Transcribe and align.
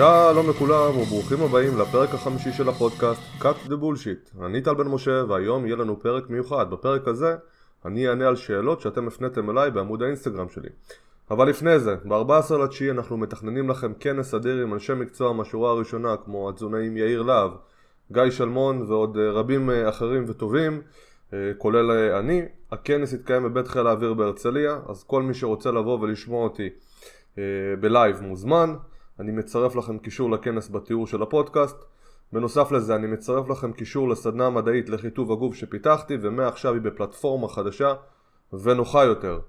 שלום 0.00 0.50
לכולם 0.50 0.98
וברוכים 0.98 1.42
הבאים 1.42 1.78
לפרק 1.78 2.14
החמישי 2.14 2.52
של 2.52 2.68
הפודקאסט 2.68 3.20
Cut 3.40 3.66
the 3.66 3.72
Bullshit. 3.82 4.44
אני 4.44 4.60
טל 4.60 4.74
בן 4.74 4.86
משה 4.86 5.24
והיום 5.28 5.66
יהיה 5.66 5.76
לנו 5.76 6.00
פרק 6.00 6.30
מיוחד. 6.30 6.70
בפרק 6.70 7.08
הזה 7.08 7.36
אני 7.84 8.08
אענה 8.08 8.28
על 8.28 8.36
שאלות 8.36 8.80
שאתם 8.80 9.08
הפניתם 9.08 9.50
אליי 9.50 9.70
בעמוד 9.70 10.02
האינסטגרם 10.02 10.48
שלי. 10.48 10.68
אבל 11.30 11.48
לפני 11.48 11.78
זה, 11.78 11.96
ב-14 12.04 12.54
לתשיעי 12.54 12.90
אנחנו 12.90 13.16
מתכננים 13.16 13.70
לכם 13.70 13.92
כנס 14.00 14.34
אדיר 14.34 14.62
עם 14.62 14.74
אנשי 14.74 14.94
מקצוע 14.94 15.32
מהשורה 15.32 15.70
הראשונה 15.70 16.16
כמו 16.24 16.48
התזונאים 16.48 16.96
יאיר 16.96 17.22
להב, 17.22 17.50
גיא 18.12 18.30
שלמון 18.30 18.82
ועוד 18.88 19.16
אה, 19.16 19.30
רבים 19.30 19.70
אה, 19.70 19.88
אחרים 19.88 20.24
וטובים, 20.26 20.82
אה, 21.32 21.38
כולל 21.58 21.90
אני. 21.90 22.42
הכנס 22.72 23.12
יתקיים 23.12 23.42
בבית 23.44 23.68
חיל 23.68 23.86
האוויר 23.86 24.14
בהרצליה, 24.14 24.78
אז 24.88 25.04
כל 25.04 25.22
מי 25.22 25.34
שרוצה 25.34 25.70
לבוא 25.70 25.98
ולשמוע 26.00 26.44
אותי 26.44 26.68
בלייב 27.80 28.20
מוזמן. 28.20 28.74
אני 29.20 29.32
מצרף 29.32 29.76
לכם 29.76 29.98
קישור 29.98 30.30
לכנס 30.30 30.70
בתיאור 30.70 31.06
של 31.06 31.22
הפודקאסט. 31.22 31.76
בנוסף 32.32 32.72
לזה 32.72 32.94
אני 32.94 33.06
מצרף 33.06 33.48
לכם 33.48 33.72
קישור 33.72 34.08
לסדנה 34.08 34.50
מדעית 34.50 34.88
לחיטוב 34.88 35.32
הגוף 35.32 35.54
שפיתחתי 35.54 36.16
ומעכשיו 36.20 36.74
היא 36.74 36.82
בפלטפורמה 36.82 37.48
חדשה 37.48 37.94
ונוחה 38.52 39.04
יותר. 39.04 39.40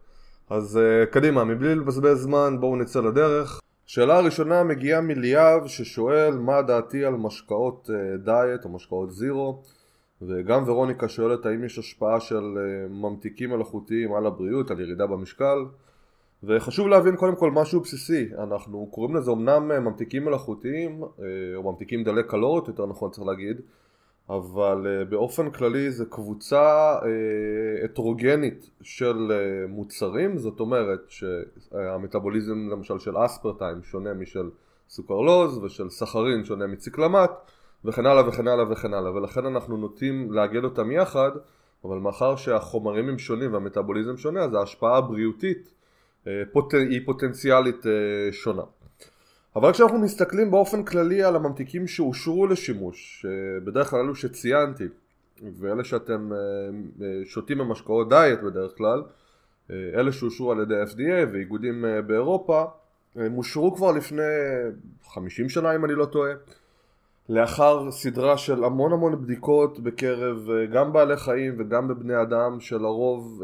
אז 0.49 0.79
uh, 0.79 1.05
קדימה, 1.05 1.43
מבלי 1.43 1.75
לבזבז 1.75 2.21
זמן 2.21 2.57
בואו 2.59 2.75
נצא 2.75 3.01
לדרך. 3.01 3.59
שאלה 3.85 4.17
הראשונה 4.17 4.63
מגיעה 4.63 5.01
מליאב 5.01 5.67
ששואל 5.67 6.37
מה 6.37 6.61
דעתי 6.61 7.05
על 7.05 7.13
משקאות 7.13 7.89
uh, 7.89 8.17
דיאט 8.25 8.65
או 8.65 8.69
משקאות 8.69 9.11
זירו 9.11 9.61
וגם 10.21 10.69
ורוניקה 10.69 11.09
שואלת 11.09 11.45
האם 11.45 11.63
יש 11.63 11.79
השפעה 11.79 12.19
של 12.19 12.43
uh, 12.57 12.91
ממתיקים 12.91 13.49
מלאכותיים 13.49 14.13
על 14.13 14.25
הבריאות, 14.25 14.71
על 14.71 14.79
ירידה 14.79 15.07
במשקל 15.07 15.65
וחשוב 16.43 16.87
להבין 16.87 17.15
קודם 17.15 17.35
כל 17.35 17.51
משהו 17.51 17.81
בסיסי, 17.81 18.29
אנחנו 18.43 18.87
קוראים 18.91 19.15
לזה 19.15 19.31
אמנם 19.31 19.67
ממתיקים 19.67 20.25
מלאכותיים 20.25 21.03
או 21.55 21.71
ממתיקים 21.71 22.03
דלי 22.03 22.23
קלוריות 22.23 22.67
יותר 22.67 22.85
נכון 22.85 23.11
צריך 23.11 23.27
להגיד 23.27 23.61
אבל 24.29 24.85
uh, 24.85 25.09
באופן 25.09 25.51
כללי 25.51 25.91
זה 25.91 26.05
קבוצה 26.05 26.95
uh, 26.99 27.85
הטרוגנית 27.85 28.69
של 28.81 29.31
מוצרים, 29.69 30.37
זאת 30.37 30.59
אומרת 30.59 30.99
שהמטאבוליזם 31.07 32.69
למשל 32.71 32.99
של 32.99 33.25
אספרטיים 33.25 33.83
שונה 33.83 34.13
משל 34.13 34.49
סוכרלוז 34.89 35.57
ושל 35.57 35.89
סחרין 35.89 36.43
שונה 36.43 36.67
מציקלמט 36.67 37.31
וכן 37.85 38.05
הלאה 38.05 38.27
וכן 38.27 38.47
הלאה 38.47 38.71
וכן 38.71 38.93
הלאה. 38.93 39.13
ולכן 39.13 39.45
אנחנו 39.45 39.77
נוטים 39.77 40.31
לאגד 40.31 40.63
אותם 40.63 40.91
יחד 40.91 41.31
אבל 41.85 41.97
מאחר 41.97 42.35
שהחומרים 42.35 43.09
הם 43.09 43.19
שונים 43.19 43.53
והמטאבוליזם 43.53 44.17
שונה 44.17 44.43
אז 44.43 44.53
ההשפעה 44.53 44.97
הבריאותית 44.97 45.73
פוט... 46.51 46.73
היא 46.73 47.01
פוטנציאלית 47.05 47.83
uh, 47.83 47.87
שונה. 48.31 48.63
אבל 49.55 49.73
כשאנחנו 49.73 49.99
מסתכלים 49.99 50.51
באופן 50.51 50.83
כללי 50.83 51.23
על 51.23 51.35
הממתיקים 51.35 51.87
שאושרו 51.87 52.47
לשימוש, 52.47 53.25
בדרך 53.65 53.89
כלל 53.89 53.99
אלו 53.99 54.15
שציינתי, 54.15 54.87
ואלה 55.59 55.83
שאתם 55.83 56.33
אה, 56.33 56.37
אה, 57.05 57.21
שותים 57.25 57.57
במשקאות 57.57 58.09
דיאט 58.09 58.39
בדרך 58.39 58.77
כלל, 58.77 59.03
אה, 59.71 59.75
אלה 59.75 60.11
שאושרו 60.11 60.51
על 60.51 60.61
ידי 60.61 60.83
FDA 60.83 61.33
ואיגודים 61.33 61.85
באירופה, 62.07 62.63
הם 63.15 63.37
אושרו 63.37 63.75
כבר 63.75 63.91
לפני 63.91 64.23
50 65.03 65.49
שנה 65.49 65.75
אם 65.75 65.85
אני 65.85 65.95
לא 65.95 66.05
טועה, 66.05 66.31
לאחר 67.31 67.91
סדרה 67.91 68.37
של 68.37 68.63
המון 68.63 68.93
המון 68.93 69.21
בדיקות 69.21 69.79
בקרב 69.79 70.49
גם 70.73 70.93
בעלי 70.93 71.17
חיים 71.17 71.55
וגם 71.57 71.87
בבני 71.87 72.21
אדם 72.21 72.59
שלרוב 72.59 73.43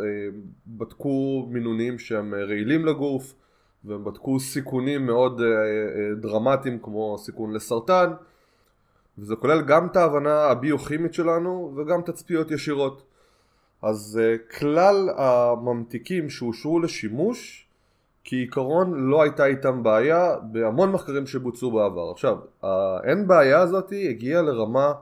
בדקו 0.68 1.48
מינונים 1.50 2.00
שהם 2.00 2.34
רעילים 2.34 2.86
לגוף 2.86 3.34
והם 3.86 4.04
בדקו 4.04 4.40
סיכונים 4.40 5.06
מאוד 5.06 5.42
דרמטיים 6.22 6.80
כמו 6.80 7.18
סיכון 7.18 7.54
לסרטן 7.54 8.12
וזה 9.18 9.36
כולל 9.36 9.62
גם 9.62 9.88
את 9.88 9.96
ההבנה 9.96 10.44
הביוכימית 10.44 11.14
שלנו 11.14 11.74
וגם 11.76 12.02
תצפיות 12.02 12.52
ישירות. 12.52 13.04
אז 13.82 14.22
כלל 14.60 15.10
הממתיקים 15.18 16.30
שאושרו 16.30 16.80
לשימוש 16.80 17.67
כעיקרון 18.30 19.10
לא 19.10 19.22
הייתה 19.22 19.46
איתם 19.46 19.84
בעיה 19.84 20.36
בהמון 20.44 20.92
מחקרים 20.92 21.28
שבוצעו 21.28 21.72
בעבר 21.72 22.12
עכשיו 22.12 22.38
האין 22.64 23.28
בעיה 23.28 23.60
הזאת 23.60 23.94
הגיעה 24.10 24.42
לרמה 24.42 24.94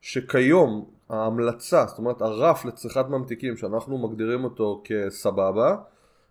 שכיום 0.00 0.84
ההמלצה 1.10 1.84
זאת 1.86 1.98
אומרת 1.98 2.22
הרף 2.22 2.64
לצריכת 2.64 3.04
ממתיקים 3.08 3.56
שאנחנו 3.56 3.98
מגדירים 3.98 4.44
אותו 4.44 4.82
כסבבה 4.84 5.76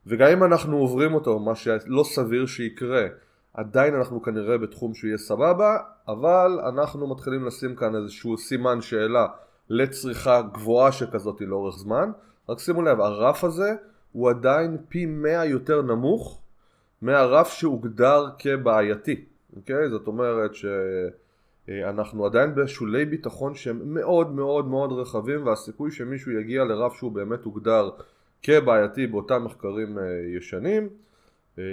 וגם 0.08 0.30
אם 0.30 0.44
אנחנו 0.44 0.78
עוברים 0.78 1.14
אותו, 1.14 1.40
מה 1.40 1.56
שלא 1.56 2.04
סביר 2.04 2.46
שיקרה, 2.46 3.06
עדיין 3.54 3.96
אנחנו 3.96 4.22
כנראה 4.22 4.58
בתחום 4.58 4.94
שהוא 4.94 5.08
יהיה 5.08 5.18
סבבה, 5.18 5.78
אבל 6.08 6.60
אנחנו 6.70 7.08
מתחילים 7.08 7.46
לשים 7.46 7.76
כאן 7.76 7.96
איזשהו 7.96 8.38
סימן 8.38 8.82
שאלה 8.82 9.28
לצריכה 9.70 10.42
גבוהה 10.42 10.92
שכזאת 10.92 11.42
לאורך 11.42 11.76
זמן. 11.78 12.12
רק 12.50 12.60
שימו 12.60 12.82
לב, 12.82 13.02
הרף 13.02 13.44
הזה 13.44 13.76
הוא 14.16 14.30
עדיין 14.30 14.78
פי 14.90 15.06
100 15.06 15.46
יותר 15.46 15.82
נמוך 15.82 16.42
מהרף 17.02 17.54
שהוגדר 17.54 18.26
כבעייתי, 18.40 19.26
אוקיי? 19.56 19.90
זאת 19.90 20.08
אומרת 20.08 20.52
שאנחנו 21.68 22.26
עדיין 22.26 22.56
בשולי 22.56 23.06
ביטחון 23.06 23.56
שהם 23.56 23.94
מאוד 23.94 24.32
מאוד 24.32 24.68
מאוד 24.68 24.92
רחבים 24.92 25.46
והסיכוי 25.46 25.92
שמישהו 25.92 26.32
יגיע 26.32 26.64
לרף 26.64 26.94
שהוא 26.94 27.12
באמת 27.12 27.44
הוגדר 27.44 27.90
כבעייתי 28.44 29.08
באותם 29.08 29.44
מחקרים 29.44 29.98
אה, 29.98 30.04
ישנים 30.38 30.90
אה, 31.60 31.64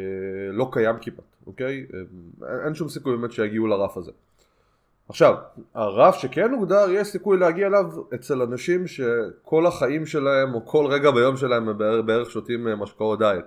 לא 0.52 0.68
קיים 0.72 0.96
כמעט, 1.00 1.36
אוקיי? 1.46 1.86
אה, 1.94 2.64
אין 2.64 2.74
שום 2.74 2.88
סיכוי 2.88 3.16
באמת 3.16 3.32
שיגיעו 3.32 3.66
לרף 3.66 3.96
הזה. 3.96 4.12
עכשיו, 5.08 5.34
הרף 5.74 6.14
שכן 6.14 6.52
הוגדר, 6.52 6.90
יש 6.90 7.08
סיכוי 7.08 7.38
להגיע 7.38 7.66
אליו 7.66 7.86
אצל 8.14 8.42
אנשים 8.42 8.86
שכל 8.86 9.66
החיים 9.66 10.06
שלהם 10.06 10.54
או 10.54 10.66
כל 10.66 10.86
רגע 10.86 11.10
ביום 11.10 11.36
שלהם 11.36 11.68
הם 11.68 11.78
בערך, 11.78 12.04
בערך 12.04 12.30
שותים 12.30 12.66
משקאות 12.78 13.18
דיאט. 13.18 13.44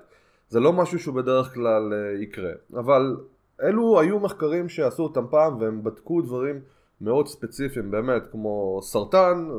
זה 0.49 0.59
לא 0.59 0.73
משהו 0.73 0.99
שהוא 0.99 1.15
בדרך 1.15 1.53
כלל 1.53 1.93
יקרה, 2.21 2.51
אבל 2.73 3.17
אלו 3.63 3.99
היו 3.99 4.19
מחקרים 4.19 4.69
שעשו 4.69 5.03
אותם 5.03 5.25
פעם 5.29 5.61
והם 5.61 5.83
בדקו 5.83 6.21
דברים 6.21 6.59
מאוד 7.01 7.27
ספציפיים 7.27 7.91
באמת 7.91 8.27
כמו 8.31 8.79
סרטן 8.81 9.49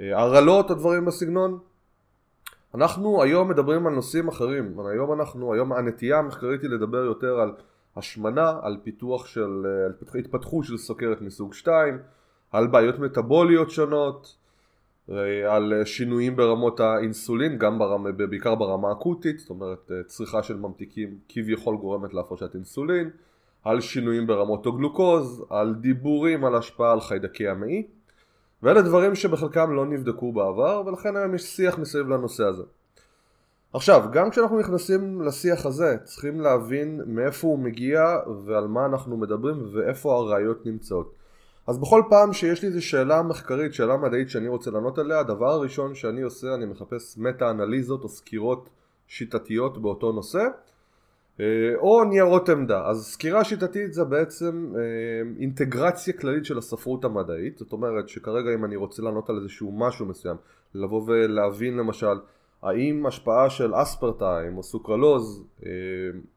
והרעלות 0.00 0.70
או 0.70 0.74
דברים 0.74 1.04
בסגנון. 1.04 1.58
אנחנו 2.74 3.22
היום 3.22 3.48
מדברים 3.48 3.86
על 3.86 3.92
נושאים 3.92 4.28
אחרים, 4.28 4.74
היום 4.90 5.20
אנחנו, 5.20 5.52
היום 5.54 5.72
הנטייה 5.72 6.18
המחקרית 6.18 6.62
היא 6.62 6.70
לדבר 6.70 7.04
יותר 7.04 7.40
על 7.40 7.52
השמנה, 8.00 8.58
על 8.62 8.76
פיתוח 8.82 9.26
של, 9.26 9.66
על 10.12 10.20
התפתחות 10.20 10.64
של 10.64 10.76
סוכרת 10.76 11.20
מסוג 11.20 11.54
2, 11.54 11.98
על 12.52 12.66
בעיות 12.66 12.98
מטבוליות 12.98 13.70
שונות, 13.70 14.36
על 15.48 15.72
שינויים 15.84 16.36
ברמות 16.36 16.80
האינסולין, 16.80 17.58
גם 17.58 17.78
ברמה, 17.78 18.12
בעיקר 18.12 18.54
ברמה 18.54 18.92
אקוטית, 18.92 19.38
זאת 19.38 19.50
אומרת 19.50 19.90
צריכה 20.06 20.42
של 20.42 20.56
ממתיקים 20.56 21.18
כביכול 21.28 21.76
גורמת 21.76 22.14
להפרשת 22.14 22.54
אינסולין, 22.54 23.10
על 23.64 23.80
שינויים 23.80 24.26
ברמות 24.26 24.66
הגלוקוז, 24.66 25.44
על 25.50 25.74
דיבורים 25.74 26.44
על 26.44 26.54
השפעה 26.54 26.92
על 26.92 27.00
חיידקי 27.00 27.48
המעי 27.48 27.86
ואלה 28.62 28.82
דברים 28.82 29.14
שבחלקם 29.14 29.72
לא 29.72 29.86
נבדקו 29.86 30.32
בעבר 30.32 30.82
ולכן 30.86 31.16
היום 31.16 31.34
יש 31.34 31.42
שיח 31.42 31.78
מסביב 31.78 32.08
לנושא 32.08 32.44
הזה. 32.44 32.62
עכשיו, 33.72 34.04
גם 34.12 34.30
כשאנחנו 34.30 34.60
נכנסים 34.60 35.22
לשיח 35.22 35.66
הזה 35.66 35.96
צריכים 36.04 36.40
להבין 36.40 37.00
מאיפה 37.06 37.46
הוא 37.46 37.58
מגיע 37.58 38.16
ועל 38.44 38.66
מה 38.66 38.86
אנחנו 38.86 39.16
מדברים 39.16 39.56
ואיפה 39.72 40.16
הראיות 40.16 40.66
נמצאות. 40.66 41.14
אז 41.66 41.78
בכל 41.78 42.02
פעם 42.08 42.32
שיש 42.32 42.62
לי 42.62 42.68
איזו 42.68 42.86
שאלה 42.86 43.22
מחקרית, 43.22 43.74
שאלה 43.74 43.96
מדעית 43.96 44.30
שאני 44.30 44.48
רוצה 44.48 44.70
לענות 44.70 44.98
עליה, 44.98 45.18
הדבר 45.18 45.50
הראשון 45.50 45.94
שאני 45.94 46.22
עושה 46.22 46.54
אני 46.54 46.66
מחפש 46.66 47.18
מטה 47.18 47.50
אנליזות 47.50 48.04
או 48.04 48.08
סקירות 48.08 48.68
שיטתיות 49.06 49.82
באותו 49.82 50.12
נושא 50.12 50.42
אה, 51.40 51.44
או 51.76 52.04
ניירות 52.04 52.48
עמדה. 52.48 52.86
אז 52.86 53.06
סקירה 53.06 53.44
שיטתית 53.44 53.92
זה 53.92 54.04
בעצם 54.04 54.72
אה, 54.76 54.80
אינטגרציה 55.40 56.14
כללית 56.14 56.44
של 56.44 56.58
הספרות 56.58 57.04
המדעית, 57.04 57.58
זאת 57.58 57.72
אומרת 57.72 58.08
שכרגע 58.08 58.54
אם 58.54 58.64
אני 58.64 58.76
רוצה 58.76 59.02
לענות 59.02 59.30
על 59.30 59.36
איזשהו 59.36 59.72
משהו 59.72 60.06
מסוים, 60.06 60.36
לבוא 60.74 61.02
ולהבין 61.06 61.76
למשל 61.76 62.18
האם 62.62 63.06
השפעה 63.06 63.50
של 63.50 63.72
אספרטיים 63.74 64.56
או 64.56 64.62
סוכרלוז 64.62 65.44
אה, 65.66 65.70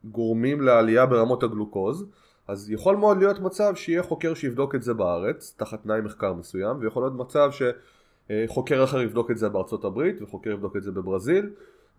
גורמים 0.04 0.62
לעלייה 0.62 1.06
ברמות 1.06 1.44
הגלוקוז, 1.44 2.06
אז 2.48 2.72
יכול 2.72 2.96
מאוד 2.96 3.18
להיות 3.18 3.40
מצב 3.40 3.75
שיהיה 3.75 4.04
חוקר 4.04 4.34
שיבדוק 4.34 4.75
את 4.75 4.84
זה 4.84 4.94
בארץ, 4.94 5.56
תחת 5.58 5.84
תנאי 5.84 6.02
מחקר 6.02 6.34
מסוים, 6.34 6.78
ויכול 6.80 7.04
להיות 7.04 7.14
מצב 7.16 7.50
שחוקר 7.52 8.84
אחר 8.84 9.02
יבדוק 9.02 9.31
את 9.31 9.38
זה 9.38 9.50
בארצות 9.50 9.86
הברית 9.86 10.22
וחוקר 10.22 10.50
יבדוק 10.50 10.78
את 10.78 10.84
זה 10.84 10.92
בברזיל 10.92 11.50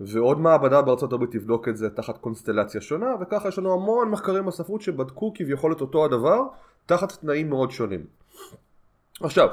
ועוד 0.01 0.41
מעבדה 0.41 0.83
בארצות 0.83 1.13
הברית 1.13 1.31
תבדוק 1.31 1.69
את 1.69 1.77
זה 1.77 1.91
תחת 1.91 2.19
קונסטלציה 2.19 2.81
שונה 2.81 3.15
וככה 3.21 3.49
יש 3.49 3.59
לנו 3.59 3.73
המון 3.73 4.11
מחקרים 4.11 4.47
בספרות 4.47 4.83
שבדקו 4.83 5.33
כביכול 5.35 5.73
את 5.73 5.81
אותו 5.81 6.05
הדבר 6.05 6.43
תחת 6.87 7.13
תנאים 7.13 7.49
מאוד 7.49 7.71
שונים. 7.71 8.07
עכשיו, 9.21 9.49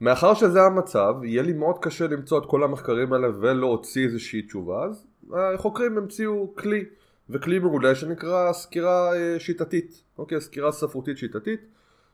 מאחר 0.00 0.34
שזה 0.34 0.62
המצב, 0.62 1.14
יהיה 1.22 1.42
לי 1.42 1.52
מאוד 1.52 1.78
קשה 1.78 2.06
למצוא 2.06 2.38
את 2.38 2.46
כל 2.46 2.64
המחקרים 2.64 3.12
האלה 3.12 3.28
ולהוציא 3.40 4.04
איזושהי 4.04 4.42
תשובה, 4.42 4.84
אז 4.84 5.06
החוקרים 5.32 5.98
המציאו 5.98 6.54
כלי 6.56 6.84
וכלי 7.30 7.58
מעולה 7.58 7.94
שנקרא 7.94 8.52
סקירה 8.52 9.10
שיטתית, 9.38 10.02
אוקיי, 10.18 10.40
סקירה 10.40 10.72
ספרותית 10.72 11.18
שיטתית 11.18 11.60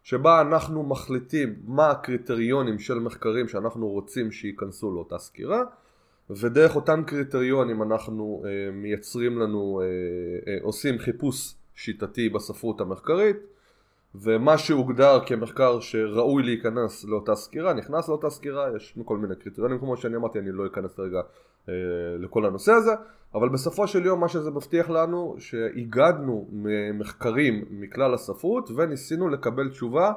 שבה 0.03 0.41
אנחנו 0.41 0.83
מחליטים 0.83 1.55
מה 1.65 1.91
הקריטריונים 1.91 2.79
של 2.79 2.99
מחקרים 2.99 3.49
שאנחנו 3.49 3.89
רוצים 3.89 4.33
שייכנסו 4.33 4.95
לאותה 4.95 5.19
סקירה 5.19 5.63
ודרך 6.31 6.77
אותם 6.77 7.03
קריטריונים 7.07 7.83
אנחנו 7.83 8.43
אה, 8.47 8.73
מייצרים 8.73 9.39
לנו, 9.39 9.81
אה, 9.83 9.87
אה, 10.53 10.59
עושים 10.63 10.99
חיפוש 10.99 11.55
שיטתי 11.75 12.29
בספרות 12.29 12.81
המחקרית 12.81 13.37
ומה 14.15 14.59
שהוגדר 14.59 15.21
כמחקר 15.27 15.81
שראוי 15.81 16.43
להיכנס 16.43 17.05
לאותה 17.05 17.35
סקירה 17.35 17.75
נכנס 17.75 18.09
לאותה 18.09 18.31
סקירה, 18.31 18.77
יש 18.77 18.99
כל 19.05 19.19
מיני 19.19 19.35
קריטריונים 19.37 19.79
כמו 19.79 19.97
שאני 19.97 20.17
אמרתי, 20.17 20.39
אני 20.39 20.53
לא 20.53 20.67
אכנס 20.67 20.99
רגע 20.99 21.21
אה, 21.69 21.75
לכל 22.19 22.47
הנושא 22.47 22.73
הזה, 22.73 22.93
אבל 23.35 23.49
בסופו 23.49 23.87
של 23.87 24.07
יום 24.07 24.21
מה 24.21 24.29
שזה 24.29 24.51
מבטיח 24.51 24.91
לנו 24.91 25.37
שהיגדנו 25.39 26.49
מחקרים 26.95 27.65
מכלל 27.71 28.15
הספרות 28.15 28.71
וניסינו 28.77 29.29
לקבל 29.29 29.69
תשובה 29.69 30.13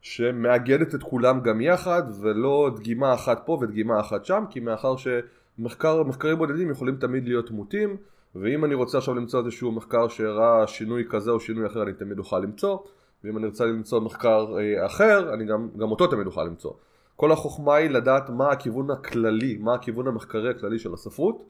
שמאגדת 0.00 0.94
את 0.94 1.02
כולם 1.02 1.40
גם 1.40 1.60
יחד 1.60 2.02
ולא 2.20 2.70
דגימה 2.76 3.14
אחת 3.14 3.42
פה 3.46 3.58
ודגימה 3.60 4.00
אחת 4.00 4.24
שם 4.24 4.44
כי 4.50 4.60
מאחר 4.60 4.94
שמחקרים 4.96 6.38
בודדים 6.38 6.70
יכולים 6.70 6.96
תמיד 6.96 7.28
להיות 7.28 7.50
מוטים 7.50 7.96
ואם 8.34 8.64
אני 8.64 8.74
רוצה 8.74 8.98
עכשיו 8.98 9.14
למצוא 9.14 9.40
איזשהו 9.40 9.72
מחקר 9.72 10.08
שהראה 10.08 10.66
שינוי 10.66 11.04
כזה 11.10 11.30
או 11.30 11.40
שינוי 11.40 11.66
אחר 11.66 11.82
אני 11.82 11.92
תמיד 11.92 12.18
אוכל 12.18 12.38
למצוא 12.38 12.78
ואם 13.24 13.38
אני 13.38 13.46
רוצה 13.46 13.64
למצוא 13.64 14.00
מחקר 14.00 14.46
אה, 14.58 14.86
אחר 14.86 15.34
אני 15.34 15.44
גם, 15.44 15.68
גם 15.76 15.90
אותו 15.90 16.06
תמיד 16.06 16.26
אוכל 16.26 16.44
למצוא 16.44 16.72
כל 17.16 17.32
החוכמה 17.32 17.74
היא 17.74 17.90
לדעת 17.90 18.30
מה 18.30 18.50
הכיוון 18.50 18.90
הכללי, 18.90 19.56
מה 19.60 19.74
הכיוון 19.74 20.06
המחקרי 20.06 20.50
הכללי 20.50 20.78
של 20.78 20.94
הספרות 20.94 21.42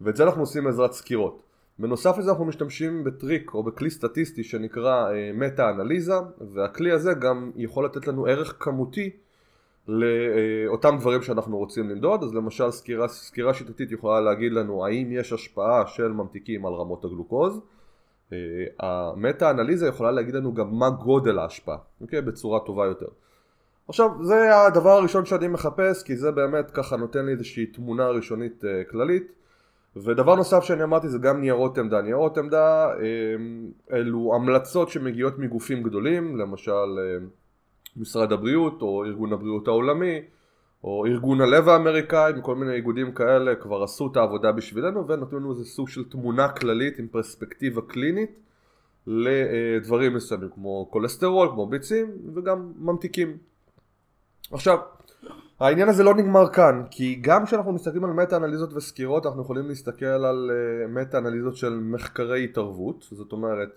ואת 0.00 0.16
זה 0.16 0.24
אנחנו 0.24 0.42
עושים 0.42 0.64
בעזרת 0.64 0.92
סקירות. 0.92 1.42
בנוסף 1.78 2.18
לזה 2.18 2.30
אנחנו 2.30 2.44
משתמשים 2.44 3.04
בטריק 3.04 3.54
או 3.54 3.62
בכלי 3.62 3.90
סטטיסטי 3.90 4.44
שנקרא 4.44 5.10
אה, 5.10 5.30
מטה-אנליזה 5.34 6.14
והכלי 6.54 6.92
הזה 6.92 7.12
גם 7.14 7.50
יכול 7.56 7.84
לתת 7.84 8.06
לנו 8.06 8.26
ערך 8.26 8.56
כמותי 8.58 9.10
לאותם 9.88 10.96
דברים 11.00 11.22
שאנחנו 11.22 11.58
רוצים 11.58 11.90
למדוד 11.90 12.22
אז 12.22 12.34
למשל 12.34 12.70
סקירה, 12.70 13.08
סקירה 13.08 13.54
שיטתית 13.54 13.92
יכולה 13.92 14.20
להגיד 14.20 14.52
לנו 14.52 14.86
האם 14.86 15.12
יש 15.12 15.32
השפעה 15.32 15.86
של 15.86 16.08
ממתיקים 16.08 16.66
על 16.66 16.72
רמות 16.72 17.04
הגלוקוז 17.04 17.60
אה, 18.32 18.38
המטה-אנליזה 18.80 19.88
יכולה 19.88 20.10
להגיד 20.10 20.34
לנו 20.34 20.54
גם 20.54 20.78
מה 20.78 20.90
גודל 20.90 21.38
ההשפעה, 21.38 21.76
אוקיי? 22.00 22.20
בצורה 22.22 22.60
טובה 22.60 22.86
יותר. 22.86 23.08
עכשיו 23.88 24.10
זה 24.22 24.66
הדבר 24.66 24.90
הראשון 24.90 25.24
שאני 25.24 25.48
מחפש 25.48 26.02
כי 26.02 26.16
זה 26.16 26.30
באמת 26.30 26.70
ככה 26.70 26.96
נותן 26.96 27.26
לי 27.26 27.32
איזושהי 27.32 27.66
תמונה 27.66 28.08
ראשונית 28.08 28.64
אה, 28.64 28.84
כללית. 28.90 29.32
ודבר 29.96 30.34
נוסף 30.34 30.64
שאני 30.64 30.82
אמרתי 30.82 31.08
זה 31.08 31.18
גם 31.18 31.40
ניירות 31.40 31.78
עמדה. 31.78 32.02
ניירות 32.02 32.38
עמדה 32.38 32.86
אה, 32.86 32.96
אלו 33.92 34.34
המלצות 34.34 34.88
שמגיעות 34.88 35.38
מגופים 35.38 35.82
גדולים 35.82 36.36
למשל 36.36 36.72
אה, 36.72 37.26
משרד 37.96 38.32
הבריאות 38.32 38.82
או 38.82 39.04
ארגון 39.04 39.32
הבריאות 39.32 39.68
העולמי 39.68 40.20
או 40.84 41.06
ארגון 41.06 41.40
הלב 41.40 41.68
האמריקאי 41.68 42.32
וכל 42.38 42.54
מיני 42.54 42.72
איגודים 42.72 43.12
כאלה 43.12 43.54
כבר 43.54 43.82
עשו 43.82 44.08
את 44.12 44.16
העבודה 44.16 44.52
בשבילנו 44.52 45.08
ונתנו 45.08 45.38
לנו 45.38 45.50
איזה 45.50 45.64
סוג 45.64 45.88
של 45.88 46.04
תמונה 46.08 46.48
כללית 46.48 46.98
עם 46.98 47.08
פרספקטיבה 47.08 47.80
קלינית 47.88 48.30
לדברים 49.06 50.14
מסוימים 50.14 50.48
כמו 50.54 50.88
כולסטרול, 50.90 51.48
כמו 51.48 51.66
ביצים 51.66 52.06
וגם 52.34 52.72
ממתיקים. 52.78 53.36
עכשיו, 54.52 54.78
העניין 55.60 55.88
הזה 55.88 56.02
לא 56.04 56.14
נגמר 56.14 56.48
כאן, 56.52 56.82
כי 56.90 57.18
גם 57.20 57.46
כשאנחנו 57.46 57.72
מסתכלים 57.72 58.04
על 58.04 58.10
מטה 58.10 58.36
אנליזות 58.36 58.72
וסקירות 58.72 59.26
אנחנו 59.26 59.42
יכולים 59.42 59.68
להסתכל 59.68 60.06
על 60.06 60.50
uh, 60.50 60.88
מטה 60.88 61.18
אנליזות 61.18 61.56
של 61.56 61.80
מחקרי 61.82 62.44
התערבות, 62.44 63.06
זאת 63.10 63.32
אומרת 63.32 63.68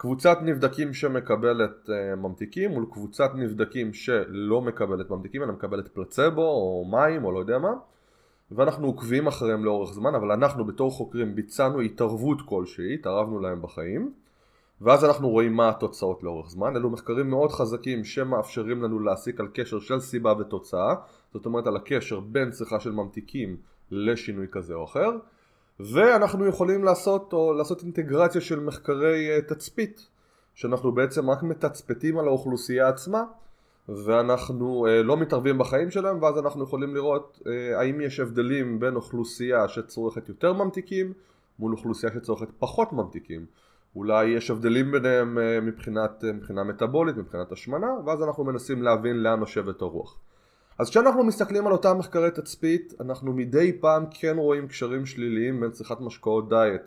קבוצת 0.00 0.38
נבדקים 0.42 0.94
שמקבלת 0.94 1.86
uh, 1.86 2.16
ממתיקים 2.16 2.70
מול 2.70 2.86
קבוצת 2.92 3.30
נבדקים 3.34 3.92
שלא 3.92 4.60
מקבלת 4.60 5.10
ממתיקים 5.10 5.42
אלא 5.42 5.52
מקבלת 5.52 5.88
פלצבו 5.88 6.42
או 6.42 6.84
מים 6.90 7.24
או 7.24 7.32
לא 7.32 7.38
יודע 7.38 7.58
מה 7.58 7.72
ואנחנו 8.50 8.86
עוקבים 8.86 9.26
אחריהם 9.26 9.64
לאורך 9.64 9.92
זמן 9.92 10.14
אבל 10.14 10.32
אנחנו 10.32 10.64
בתור 10.64 10.90
חוקרים 10.90 11.34
ביצענו 11.34 11.80
התערבות 11.80 12.42
כלשהי, 12.42 12.94
התערבנו 12.94 13.40
להם 13.40 13.62
בחיים 13.62 14.12
ואז 14.80 15.04
אנחנו 15.04 15.28
רואים 15.28 15.52
מה 15.52 15.68
התוצאות 15.68 16.22
לאורך 16.22 16.50
זמן. 16.50 16.76
אלו 16.76 16.90
מחקרים 16.90 17.30
מאוד 17.30 17.52
חזקים 17.52 18.04
שמאפשרים 18.04 18.82
לנו 18.82 19.00
להסיק 19.00 19.40
על 19.40 19.48
קשר 19.54 19.80
של 19.80 20.00
סיבה 20.00 20.32
ותוצאה, 20.38 20.94
זאת 21.32 21.46
אומרת 21.46 21.66
על 21.66 21.76
הקשר 21.76 22.20
בין 22.20 22.50
צריכה 22.50 22.80
של 22.80 22.92
ממתיקים 22.92 23.56
לשינוי 23.90 24.46
כזה 24.50 24.74
או 24.74 24.84
אחר, 24.84 25.10
ואנחנו 25.80 26.46
יכולים 26.46 26.84
לעשות, 26.84 27.32
או 27.32 27.52
לעשות 27.52 27.82
אינטגרציה 27.82 28.40
של 28.40 28.60
מחקרי 28.60 29.38
uh, 29.38 29.42
תצפית, 29.42 30.06
שאנחנו 30.54 30.92
בעצם 30.92 31.30
רק 31.30 31.42
מתצפתים 31.42 32.18
על 32.18 32.26
האוכלוסייה 32.26 32.88
עצמה, 32.88 33.24
ואנחנו 33.88 34.86
uh, 34.86 34.90
לא 35.04 35.16
מתערבים 35.16 35.58
בחיים 35.58 35.90
שלהם, 35.90 36.22
ואז 36.22 36.38
אנחנו 36.38 36.64
יכולים 36.64 36.94
לראות 36.94 37.38
uh, 37.42 37.48
האם 37.76 38.00
יש 38.00 38.20
הבדלים 38.20 38.80
בין 38.80 38.94
אוכלוסייה 38.94 39.68
שצורכת 39.68 40.28
יותר 40.28 40.52
ממתיקים 40.52 41.12
מול 41.58 41.72
אוכלוסייה 41.72 42.12
שצורכת 42.12 42.48
פחות 42.58 42.92
ממתיקים. 42.92 43.46
אולי 43.96 44.26
יש 44.26 44.50
הבדלים 44.50 44.90
ביניהם 44.92 45.38
אה, 45.38 45.60
מבחינת, 45.60 46.24
אה, 46.24 46.32
מבחינה 46.32 46.64
מטאבולית, 46.64 47.16
מבחינת 47.16 47.52
השמנה, 47.52 47.86
ואז 48.06 48.22
אנחנו 48.22 48.44
מנסים 48.44 48.82
להבין 48.82 49.16
לאן 49.16 49.40
נושבת 49.40 49.82
הרוח. 49.82 50.18
אז 50.78 50.90
כשאנחנו 50.90 51.24
מסתכלים 51.24 51.66
על 51.66 51.72
אותם 51.72 51.98
מחקרי 51.98 52.30
תצפית, 52.30 52.94
אנחנו 53.00 53.32
מדי 53.32 53.72
פעם 53.80 54.04
כן 54.10 54.36
רואים 54.36 54.68
קשרים 54.68 55.06
שליליים 55.06 55.60
בין 55.60 55.70
צריכת 55.70 56.00
משקאות 56.00 56.48
דיאט 56.48 56.82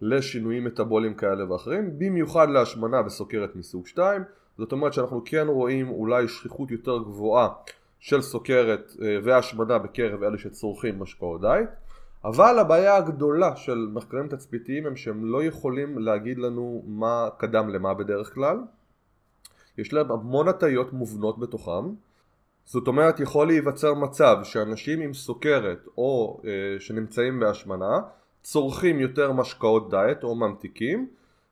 לשינויים 0.00 0.64
מטאבוליים 0.64 1.14
כאלה 1.14 1.52
ואחרים, 1.52 1.98
במיוחד 1.98 2.50
להשמנה 2.50 3.00
וסוכרת 3.06 3.56
מסוג 3.56 3.86
2, 3.86 4.22
זאת 4.58 4.72
אומרת 4.72 4.92
שאנחנו 4.92 5.22
כן 5.24 5.46
רואים 5.48 5.88
אולי 5.88 6.28
שכיחות 6.28 6.70
יותר 6.70 6.98
גבוהה 6.98 7.48
של 8.00 8.22
סוכרת 8.22 8.92
אה, 9.02 9.18
והשמנה 9.24 9.78
בקרב 9.78 10.22
אלה 10.22 10.38
שצורכים 10.38 10.98
משקאות 10.98 11.40
דיאט. 11.40 11.70
אבל 12.24 12.58
הבעיה 12.58 12.96
הגדולה 12.96 13.56
של 13.56 13.88
מחקרים 13.92 14.28
תצפיתיים 14.28 14.86
הם 14.86 14.96
שהם 14.96 15.24
לא 15.24 15.44
יכולים 15.44 15.98
להגיד 15.98 16.38
לנו 16.38 16.82
מה 16.86 17.28
קדם 17.38 17.68
למה 17.68 17.94
בדרך 17.94 18.34
כלל. 18.34 18.58
יש 19.78 19.92
להם 19.92 20.10
המון 20.10 20.48
הטיות 20.48 20.92
מובנות 20.92 21.38
בתוכם 21.38 21.84
זאת 22.66 22.88
אומרת 22.88 23.20
יכול 23.20 23.46
להיווצר 23.46 23.94
מצב 23.94 24.36
שאנשים 24.42 25.00
עם 25.00 25.14
סוכרת 25.14 25.86
או 25.98 26.40
אה, 26.44 26.50
שנמצאים 26.80 27.40
בהשמנה 27.40 28.00
צורכים 28.42 29.00
יותר 29.00 29.32
משקאות 29.32 29.90
דיאט 29.90 30.24
או 30.24 30.34
ממתיקים 30.34 31.08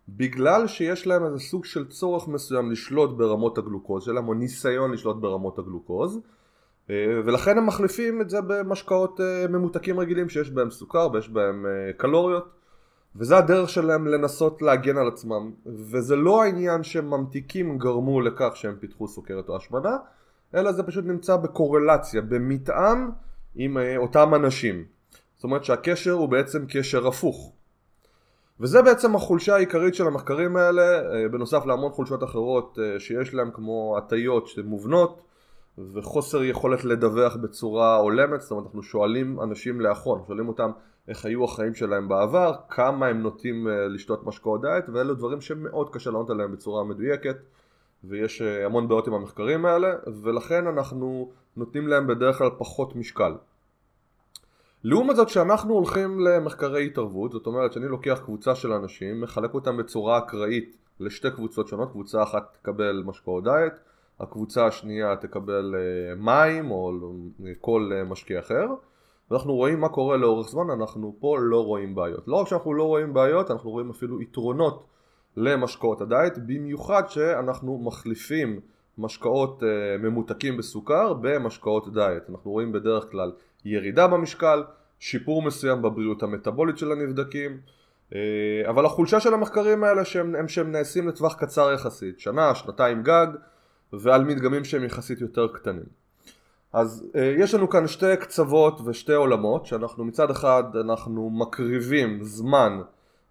בגלל 0.09 0.67
שיש 0.67 1.07
להם 1.07 1.25
איזה 1.25 1.39
סוג 1.39 1.65
של 1.65 1.89
צורך 1.89 2.29
מסוים 2.29 2.71
לשלוט 2.71 3.17
ברמות 3.17 3.59
הגלוקוז 3.59 4.05
שלהם 4.05 4.29
או 4.29 4.35
ניסיון 4.35 4.93
לשלוט 4.93 5.17
ברמות 5.17 5.59
הגלוקוז 5.59 6.21
אה, 6.91 7.21
ולכן 7.25 7.59
הם 7.59 7.67
מחליפים 7.67 8.21
את 8.21 8.31
זה 8.31 8.41
במשקאות 8.41 9.21
אה, 9.21 9.47
ממותקים 9.49 10.01
רגילים 10.01 10.29
שיש 10.29 10.51
בהם 10.51 10.71
סוכר 10.71 11.09
ויש 11.13 11.29
בהם 11.29 11.67
אה, 11.67 11.93
קלוריות 11.93 12.49
וזה 13.17 13.37
הדרך 13.37 13.69
שלהם 13.69 14.07
לנסות 14.07 14.63
להגן 14.63 14.97
על 14.97 15.09
עצמם. 15.09 15.51
וזה 15.67 16.17
לא 16.17 16.43
העניין 16.43 16.83
שממתיקים 16.83 17.79
גרמו 17.79 18.21
לכך 18.21 18.53
שהם 18.55 18.77
פיתחו 18.81 19.09
סוכרת 19.09 19.49
או 19.49 19.57
השמנה 19.57 19.97
אלא 20.55 20.73
זה 20.73 20.83
פשוט 20.83 21.05
נמצא 21.05 21.37
בקורלציה, 21.37 22.21
במתאם 22.23 23.11
עם 23.55 23.77
אותם 23.97 24.35
אנשים. 24.35 24.85
זאת 25.35 25.45
אומרת 25.45 25.65
שהקשר 25.65 26.13
הוא 26.13 26.29
בעצם 26.29 26.65
קשר 26.69 27.07
הפוך. 27.07 27.53
וזה 28.61 28.83
בעצם 28.83 29.17
החולשה 29.17 29.55
העיקרית 29.55 29.95
של 29.95 30.07
המחקרים 30.07 30.57
האלה 30.57 31.03
בנוסף 31.29 31.67
להמון 31.67 31.93
חולשות 31.93 32.25
אחרות 32.25 32.79
שיש 32.99 33.35
להם 33.35 33.51
כמו 33.55 33.95
הטיות 33.99 34.49
מובנות 34.65 35.23
וחוסר 35.79 36.45
יכולת 36.45 36.85
לדווח 36.85 37.37
בצורה 37.37 37.97
הולמת, 37.97 38.41
זאת 38.41 38.51
אומרת 38.51 38.65
אנחנו 38.65 38.83
שואלים 38.83 39.41
אנשים 39.41 39.81
לאחרון, 39.81 40.23
שואלים 40.27 40.49
אותם 40.49 40.71
איך 41.09 41.25
היו 41.25 41.45
החיים 41.45 41.75
שלהם 41.75 42.09
בעבר, 42.09 42.55
כמה 42.69 43.07
הם 43.07 43.23
נוטים 43.23 43.69
אה, 43.69 43.89
לשתות 43.89 44.27
משקאות 44.27 44.61
דיאט 44.61 44.89
ואלו 44.93 45.15
דברים 45.15 45.41
שמאוד 45.41 45.91
קשה 45.95 46.11
לענות 46.11 46.31
עליהם 46.31 46.53
בצורה 46.53 46.85
מדויקת 46.85 47.37
ויש 48.09 48.43
אה, 48.43 48.67
המון 48.67 48.89
בעיות 48.89 49.09
עם 49.09 49.15
המחקרים 49.15 49.67
האלה 49.67 49.89
ולכן 50.23 50.67
אנחנו 50.67 51.31
נותנים 51.57 51.89
להם 51.89 52.07
בדרך 52.07 52.39
כלל 52.39 52.51
פחות 52.59 52.97
משקל. 52.97 53.35
לעומת 54.85 55.17
זאת 55.17 55.29
שאנחנו 55.29 55.75
הולכים 55.75 56.21
למחקרי 56.21 56.87
התערבות, 56.87 57.33
זאת 57.33 57.47
אומרת 57.47 57.73
שאני 57.73 57.89
לוקח 57.89 58.21
קבוצה 58.25 58.55
של 58.55 58.73
אנשים, 58.73 59.21
מחלק 59.21 59.55
אותם 59.55 59.77
בצורה 59.77 60.19
אקראית 60.19 60.77
לשתי 61.01 61.31
קבוצות 61.31 61.69
שונות, 61.69 61.91
קבוצה 61.91 62.23
אחת 62.23 62.57
תקבל 62.61 63.03
משקאות 63.07 63.45
דיאט 63.45 63.79
הקבוצה 64.21 64.67
השנייה 64.67 65.17
תקבל 65.17 65.75
אה, 65.75 66.15
מים 66.15 66.71
או 66.71 66.93
כל 67.61 67.91
אה, 67.95 68.05
משקיע 68.05 68.39
אחר 68.41 68.67
ואנחנו 69.31 69.55
רואים 69.55 69.81
מה 69.81 69.89
קורה 69.89 70.17
לאורך 70.17 70.49
זמן, 70.49 70.71
אנחנו 70.71 71.17
פה 71.19 71.37
לא 71.41 71.65
רואים 71.65 71.95
בעיות. 71.95 72.29
לא 72.29 72.37
רק 72.37 72.49
שאנחנו 72.49 72.75
לא 72.75 72.85
רואים 72.85 73.15
בעיות, 73.15 73.51
אנחנו 73.51 73.71
רואים 73.71 73.91
אפילו 73.91 74.23
יתרונות 74.23 74.85
למשקאות 75.37 76.01
הדייט, 76.01 76.39
במיוחד 76.39 77.03
שאנחנו 77.09 77.79
מחליפים 77.79 78.61
משקאות 78.99 79.63
אה, 79.63 79.99
ממותקים 79.99 80.57
בסוכר 80.57 81.13
במשקאות 81.13 81.95
דייט. 81.95 82.23
אנחנו 82.31 82.51
רואים 82.51 82.73
בדרך 82.73 83.11
כלל 83.11 83.33
ירידה 83.65 84.07
במשקל, 84.07 84.63
שיפור 84.99 85.43
מסוים 85.43 85.83
בבריאות 85.83 86.23
המטבולית 86.23 86.79
של 86.79 86.93
הנבדקים 86.93 87.59
אבל 88.69 88.87
החולשה 88.87 89.21
של 89.21 89.35
המחקרים 89.35 89.85
האלה 89.85 90.05
שהם, 90.05 90.35
הם 90.35 90.49
שהם 90.49 90.73
נעשים 90.73 91.09
לטווח 91.09 91.35
קצר 91.35 91.73
יחסית, 91.73 92.21
שנה, 92.21 92.55
שנתיים 92.55 93.03
גג, 93.03 93.27
ועל 93.93 94.25
מדגמים 94.25 94.65
שהם 94.65 94.85
יחסית 94.85 95.21
יותר 95.21 95.49
קטנים. 95.49 95.85
אז 96.73 97.07
יש 97.15 97.55
לנו 97.55 97.71
כאן 97.71 97.87
שתי 97.87 98.17
קצוות 98.21 98.81
ושתי 98.85 99.13
עולמות, 99.13 99.67
שאנחנו 99.67 100.05
מצד 100.05 100.31
אחד 100.31 100.65
אנחנו 100.77 101.31
מקריבים 101.31 102.19
זמן 102.23 102.81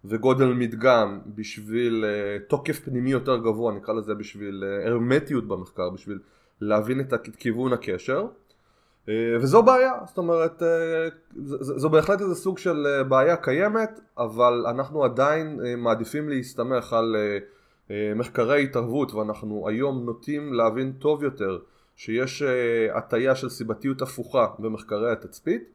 וגודל 0.04 0.52
מדגם 0.52 1.20
בשביל 1.26 2.04
uh, 2.04 2.48
תוקף 2.48 2.80
פנימי 2.84 3.10
יותר 3.10 3.36
גבוה, 3.36 3.74
נקרא 3.74 3.94
לזה 3.94 4.14
בשביל 4.14 4.64
uh, 4.64 4.88
הרמטיות 4.88 5.48
במחקר, 5.48 5.90
בשביל 5.90 6.18
להבין 6.60 7.00
את 7.00 7.36
כיוון 7.36 7.72
הקשר. 7.72 8.26
Uh, 9.06 9.08
וזו 9.40 9.62
בעיה, 9.62 9.92
זאת 10.06 10.18
אומרת, 10.18 10.62
uh, 10.62 10.64
זו, 11.60 11.90
בהחלט 11.90 12.20
איזה 12.20 12.34
סוג 12.34 12.58
של 12.58 12.86
uh, 12.86 13.04
בעיה 13.04 13.36
קיימת, 13.36 14.00
אבל 14.18 14.64
אנחנו 14.68 15.04
עדיין 15.04 15.60
uh, 15.60 15.76
מעדיפים 15.76 16.28
להסתמך 16.28 16.92
על 16.92 17.16
uh, 17.16 17.88
uh, 17.88 17.92
מחקרי 18.16 18.62
התערבות, 18.62 19.14
ואנחנו 19.14 19.68
היום 19.68 20.04
נוטים 20.04 20.52
להבין 20.52 20.92
טוב 20.92 21.22
יותר 21.22 21.58
שיש 21.96 22.42
uh, 22.42 22.96
הטיה 22.98 23.34
של 23.34 23.48
סיבתיות 23.48 24.02
הפוכה 24.02 24.46
במחקרי 24.58 25.12
התצפית. 25.12 25.74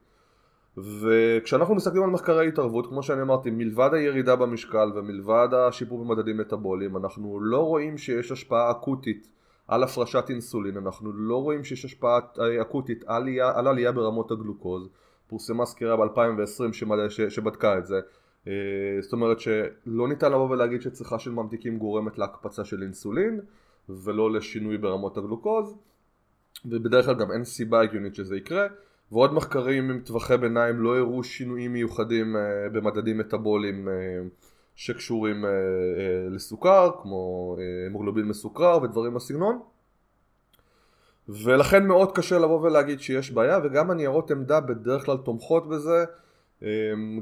וכשאנחנו 0.76 1.74
מסתכלים 1.74 2.02
על 2.02 2.10
מחקרי 2.10 2.48
התערבות, 2.48 2.86
כמו 2.86 3.02
שאני 3.02 3.22
אמרתי, 3.22 3.50
מלבד 3.50 3.90
הירידה 3.92 4.36
במשקל 4.36 4.92
ומלבד 4.94 5.48
השיפור 5.52 6.04
במדדים 6.04 6.38
מטאבוליים, 6.38 6.96
אנחנו 6.96 7.40
לא 7.40 7.58
רואים 7.58 7.98
שיש 7.98 8.32
השפעה 8.32 8.70
אקוטית 8.70 9.28
על 9.68 9.82
הפרשת 9.82 10.24
אינסולין, 10.28 10.76
אנחנו 10.76 11.12
לא 11.12 11.36
רואים 11.36 11.64
שיש 11.64 11.84
השפעה 11.84 12.18
אקוטית 12.62 13.04
על 13.06 13.16
עלייה, 13.16 13.52
על 13.58 13.66
עלייה 13.66 13.92
ברמות 13.92 14.30
הגלוקוז, 14.30 14.88
פורסמה 15.28 15.66
סקירה 15.66 15.96
ב-2020 15.96 16.72
שבדקה 17.28 17.78
את 17.78 17.86
זה, 17.86 18.00
אה, 18.48 18.52
זאת 19.00 19.12
אומרת 19.12 19.40
שלא 19.40 20.08
ניתן 20.08 20.32
לבוא 20.32 20.50
ולהגיד 20.50 20.82
שצריכה 20.82 21.18
של 21.18 21.30
ממתיקים 21.30 21.78
גורמת 21.78 22.18
להקפצה 22.18 22.64
של 22.64 22.82
אינסולין 22.82 23.40
ולא 23.88 24.32
לשינוי 24.32 24.78
ברמות 24.78 25.16
הגלוקוז. 25.16 25.76
ובדרך 26.64 27.04
כלל 27.04 27.14
גם 27.14 27.32
אין 27.32 27.44
סיבה 27.44 27.80
הגיונית 27.80 28.14
שזה 28.14 28.36
יקרה 28.36 28.66
ועוד 29.12 29.34
מחקרים 29.34 29.90
עם 29.90 30.00
טווחי 30.00 30.36
ביניים 30.36 30.80
לא 30.80 30.96
הראו 30.98 31.24
שינויים 31.24 31.72
מיוחדים 31.72 32.36
אה, 32.36 32.68
במדדים 32.72 33.18
מטאבוליים 33.18 33.88
אה, 33.88 33.94
שקשורים 34.74 35.44
אה, 35.44 35.50
לסוכר, 36.30 36.90
כמו 37.02 37.56
המוגלובין 37.86 38.24
מסוכרר 38.24 38.82
ודברים 38.82 39.14
בסגנון. 39.14 39.60
ולכן 41.28 41.86
מאוד 41.86 42.12
קשה 42.12 42.38
לבוא 42.38 42.60
ולהגיד 42.60 43.00
שיש 43.00 43.30
בעיה, 43.30 43.58
וגם 43.64 43.90
הניירות 43.90 44.30
עמדה 44.30 44.60
בדרך 44.60 45.04
כלל 45.04 45.16
תומכות 45.16 45.68
בזה. 45.68 46.04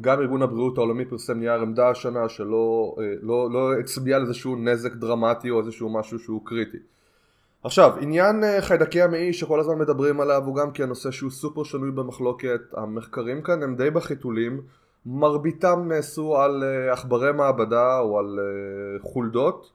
גם 0.01 0.21
ארגון 0.21 0.43
הבריאות 0.43 0.79
העולמי 0.79 1.05
פרסם 1.05 1.39
נייר 1.39 1.61
עמדה 1.61 1.91
השנה 1.91 2.29
שלא 2.29 2.97
לא, 3.23 3.51
לא 3.53 3.79
הצביע 3.79 4.17
על 4.17 4.23
איזשהו 4.23 4.57
נזק 4.57 4.93
דרמטי 4.93 5.51
או 5.51 5.61
איזשהו 5.61 5.93
משהו 5.93 6.19
שהוא 6.19 6.41
קריטי. 6.45 6.79
עכשיו, 7.69 7.93
עניין 8.01 8.45
אה, 8.45 8.61
חיידקי 8.61 9.03
המעי 9.03 9.33
שכל 9.33 9.61
הזמן 9.61 9.79
מדברים 9.79 10.21
עליו 10.21 10.43
הוא 10.45 10.57
גם 10.57 10.71
כן 10.71 10.89
נושא 10.89 11.11
שהוא 11.11 11.31
סופר 11.31 11.65
שנוי 11.65 11.91
במחלוקת, 11.91 12.61
המחקרים 12.77 13.43
כאן 13.43 13.63
הם 13.63 13.77
די 13.77 13.91
בחיתולים, 13.91 14.61
מרביתם 15.07 15.89
נעשו 15.89 16.37
על 16.37 16.65
אה, 16.65 16.93
עכברי 16.93 17.33
מעבדה 17.33 17.99
או 18.01 18.19
על 18.19 18.39
אה, 18.39 19.11
חולדות, 19.11 19.73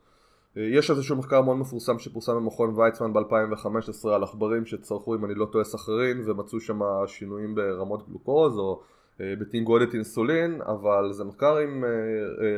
יש 0.55 0.91
איזשהו 0.91 1.15
מחקר 1.15 1.41
מאוד 1.41 1.57
מפורסם 1.57 1.99
שפורסם 1.99 2.35
במכון 2.35 2.79
ויצמן 2.79 3.13
ב-2015 3.13 4.09
על 4.09 4.23
עכברים 4.23 4.65
שצרכו 4.65 5.15
אם 5.15 5.25
אני 5.25 5.35
לא 5.35 5.45
טועה 5.45 5.63
סחרין 5.63 6.21
ומצאו 6.25 6.59
שם 6.59 6.79
שינויים 7.07 7.55
ברמות 7.55 8.09
גלוקוז 8.09 8.57
או 8.57 8.81
בתנגודת 9.19 9.93
אינסולין, 9.93 10.61
אבל 10.61 11.11
זה 11.11 11.23
מחקר 11.23 11.57
עם 11.57 11.83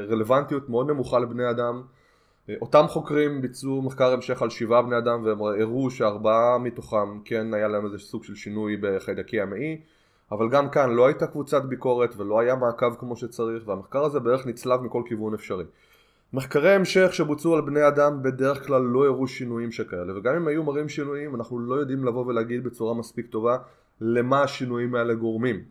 רלוונטיות 0.10 0.70
מאוד 0.70 0.88
נמוכה 0.88 1.20
לבני 1.20 1.50
אדם 1.50 1.82
אותם 2.62 2.86
חוקרים 2.88 3.42
ביצעו 3.42 3.82
מחקר 3.82 4.14
המשך 4.14 4.42
על 4.42 4.50
שבעה 4.50 4.82
בני 4.82 4.98
אדם 4.98 5.24
והם 5.24 5.42
הראו 5.42 5.92
שארבעה 5.92 6.58
מתוכם 6.58 7.20
כן 7.26 7.54
היה 7.54 7.68
להם 7.68 7.86
איזה 7.86 7.98
סוג 7.98 8.24
של 8.24 8.36
שינוי 8.36 8.78
בחיידקי 8.82 9.42
המעי 9.42 9.82
אבל 10.32 10.50
גם 10.50 10.70
כאן 10.70 10.92
לא 10.92 11.06
הייתה 11.06 11.28
קבוצת 11.28 11.64
ביקורת 11.64 12.16
ולא 12.18 12.40
היה 12.40 12.56
מעקב 12.56 12.96
כמו 13.00 13.16
שצריך 13.16 13.68
והמחקר 13.68 14.04
הזה 14.04 14.20
בערך 14.20 14.48
נצלב 14.48 14.82
מכל 14.82 15.02
כיוון 15.06 15.34
אפשרי. 15.34 15.66
מחקרי 16.34 16.72
המשך 16.72 17.10
שבוצעו 17.14 17.56
על 17.56 17.62
בני 17.62 17.88
אדם 17.88 18.24
בדרך 18.24 18.68
כלל 18.68 18.82
לא 18.82 19.06
הראו 19.06 19.28
שינויים 19.28 19.72
שכאלה 19.72 20.18
וגם 20.18 20.36
אם 20.36 20.48
היו 20.48 20.64
מראים 20.64 20.90
שינויים 20.90 21.36
אנחנו 21.36 21.60
לא 21.60 21.76
יודעים 21.76 22.04
לבוא 22.04 22.26
ולהגיד 22.26 22.64
בצורה 22.64 22.94
מספיק 22.94 23.28
טובה 23.28 23.58
למה 24.02 24.42
השינויים 24.42 24.96
האלה 24.96 25.14
גורמים 25.14 25.64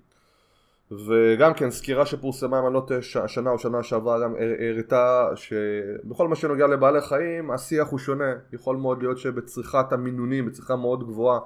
וגם 0.92 1.54
כן 1.54 1.70
סקירה 1.70 2.06
שפורסמה 2.06 2.60
אם 2.60 2.66
אני 2.66 2.74
לא 2.74 2.84
טועה 2.86 3.00
השנה 3.24 3.50
או 3.50 3.58
שנה 3.58 3.82
שעברה 3.82 4.20
גם 4.20 4.34
הראתה 4.70 5.28
שבכל 5.34 6.28
מה 6.28 6.36
שנוגע 6.36 6.66
לבעלי 6.66 7.00
חיים 7.00 7.50
השיח 7.50 7.88
הוא 7.88 7.98
שונה. 7.98 8.34
יכול 8.52 8.76
מאוד 8.76 9.02
להיות 9.02 9.18
שבצריכת 9.18 9.92
המינונים 9.92 10.46
בצריכה 10.46 10.76
מאוד 10.76 11.04
גבוהה 11.06 11.40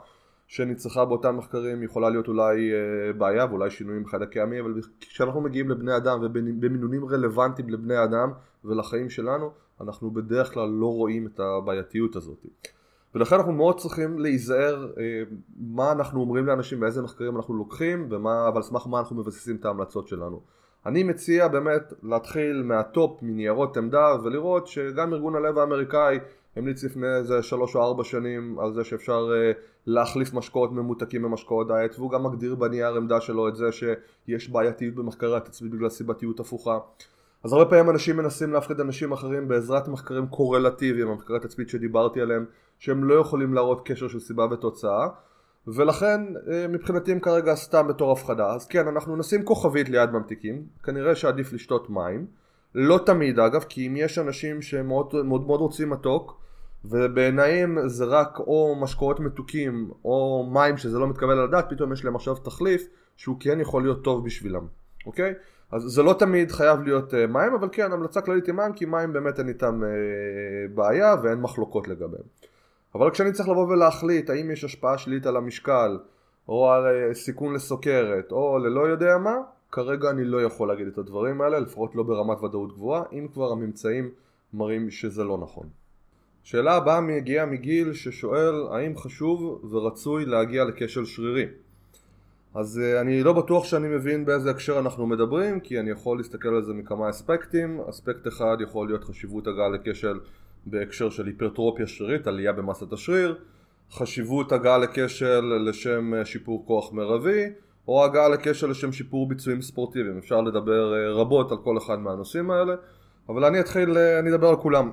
שנצרכה 0.47 1.05
באותם 1.05 1.37
מחקרים 1.37 1.83
יכולה 1.83 2.11
להיות 2.11 2.29
אולי 2.29 2.73
אה, 2.73 3.13
בעיה 3.13 3.45
ואולי 3.45 3.71
שינויים 3.71 4.03
בחיידקי 4.03 4.41
המי 4.41 4.61
אבל 4.61 4.75
כשאנחנו 5.01 5.41
מגיעים 5.41 5.69
לבני 5.69 5.97
אדם 5.97 6.19
ובמינונים 6.23 7.05
רלוונטיים 7.05 7.69
לבני 7.69 8.05
אדם 8.05 8.33
ולחיים 8.65 9.11
שלנו 9.11 9.51
אנחנו 9.81 10.11
בדרך 10.11 10.55
כלל 10.55 10.69
לא 10.69 10.87
רואים 10.87 11.27
את 11.27 11.41
הבעייתיות 11.41 12.17
הזאת 12.17 12.47
ולכן 13.15 13.37
אנחנו 13.37 13.53
מאוד 13.53 13.79
צריכים 13.81 14.19
להיזהר 14.19 14.93
אה, 14.99 15.23
מה 15.57 15.93
אנחנו 15.93 16.21
אומרים 16.21 16.47
לאנשים 16.47 16.83
ואיזה 16.83 17.03
מחקרים 17.03 17.37
אנחנו 17.37 17.55
לוקחים 17.55 18.09
ועל 18.11 18.63
סמך 18.63 18.87
מה 18.87 18.99
אנחנו 18.99 19.17
מבססים 19.17 19.57
את 19.57 19.65
ההמלצות 19.65 20.09
שלנו. 20.09 20.41
אני 20.87 21.03
מציע 21.03 21.49
באמת 21.49 21.93
להתחיל 22.03 22.63
מהטופ, 22.63 23.19
מניירות 23.23 23.77
עמדה 23.77 24.17
ולראות 24.25 24.67
שגם 24.67 25.15
ארגון 25.15 25.35
הלב 25.35 25.59
האמריקאי 25.59 26.19
המליץ 26.57 26.85
לפני 26.85 27.17
איזה 27.17 27.43
שלוש 27.43 27.77
או 27.77 27.83
ארבע 27.83 28.05
שנים 28.05 28.59
על 28.59 28.73
זה 28.73 28.85
שאפשר 28.85 29.29
אה, 29.35 29.53
להחליף 29.87 30.35
משקאות 30.35 30.73
ממותקים 30.73 31.23
במשקאות 31.23 31.67
דיאט 31.67 31.99
והוא 31.99 32.11
גם 32.11 32.23
מגדיר 32.23 32.55
בנייר 32.55 32.97
עמדה 32.97 33.21
שלו 33.21 33.49
את 33.49 33.57
זה 33.57 33.73
שיש 33.73 34.51
בעייתיות 34.51 34.95
במחקרי 34.95 35.37
התצפית 35.37 35.71
בגלל 35.71 35.89
סיבתיות 35.89 36.41
הפוכה 36.41 36.79
אז 37.45 37.53
הרבה 37.53 37.71
פעמים 37.71 37.91
אנשים 37.91 38.17
מנסים 38.17 38.53
להפחיד 38.53 38.81
אנשים 38.81 39.13
אחרים 39.13 39.49
בעזרת 39.49 39.89
מחקרים 39.89 40.27
קורלטיביים, 40.27 41.09
המחקרי 41.09 41.41
תצפית 41.41 41.69
שדיברתי 41.69 42.21
עליהם, 42.21 42.45
שהם 42.79 43.05
לא 43.05 43.15
יכולים 43.15 43.55
להראות 43.55 43.89
קשר 43.89 44.09
של 44.09 44.21
סיבה 44.21 44.47
ותוצאה, 44.51 45.09
ולכן 45.67 46.21
אה, 46.51 46.69
מבחינתי 46.69 47.13
הם 47.13 47.21
כרגע 47.21 47.55
סתם 47.55 47.89
בתור 47.89 48.13
הפחדה. 48.13 48.55
אז 48.55 48.67
כן, 48.67 48.89
אנחנו 48.89 49.17
נשים 49.17 49.45
כוכבית 49.45 49.89
ליד 49.89 50.11
ממתיקים, 50.11 50.63
כנראה 50.83 51.15
שעדיף 51.15 51.53
לשתות 51.53 51.91
מים, 51.91 52.27
לא 52.75 53.01
תמיד 53.07 53.39
אגב, 53.39 53.65
כי 53.69 53.87
אם 53.87 53.97
יש 53.97 54.19
אנשים 54.19 54.63
שמאוד 54.63 55.25
מאוד, 55.25 55.47
מאוד 55.47 55.61
רוצים 55.61 55.91
מתוק, 55.91 56.41
ובעיניים 56.85 57.79
זה 57.87 58.05
רק 58.05 58.39
או 58.39 58.77
משקאות 58.81 59.21
מתוקים 59.21 59.91
או 60.05 60.49
מים 60.53 60.77
שזה 60.77 60.99
לא 60.99 61.09
מתקבל 61.09 61.33
על 61.33 61.45
הדעת, 61.45 61.71
פתאום 61.71 61.93
יש 61.93 62.05
להם 62.05 62.17
עכשיו 62.17 62.35
תחליף 62.35 62.89
שהוא 63.17 63.37
כן 63.41 63.61
יכול 63.61 63.83
להיות 63.83 64.05
טוב 64.05 64.25
בשבילם, 64.25 64.67
אוקיי? 65.07 65.35
אז 65.73 65.83
זה 65.83 66.03
לא 66.03 66.13
תמיד 66.13 66.51
חייב 66.51 66.81
להיות 66.81 67.13
uh, 67.13 67.17
מים, 67.29 67.55
אבל 67.55 67.69
כן, 67.73 67.93
המלצה 67.93 68.21
כללית 68.21 68.47
היא 68.47 68.55
מים, 68.55 68.73
כי 68.73 68.85
מים 68.85 69.13
באמת 69.13 69.39
אין 69.39 69.49
איתם 69.49 69.81
uh, 69.83 70.75
בעיה 70.75 71.15
ואין 71.23 71.41
מחלוקות 71.41 71.89
לגביהם. 71.89 72.25
אבל 72.95 73.11
כשאני 73.11 73.33
צריך 73.33 73.49
לבוא 73.49 73.67
ולהחליט 73.67 74.31
האם 74.31 74.51
יש 74.51 74.65
השפעה 74.65 74.99
שלילית 74.99 75.27
על 75.27 75.37
המשקל, 75.37 75.99
או 76.49 76.71
על 76.71 76.85
uh, 76.85 77.15
סיכון 77.15 77.55
לסוכרת, 77.55 78.33
או 78.33 78.59
ללא 78.59 78.81
יודע 78.81 79.19
מה, 79.19 79.35
כרגע 79.73 80.11
אני 80.11 80.25
לא 80.25 80.43
יכול 80.43 80.69
להגיד 80.69 80.87
את 80.87 80.99
הדברים 80.99 81.41
האלה, 81.41 81.61
לפחות 81.61 81.95
לא 81.95 82.03
ברמת 82.03 82.43
ודאות 82.43 82.73
גבוהה, 82.73 83.03
אם 83.13 83.29
כבר 83.33 83.53
הממצאים 83.53 84.11
מראים 84.53 84.91
שזה 84.91 85.25
לא 85.25 85.39
נכון. 85.39 85.69
שאלה 86.43 86.75
הבאה 86.75 87.01
מגיעה 87.01 87.47
מגיל 87.47 87.93
ששואל 87.93 88.55
האם 88.71 88.97
חשוב 88.97 89.65
ורצוי 89.71 90.25
להגיע 90.25 90.65
לכשל 90.65 91.05
שרירי. 91.05 91.47
אז 92.55 92.81
uh, 92.81 93.01
אני 93.01 93.23
לא 93.23 93.33
בטוח 93.33 93.65
שאני 93.65 93.89
מבין 93.89 94.25
באיזה 94.25 94.51
הקשר 94.51 94.79
אנחנו 94.79 95.07
מדברים 95.07 95.61
כי 95.61 95.81
אני 95.81 95.91
יכול 95.91 96.19
להסתכל 96.19 96.49
על 96.49 96.65
זה 96.65 96.73
מכמה 96.73 97.11
אספקטים 97.11 97.81
אספקט 97.81 98.29
אחד 98.29 98.57
יכול 98.61 98.87
להיות 98.87 99.05
חשיבות 99.05 99.47
הגעה 99.47 99.69
לכשל 99.69 100.19
בהקשר 100.67 101.11
של 101.11 101.27
היפרטרופיה 101.27 101.87
שרירית, 101.87 102.27
עלייה 102.27 102.53
במסת 102.53 102.93
השריר 102.93 103.39
חשיבות 103.91 104.53
הגעה 104.53 104.79
לכשל 104.79 105.41
לשם 105.41 106.15
אה, 106.15 106.25
שיפור 106.25 106.65
כוח 106.67 106.93
מרבי 106.93 107.45
או 107.89 108.05
הגעה 108.05 108.29
לכשל 108.29 108.71
לשם 108.71 108.93
שיפור 108.93 109.29
ביצועים 109.29 109.63
ספורטיביים. 109.63 110.19
אפשר 110.19 110.41
לדבר 110.41 110.93
uh, 110.93 111.19
רבות 111.19 111.53
על 111.53 111.59
כל 111.65 111.79
אחד 111.79 111.99
מהנושאים 111.99 112.51
האלה 112.51 112.75
אבל 113.29 113.45
אני 113.45 113.61
אתחיל, 113.61 113.91
uh, 113.91 114.21
אני 114.21 114.31
אדבר 114.31 114.49
על 114.49 114.57
כולם. 114.57 114.91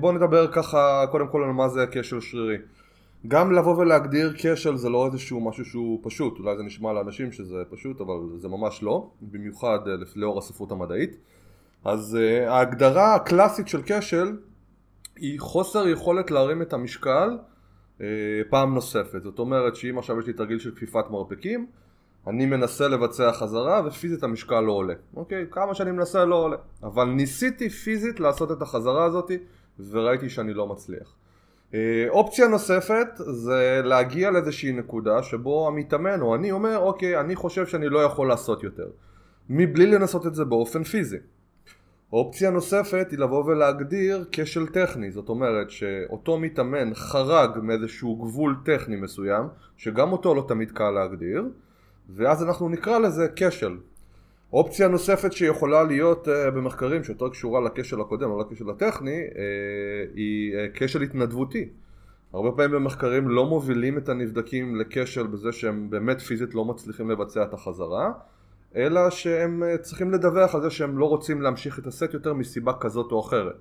בואו 0.00 0.12
נדבר 0.12 0.52
ככה 0.52 1.04
קודם 1.10 1.28
כל 1.28 1.42
על 1.44 1.50
מה 1.50 1.68
זה 1.68 1.84
כשל 1.90 2.20
שרירי. 2.20 2.56
גם 3.28 3.52
לבוא 3.52 3.76
ולהגדיר 3.76 4.32
כשל 4.36 4.76
זה 4.76 4.88
לא 4.88 5.06
איזשהו 5.06 5.40
משהו 5.40 5.64
שהוא 5.64 6.00
פשוט, 6.02 6.38
אולי 6.38 6.56
זה 6.56 6.62
נשמע 6.62 6.92
לאנשים 6.92 7.32
שזה 7.32 7.56
פשוט, 7.70 8.00
אבל 8.00 8.14
זה 8.36 8.48
ממש 8.48 8.82
לא, 8.82 9.10
במיוחד 9.22 9.78
אה, 9.86 9.92
לאור 10.16 10.38
הספרות 10.38 10.72
המדעית. 10.72 11.16
אז 11.84 12.18
ההגדרה 12.46 13.14
הקלאסית 13.14 13.68
של 13.68 13.80
כשל 13.86 14.36
היא 15.20 15.40
חוסר 15.40 15.88
יכולת 15.88 16.30
להרים 16.30 16.62
את 16.62 16.72
המשקל 16.72 17.38
uh, 17.98 18.02
פעם 18.50 18.74
נוספת. 18.74 19.22
זאת 19.22 19.38
אומרת 19.38 19.76
שאם 19.76 19.98
עכשיו 19.98 20.20
יש 20.20 20.26
לי 20.26 20.32
תרגיל 20.32 20.58
של 20.58 20.70
כפיפת 20.70 21.04
מרפקים, 21.10 21.66
אני 22.26 22.46
מנסה 22.46 22.88
לבצע 22.88 23.32
חזרה 23.32 23.82
ופיזית 23.86 24.22
המשקל 24.22 24.60
לא 24.60 24.72
עולה. 24.72 24.94
אוקיי? 25.16 25.46
כמה 25.50 25.74
שאני 25.74 25.90
מנסה 25.90 26.24
לא 26.24 26.34
עולה. 26.34 26.56
אבל 26.82 27.04
ניסיתי 27.04 27.70
פיזית 27.70 28.20
לעשות 28.20 28.52
את 28.52 28.62
החזרה 28.62 29.04
הזאת 29.04 29.30
וראיתי 29.90 30.28
שאני 30.28 30.54
לא 30.54 30.66
מצליח. 30.66 31.14
אה, 31.74 32.06
אופציה 32.08 32.48
נוספת 32.48 33.06
זה 33.16 33.80
להגיע 33.84 34.30
לאיזושהי 34.30 34.72
נקודה 34.72 35.22
שבו 35.22 35.68
המתאמן 35.68 36.20
או 36.20 36.34
אני 36.34 36.52
אומר 36.52 36.78
אוקיי 36.78 37.20
אני 37.20 37.36
חושב 37.36 37.66
שאני 37.66 37.88
לא 37.88 37.98
יכול 37.98 38.28
לעשות 38.28 38.62
יותר 38.62 38.86
מבלי 39.48 39.86
לנסות 39.86 40.26
את 40.26 40.34
זה 40.34 40.44
באופן 40.44 40.84
פיזי 40.84 41.16
אופציה 42.12 42.50
נוספת 42.50 43.06
היא 43.10 43.18
לבוא 43.18 43.44
ולהגדיר 43.44 44.24
כשל 44.32 44.66
טכני. 44.66 45.10
זאת 45.10 45.28
אומרת 45.28 45.70
שאותו 45.70 46.38
מתאמן 46.38 46.94
חרג 46.94 47.50
מאיזשהו 47.62 48.16
גבול 48.16 48.56
טכני 48.64 48.96
מסוים 48.96 49.46
שגם 49.76 50.12
אותו 50.12 50.34
לא 50.34 50.44
תמיד 50.48 50.70
קל 50.70 50.90
להגדיר 50.90 51.44
ואז 52.08 52.42
אנחנו 52.42 52.68
נקרא 52.68 52.98
לזה 52.98 53.26
כשל. 53.36 53.76
אופציה 54.52 54.88
נוספת 54.88 55.32
שיכולה 55.32 55.82
להיות 55.82 56.28
uh, 56.28 56.50
במחקרים 56.50 57.04
שיותר 57.04 57.28
קשורה 57.28 57.60
לכשל 57.60 58.00
הקודם, 58.00 58.28
לא 58.30 58.44
לכשל 58.50 58.70
הטכני, 58.70 59.20
uh, 59.30 59.36
היא 60.14 60.54
uh, 60.54 60.56
כשל 60.74 61.02
התנדבותי. 61.02 61.68
הרבה 62.32 62.50
פעמים 62.52 62.70
במחקרים 62.70 63.28
לא 63.28 63.46
מובילים 63.46 63.98
את 63.98 64.08
הנבדקים 64.08 64.76
לכשל 64.76 65.26
בזה 65.26 65.52
שהם 65.52 65.90
באמת 65.90 66.20
פיזית 66.20 66.54
לא 66.54 66.64
מצליחים 66.64 67.10
לבצע 67.10 67.42
את 67.42 67.54
החזרה, 67.54 68.12
אלא 68.76 69.10
שהם 69.10 69.62
uh, 69.62 69.78
צריכים 69.78 70.10
לדווח 70.10 70.54
על 70.54 70.62
זה 70.62 70.70
שהם 70.70 70.98
לא 70.98 71.04
רוצים 71.04 71.42
להמשיך 71.42 71.78
את 71.78 71.86
הסט 71.86 72.14
יותר 72.14 72.34
מסיבה 72.34 72.72
כזאת 72.72 73.12
או 73.12 73.20
אחרת. 73.20 73.56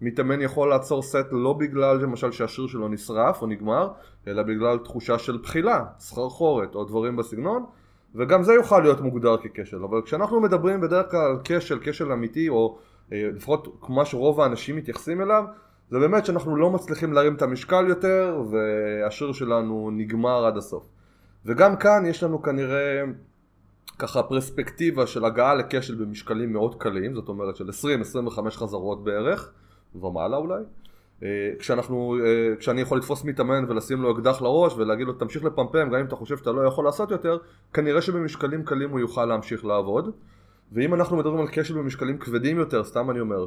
מתאמן 0.00 0.40
יכול 0.40 0.68
לעצור 0.68 1.02
סט 1.02 1.26
לא 1.32 1.52
בגלל 1.52 1.96
למשל 1.96 2.32
שהשריר 2.32 2.68
שלו 2.68 2.88
נשרף 2.88 3.42
או 3.42 3.46
נגמר, 3.46 3.88
אלא 4.28 4.42
בגלל 4.42 4.78
תחושה 4.78 5.18
של 5.18 5.38
בחילה, 5.42 5.84
סחרחורת 5.98 6.74
או 6.74 6.84
דברים 6.84 7.16
בסגנון, 7.16 7.64
וגם 8.14 8.42
זה 8.42 8.52
יוכל 8.52 8.80
להיות 8.80 9.00
מוגדר 9.00 9.36
ככשל, 9.36 9.84
אבל 9.84 10.02
כשאנחנו 10.02 10.40
מדברים 10.40 10.80
בדרך 10.80 11.10
כלל 11.10 11.20
על 11.20 11.36
כשל, 11.44 11.78
כשל 11.82 12.12
אמיתי, 12.12 12.48
או 12.48 12.78
אה, 13.12 13.30
לפחות 13.34 13.78
כמו 13.80 14.06
שרוב 14.06 14.40
האנשים 14.40 14.76
מתייחסים 14.76 15.20
אליו, 15.20 15.44
זה 15.90 15.98
באמת 15.98 16.26
שאנחנו 16.26 16.56
לא 16.56 16.70
מצליחים 16.70 17.12
להרים 17.12 17.34
את 17.34 17.42
המשקל 17.42 17.86
יותר, 17.88 18.42
והשיר 18.50 19.32
שלנו 19.32 19.90
נגמר 19.92 20.46
עד 20.46 20.56
הסוף. 20.56 20.88
וגם 21.46 21.76
כאן 21.76 22.06
יש 22.06 22.22
לנו 22.22 22.42
כנראה 22.42 23.02
ככה 23.98 24.22
פרספקטיבה 24.22 25.06
של 25.06 25.24
הגעה 25.24 25.54
לכשל 25.54 25.94
במשקלים 25.94 26.52
מאוד 26.52 26.74
קלים, 26.74 27.14
זאת 27.14 27.28
אומרת 27.28 27.56
של 27.56 27.68
20-25 27.68 28.50
חזרות 28.50 29.04
בערך, 29.04 29.52
ומעלה 29.94 30.36
אולי. 30.36 30.62
אה, 31.22 31.28
כשאנחנו, 31.58 32.16
אה, 32.24 32.56
כשאני 32.56 32.80
יכול 32.80 32.98
לתפוס 32.98 33.24
מתאמן 33.24 33.64
ולשים 33.68 34.02
לו 34.02 34.12
אקדח 34.12 34.42
לראש 34.42 34.74
ולהגיד 34.76 35.06
לו 35.06 35.12
תמשיך 35.12 35.44
לפמפם 35.44 35.88
גם 35.88 35.94
אם 35.94 36.04
אתה 36.06 36.16
חושב 36.16 36.36
שאתה 36.36 36.52
לא 36.52 36.66
יכול 36.66 36.84
לעשות 36.84 37.10
יותר 37.10 37.38
כנראה 37.72 38.02
שבמשקלים 38.02 38.64
קלים 38.64 38.90
הוא 38.90 39.00
יוכל 39.00 39.24
להמשיך 39.24 39.64
לעבוד 39.64 40.10
ואם 40.72 40.94
אנחנו 40.94 41.16
מדברים 41.16 41.40
על 41.40 41.46
כשל 41.52 41.74
במשקלים 41.74 42.18
כבדים 42.18 42.58
יותר, 42.58 42.84
סתם 42.84 43.10
אני 43.10 43.20
אומר 43.20 43.44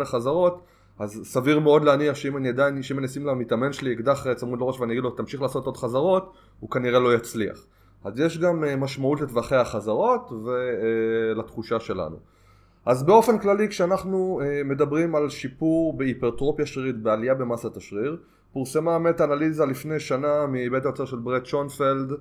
6-8 0.00 0.04
חזרות 0.04 0.62
אז 0.98 1.20
סביר 1.24 1.60
מאוד 1.60 1.84
להניח 1.84 2.14
שאם 2.14 2.36
אני 2.36 2.48
עדיין, 2.48 2.82
שאם 2.82 2.98
אני 2.98 3.06
אשים 3.06 3.26
למתאמן 3.26 3.72
שלי 3.72 3.94
אקדח 3.94 4.32
צמוד 4.34 4.60
לראש 4.60 4.80
ואני 4.80 4.92
אגיד 4.92 5.02
לו 5.04 5.10
תמשיך 5.10 5.42
לעשות 5.42 5.66
עוד 5.66 5.76
חזרות 5.76 6.32
הוא 6.60 6.70
כנראה 6.70 7.00
לא 7.00 7.14
יצליח 7.14 7.66
אז 8.04 8.20
יש 8.20 8.38
גם 8.38 8.64
אה, 8.64 8.76
משמעות 8.76 9.20
לטווחי 9.20 9.56
החזרות 9.56 10.32
ולתחושה 10.32 11.80
שלנו. 11.80 12.16
אז 12.86 13.02
באופן 13.02 13.38
כללי 13.38 13.68
כשאנחנו 13.68 14.40
אה, 14.44 14.62
מדברים 14.64 15.14
על 15.14 15.28
שיפור 15.28 15.96
בהיפרטרופיה 15.96 16.66
שרירית, 16.66 16.96
בעלייה 17.02 17.34
במסת 17.34 17.76
השריר, 17.76 18.16
פורסמה 18.52 18.98
מטה-אנליזה 18.98 19.64
לפני 19.64 20.00
שנה 20.00 20.46
מבית 20.48 20.84
היוצר 20.84 21.04
של 21.04 21.16
ברט 21.16 21.46
שונפלד 21.46 22.12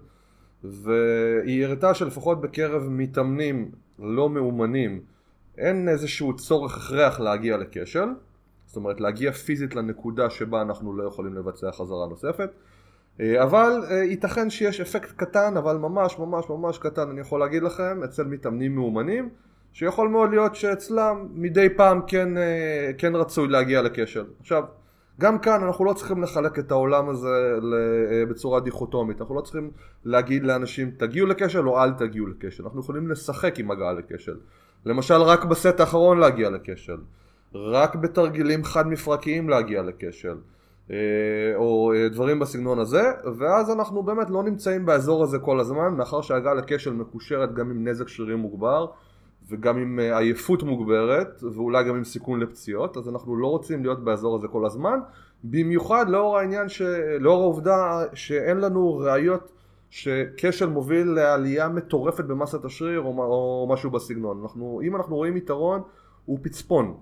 והיא 0.63 1.65
הראתה 1.65 1.93
שלפחות 1.93 2.41
בקרב 2.41 2.83
מתאמנים 2.89 3.71
לא 3.99 4.29
מאומנים 4.29 5.01
אין 5.57 5.89
איזשהו 5.89 6.35
צורך 6.35 6.77
הכרח 6.77 7.19
להגיע 7.19 7.57
לכשל 7.57 8.07
זאת 8.65 8.75
אומרת 8.75 9.01
להגיע 9.01 9.31
פיזית 9.31 9.75
לנקודה 9.75 10.29
שבה 10.29 10.61
אנחנו 10.61 10.97
לא 10.97 11.03
יכולים 11.03 11.33
לבצע 11.33 11.71
חזרה 11.71 12.07
נוספת. 12.09 12.49
אה, 12.49 12.74
אבל 13.21 13.84
אה, 13.89 13.95
ייתכן 13.95 14.49
שיש 14.49 14.82
אפקט 14.82 15.12
קטן 15.15 15.58
אבל 15.58 15.78
ממש 15.78 16.19
ממש 16.19 16.45
ממש 16.49 16.78
קטן 16.78 17.10
אני 17.10 17.21
יכול 17.21 17.39
להגיד 17.39 17.63
לכם 17.63 18.04
אצל 18.04 18.23
מתאמנים 18.23 18.75
מאומנים 18.75 19.30
שיכול 19.73 20.08
מאוד 20.08 20.30
להיות 20.30 20.56
שאצלם 20.56 21.28
מדי 21.34 21.69
פעם 21.69 22.01
כן, 22.08 22.38
אה, 22.38 22.91
כן 22.97 23.15
רצוי 23.15 23.47
להגיע 23.47 23.82
לכשל. 23.82 24.25
עכשיו, 24.39 24.63
גם 25.19 25.39
כאן 25.39 25.63
אנחנו 25.63 25.86
לא 25.86 25.93
צריכים 25.93 26.23
לחלק 26.23 26.60
את 26.60 26.71
העולם 26.71 27.10
הזה 27.10 27.58
אה, 27.73 28.25
בצורה 28.25 28.60
דיכוטומית, 28.60 29.21
אנחנו 29.21 29.36
לא 29.36 29.41
צריכים 29.41 29.71
להגיד 30.06 30.43
לאנשים 30.43 30.91
תגיעו 30.97 31.28
לכשל 31.28 31.67
או 31.67 31.84
אל 31.84 31.91
תגיעו 31.91 32.28
לכשל, 32.28 32.63
אנחנו 32.63 32.80
יכולים 32.80 33.08
לשחק 33.08 33.60
עם 33.60 33.71
הגעה 33.71 33.93
לכשל. 33.93 34.38
למשל 34.86 35.21
רק 35.21 35.45
בסט 35.45 35.80
האחרון 35.80 36.19
להגיע 36.19 36.49
לכשל, 36.49 36.97
רק 37.56 37.95
בתרגילים 37.95 38.63
חד 38.63 38.88
מפרקיים 38.88 39.49
להגיע 39.49 39.82
לכשל, 39.82 40.30
אה, 40.30 40.54
או 41.56 41.91
דברים 42.12 42.39
בסגנון 42.39 42.80
הזה, 42.80 43.04
ואז 43.38 43.71
אנחנו 43.71 44.04
באמת 44.04 44.30
לא 44.30 44.43
נמצאים 44.43 44.86
באזור 44.86 45.24
הזה 45.24 45.39
כל 45.39 45.60
הזמן, 45.60 45.93
מאחר 45.98 46.21
שהגעה 46.21 46.54
לכשל 46.54 46.93
מקושרת 46.93 47.54
גם 47.54 47.69
עם 47.69 47.88
נזק 47.88 48.08
שרירים 48.08 48.39
מוגבר 48.39 48.88
וגם 49.50 49.78
עם 49.78 50.00
אה, 50.00 50.17
עייפות 50.17 50.63
מוגברת 50.63 51.43
ואולי 51.56 51.84
גם 51.84 51.95
עם 51.95 52.04
סיכון 52.04 52.39
לפציעות 52.39 52.98
אז 52.98 53.10
אנחנו 53.10 53.36
לא 53.36 53.48
רוצים 53.48 53.84
להיות 53.84 54.04
באזור 54.04 54.36
הזה 54.36 54.48
כל 54.48 54.65
הזמן 54.65 55.00
במיוחד 55.43 56.10
לאור 56.10 56.38
העניין, 56.38 56.69
ש... 56.69 56.82
לאור 57.19 57.41
העובדה 57.41 58.04
שאין 58.13 58.58
לנו 58.58 58.98
ראיות 58.98 59.52
שכשל 59.89 60.69
מוביל 60.69 61.08
לעלייה 61.08 61.69
מטורפת 61.69 62.24
במסת 62.24 62.65
השריר 62.65 63.02
או, 63.02 63.08
או 63.08 63.67
משהו 63.69 63.91
בסגנון. 63.91 64.41
אנחנו, 64.41 64.82
אם 64.84 64.95
אנחנו 64.95 65.15
רואים 65.15 65.38
יתרון 65.38 65.82
הוא 66.26 66.39
פצפון 66.41 66.98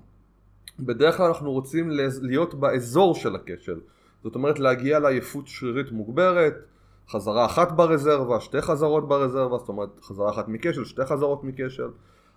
בדרך 0.80 1.18
כלל 1.18 1.26
אנחנו 1.26 1.52
רוצים 1.52 1.90
להיות 2.22 2.54
באזור 2.54 3.16
של 3.16 3.36
הכשל 3.36 3.80
זאת 4.24 4.36
אומרת 4.36 4.60
להגיע 4.60 5.00
לעייפות 5.00 5.48
שרירית 5.48 5.92
מוגברת 5.92 6.54
חזרה 7.10 7.46
אחת 7.46 7.72
ברזרבה, 7.72 8.40
שתי 8.40 8.62
חזרות 8.62 9.08
ברזרבה, 9.08 9.58
זאת 9.58 9.70
אומרת 9.70 9.90
חזרה 10.02 10.30
אחת 10.30 10.48
מכשל, 10.48 10.86
שתי 10.86 11.06
חזרות 11.06 11.44
מכשל 11.44 11.90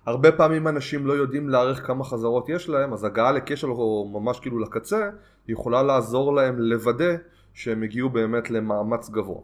הרבה 0.06 0.32
פעמים 0.32 0.68
אנשים 0.68 1.06
לא 1.06 1.12
יודעים 1.12 1.48
להעריך 1.48 1.86
כמה 1.86 2.04
חזרות 2.04 2.48
יש 2.48 2.68
להם, 2.68 2.92
אז 2.92 3.04
הגעה 3.04 3.32
לכשל 3.32 3.70
או 3.70 4.10
ממש 4.12 4.40
כאילו 4.40 4.58
לקצה, 4.58 5.10
יכולה 5.48 5.82
לעזור 5.82 6.34
להם 6.34 6.58
לוודא 6.58 7.14
שהם 7.54 7.82
הגיעו 7.82 8.10
באמת 8.10 8.50
למאמץ 8.50 9.10
גבוה. 9.10 9.40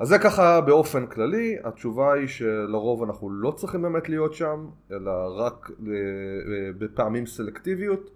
אז 0.00 0.08
זה 0.08 0.18
ככה 0.18 0.60
באופן 0.60 1.06
כללי, 1.06 1.56
התשובה 1.64 2.12
היא 2.12 2.26
שלרוב 2.26 3.02
אנחנו 3.02 3.30
לא 3.30 3.50
צריכים 3.50 3.82
באמת 3.82 4.08
להיות 4.08 4.34
שם, 4.34 4.66
אלא 4.90 5.10
רק 5.36 5.70
אה, 5.70 5.92
אה, 5.92 6.72
בפעמים 6.78 7.26
סלקטיביות, 7.26 8.10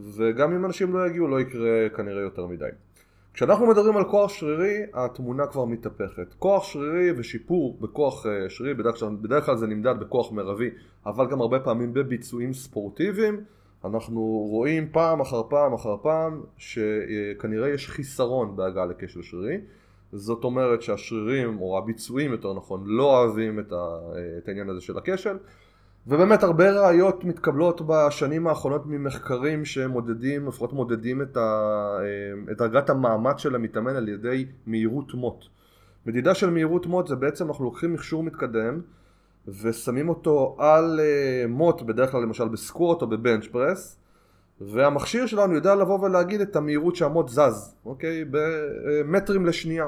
וגם 0.00 0.52
אם 0.52 0.64
אנשים 0.64 0.94
לא 0.94 1.06
יגיעו 1.06 1.28
לא 1.28 1.40
יקרה 1.40 1.88
כנראה 1.96 2.22
יותר 2.22 2.46
מדי. 2.46 2.68
כשאנחנו 3.34 3.66
מדברים 3.66 3.96
על 3.96 4.04
כוח 4.04 4.32
שרירי, 4.32 4.82
התמונה 4.94 5.46
כבר 5.46 5.64
מתהפכת. 5.64 6.34
כוח 6.38 6.64
שרירי 6.64 7.12
ושיפור 7.16 7.78
בכוח 7.80 8.26
אה, 8.26 8.50
שרירי, 8.50 8.74
בדרך 8.74 9.02
בדרך 9.02 9.46
כלל 9.46 9.56
זה 9.56 9.66
נמדד 9.66 9.94
בכוח 10.00 10.32
מרבי, 10.32 10.70
אבל 11.06 11.26
גם 11.30 11.40
הרבה 11.40 11.60
פעמים 11.60 11.94
בביצועים 11.94 12.52
ספורטיביים, 12.52 13.40
אנחנו 13.84 14.20
רואים 14.50 14.88
פעם 14.92 15.20
אחר 15.20 15.42
פעם 15.48 15.72
אחר 15.72 15.96
פעם 16.02 16.42
שכנראה 16.56 17.68
יש 17.68 17.88
חיסרון 17.88 18.56
בהגעה 18.56 18.86
לכשל 18.86 19.22
שרירי. 19.22 19.58
זאת 20.12 20.44
אומרת 20.44 20.82
שהשרירים, 20.82 21.58
או 21.60 21.78
הביצועים 21.78 22.32
יותר 22.32 22.54
נכון, 22.54 22.82
לא 22.86 23.18
אוהבים 23.18 23.60
את, 23.60 23.72
העניין 24.46 24.68
הזה 24.68 24.80
של 24.80 24.98
הכשל. 24.98 25.36
ובאמת 26.06 26.42
הרבה 26.42 26.70
ראיות 26.70 27.24
מתקבלות 27.24 27.80
בשנים 27.86 28.46
האחרונות 28.46 28.82
ממחקרים 28.86 29.64
שמודדים, 29.64 30.48
לפחות 30.48 30.72
מודדים 30.72 31.22
את, 31.22 31.36
ה, 31.36 31.98
את 32.52 32.58
דרגת 32.58 32.90
המאמץ 32.90 33.38
של 33.38 33.54
המתאמן 33.54 33.96
על 33.96 34.08
ידי 34.08 34.46
מהירות 34.66 35.14
מוט. 35.14 35.44
מדידה 36.06 36.34
של 36.34 36.50
מהירות 36.50 36.86
מוט 36.86 37.06
זה 37.06 37.16
בעצם 37.16 37.48
אנחנו 37.48 37.64
לוקחים 37.64 37.92
מכשור 37.92 38.22
מתקדם 38.22 38.80
ושמים 39.48 40.08
אותו 40.08 40.56
על 40.58 41.00
אה, 41.00 41.44
מוט 41.48 41.82
בדרך 41.82 42.10
כלל 42.10 42.22
למשל 42.22 42.48
בסקווט 42.48 43.02
או 43.02 43.06
בבנץ' 43.06 43.46
פרס 43.46 44.01
והמכשיר 44.66 45.26
שלנו 45.26 45.54
יודע 45.54 45.74
לבוא 45.74 45.98
ולהגיד 45.98 46.40
את 46.40 46.56
המהירות 46.56 46.96
שהמוט 46.96 47.28
זז, 47.28 47.74
אוקיי? 47.86 48.24
במטרים 48.30 49.46
לשנייה 49.46 49.86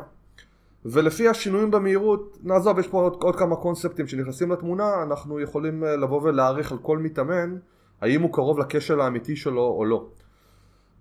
ולפי 0.84 1.28
השינויים 1.28 1.70
במהירות, 1.70 2.38
נעזוב, 2.42 2.78
יש 2.78 2.88
פה 2.88 3.02
עוד, 3.02 3.16
עוד 3.22 3.36
כמה 3.36 3.56
קונספטים 3.56 4.06
שנכנסים 4.06 4.52
לתמונה, 4.52 5.02
אנחנו 5.02 5.40
יכולים 5.40 5.84
אה, 5.84 5.96
לבוא 5.96 6.22
ולהעריך 6.22 6.72
על 6.72 6.78
כל 6.78 6.98
מתאמן 6.98 7.56
האם 8.00 8.22
הוא 8.22 8.32
קרוב 8.32 8.58
לכשל 8.58 9.00
האמיתי 9.00 9.36
שלו 9.36 9.62
או 9.62 9.84
לא. 9.84 10.06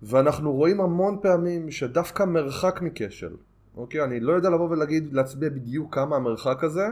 ואנחנו 0.02 0.52
רואים 0.52 0.80
המון 0.80 1.18
פעמים 1.22 1.70
שדווקא 1.70 2.22
מרחק 2.22 2.82
מכשל, 2.82 3.36
אוקיי? 3.76 4.04
אני 4.04 4.20
לא 4.20 4.32
יודע 4.32 4.50
לבוא 4.50 4.68
ולהגיד, 4.70 5.12
להצביע 5.12 5.48
בדיוק 5.48 5.94
כמה 5.94 6.16
המרחק 6.16 6.64
הזה, 6.64 6.86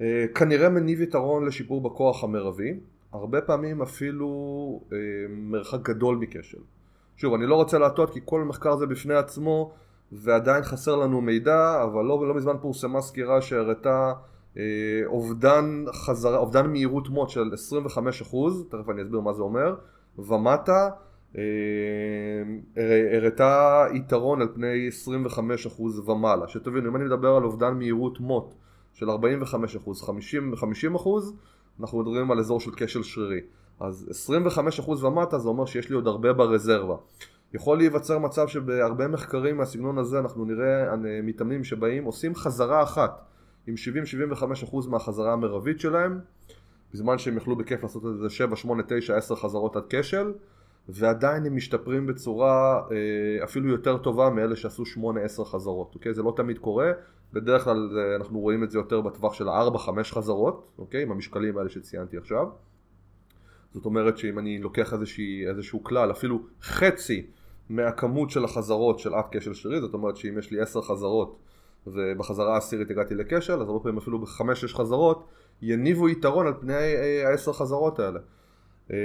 אה, 0.00 0.24
כנראה 0.34 0.68
מניב 0.68 1.00
יתרון 1.00 1.46
לשיפור 1.46 1.80
בכוח 1.80 2.24
המרבי, 2.24 2.80
הרבה 3.12 3.40
פעמים 3.40 3.82
אפילו 3.82 4.28
אה, 4.92 4.98
מרחק 5.28 5.82
גדול 5.82 6.16
מכשל. 6.16 6.58
שוב, 7.16 7.34
אני 7.34 7.46
לא 7.46 7.54
רוצה 7.54 7.78
להטעות 7.78 8.10
כי 8.10 8.20
כל 8.24 8.44
מחקר 8.44 8.76
זה 8.76 8.86
בפני 8.86 9.14
עצמו 9.14 9.72
ועדיין 10.12 10.62
חסר 10.62 10.96
לנו 10.96 11.20
מידע, 11.20 11.82
אבל 11.84 12.04
לא, 12.04 12.28
לא 12.28 12.34
מזמן 12.34 12.56
פורסמה 12.60 13.00
סקירה 13.00 13.40
שהראתה 13.40 14.12
אובדן, 15.06 15.84
חזרה, 15.92 16.38
אובדן 16.38 16.66
מהירות 16.66 17.08
מוט 17.08 17.28
של 17.28 17.50
25%, 17.52 17.96
תכף 18.68 18.90
אני 18.90 19.02
אסביר 19.02 19.20
מה 19.20 19.32
זה 19.32 19.42
אומר, 19.42 19.74
ומטה 20.18 20.90
הראתה 23.12 23.84
יתרון 23.94 24.42
על 24.42 24.48
פני 24.54 24.88
25% 25.68 26.10
ומעלה. 26.10 26.48
שתבינו, 26.48 26.90
אם 26.90 26.96
אני 26.96 27.04
מדבר 27.04 27.28
על 27.28 27.44
אובדן 27.44 27.74
מהירות 27.74 28.20
מוט 28.20 28.54
של 28.92 29.10
45%, 29.10 29.14
50, 29.94 30.54
50% 30.54 30.56
אנחנו 31.80 31.98
מדברים 31.98 32.30
על 32.30 32.38
אזור 32.38 32.60
של 32.60 32.70
כשל 32.76 33.02
שרירי. 33.02 33.40
אז 33.80 34.28
25% 34.78 35.04
ומטה 35.04 35.38
זה 35.38 35.48
אומר 35.48 35.66
שיש 35.66 35.88
לי 35.88 35.94
עוד 35.94 36.06
הרבה 36.06 36.32
ברזרבה. 36.32 36.96
יכול 37.54 37.78
להיווצר 37.78 38.18
מצב 38.18 38.48
שבהרבה 38.48 39.08
מחקרים 39.08 39.56
מהסגנון 39.56 39.98
הזה 39.98 40.18
אנחנו 40.18 40.44
נראה 40.44 40.96
מתאמנים 41.22 41.64
שבאים 41.64 42.04
עושים 42.04 42.34
חזרה 42.34 42.82
אחת 42.82 43.24
עם 43.66 43.74
70-75% 44.72 44.88
מהחזרה 44.88 45.32
המרבית 45.32 45.80
שלהם 45.80 46.20
בזמן 46.92 47.18
שהם 47.18 47.36
יכלו 47.36 47.56
בכיף 47.56 47.82
לעשות 47.82 48.06
את 48.06 48.18
זה 48.18 48.30
7, 48.30 48.56
8, 48.56 48.82
9, 48.88 49.16
10 49.16 49.36
חזרות 49.36 49.76
עד 49.76 49.82
כשל 49.88 50.32
ועדיין 50.88 51.46
הם 51.46 51.56
משתפרים 51.56 52.06
בצורה 52.06 52.82
אה, 52.90 53.44
אפילו 53.44 53.68
יותר 53.68 53.96
טובה 53.96 54.30
מאלה 54.30 54.56
שעשו 54.56 54.82
8-10 54.82 55.44
חזרות, 55.44 55.94
אוקיי? 55.94 56.14
זה 56.14 56.22
לא 56.22 56.32
תמיד 56.36 56.58
קורה, 56.58 56.92
בדרך 57.32 57.64
כלל 57.64 57.98
אה, 57.98 58.16
אנחנו 58.16 58.40
רואים 58.40 58.64
את 58.64 58.70
זה 58.70 58.78
יותר 58.78 59.00
בטווח 59.00 59.34
של 59.34 59.48
4-5 59.48 59.52
חזרות, 60.04 60.70
אוקיי? 60.78 61.02
עם 61.02 61.12
המשקלים 61.12 61.58
האלה 61.58 61.68
שציינתי 61.68 62.16
עכשיו. 62.16 62.46
זאת 63.72 63.84
אומרת 63.84 64.18
שאם 64.18 64.38
אני 64.38 64.58
לוקח 64.58 64.92
איזושהי, 64.92 65.48
איזשהו 65.48 65.84
כלל, 65.84 66.10
אפילו 66.10 66.40
חצי 66.62 67.26
מהכמות 67.68 68.30
של 68.30 68.44
החזרות 68.44 68.98
של 68.98 69.14
אף 69.14 69.26
כשל 69.30 69.54
שרירי, 69.54 69.80
זאת 69.80 69.94
אומרת 69.94 70.16
שאם 70.16 70.38
יש 70.38 70.50
לי 70.50 70.60
10 70.60 70.82
חזרות 70.82 71.38
ובחזרה 71.86 72.54
העשירית 72.54 72.90
הגעתי 72.90 73.14
לכשל, 73.14 73.62
אז 73.62 73.68
הרבה 73.68 73.82
פעמים 73.82 73.98
אפילו 73.98 74.18
ב-5-6 74.18 74.68
חזרות 74.68 75.26
יניבו 75.62 76.08
יתרון 76.08 76.46
על 76.46 76.54
פני 76.60 76.74
ה-10 76.74 77.52
חזרות 77.52 77.98
האלה. 77.98 78.20
אמ, 78.90 78.96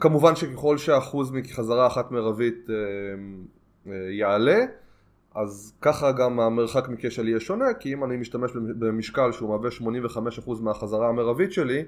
כמובן 0.00 0.36
שככל 0.36 0.78
שהאחוז 0.78 1.30
מחזרה 1.30 1.86
אחת 1.86 2.10
מרבית 2.10 2.66
אמ, 2.70 3.44
אה, 3.86 3.92
יעלה, 4.10 4.64
אז 5.34 5.74
ככה 5.80 6.12
גם 6.12 6.40
המרחק 6.40 6.88
מכשל 6.88 7.28
יהיה 7.28 7.40
שונה, 7.40 7.74
כי 7.80 7.92
אם 7.92 8.04
אני 8.04 8.16
משתמש 8.16 8.50
במשקל 8.78 9.32
שהוא 9.32 9.48
מהווה 9.48 9.70
85% 9.70 10.60
מהחזרה 10.60 11.08
המרבית 11.08 11.52
שלי, 11.52 11.84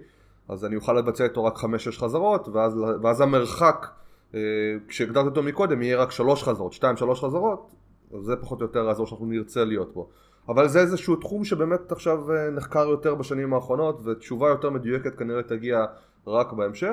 אז 0.49 0.65
אני 0.65 0.77
אוכל 0.77 0.93
לבצע 0.93 1.25
איתו 1.25 1.45
רק 1.45 1.57
5-6 1.57 1.65
חזרות, 1.99 2.49
ואז, 2.49 2.77
ואז 3.03 3.21
המרחק, 3.21 3.87
אה, 4.35 4.41
כשהגדרתי 4.89 5.29
אותו 5.29 5.43
מקודם, 5.43 5.83
יהיה 5.83 5.97
רק 5.97 6.11
3 6.11 6.43
חזרות, 6.43 6.73
2-3 6.73 7.21
חזרות, 7.21 7.75
אז 8.15 8.21
זה 8.21 8.37
פחות 8.37 8.61
או 8.61 8.67
יותר 8.67 8.89
האזור 8.89 9.07
שאנחנו 9.07 9.27
נרצה 9.27 9.65
להיות 9.65 9.95
בו. 9.95 10.09
אבל 10.49 10.69
זה 10.69 10.81
איזשהו 10.81 11.17
תחום 11.17 11.45
שבאמת 11.45 11.93
עכשיו 11.93 12.33
אה, 12.33 12.51
נחקר 12.51 12.87
יותר 12.89 13.15
בשנים 13.15 13.55
האחרונות, 13.55 14.01
ותשובה 14.05 14.49
יותר 14.49 14.71
מדויקת 14.71 15.15
כנראה 15.15 15.43
תגיע 15.43 15.85
רק 16.27 16.53
בהמשך. 16.53 16.93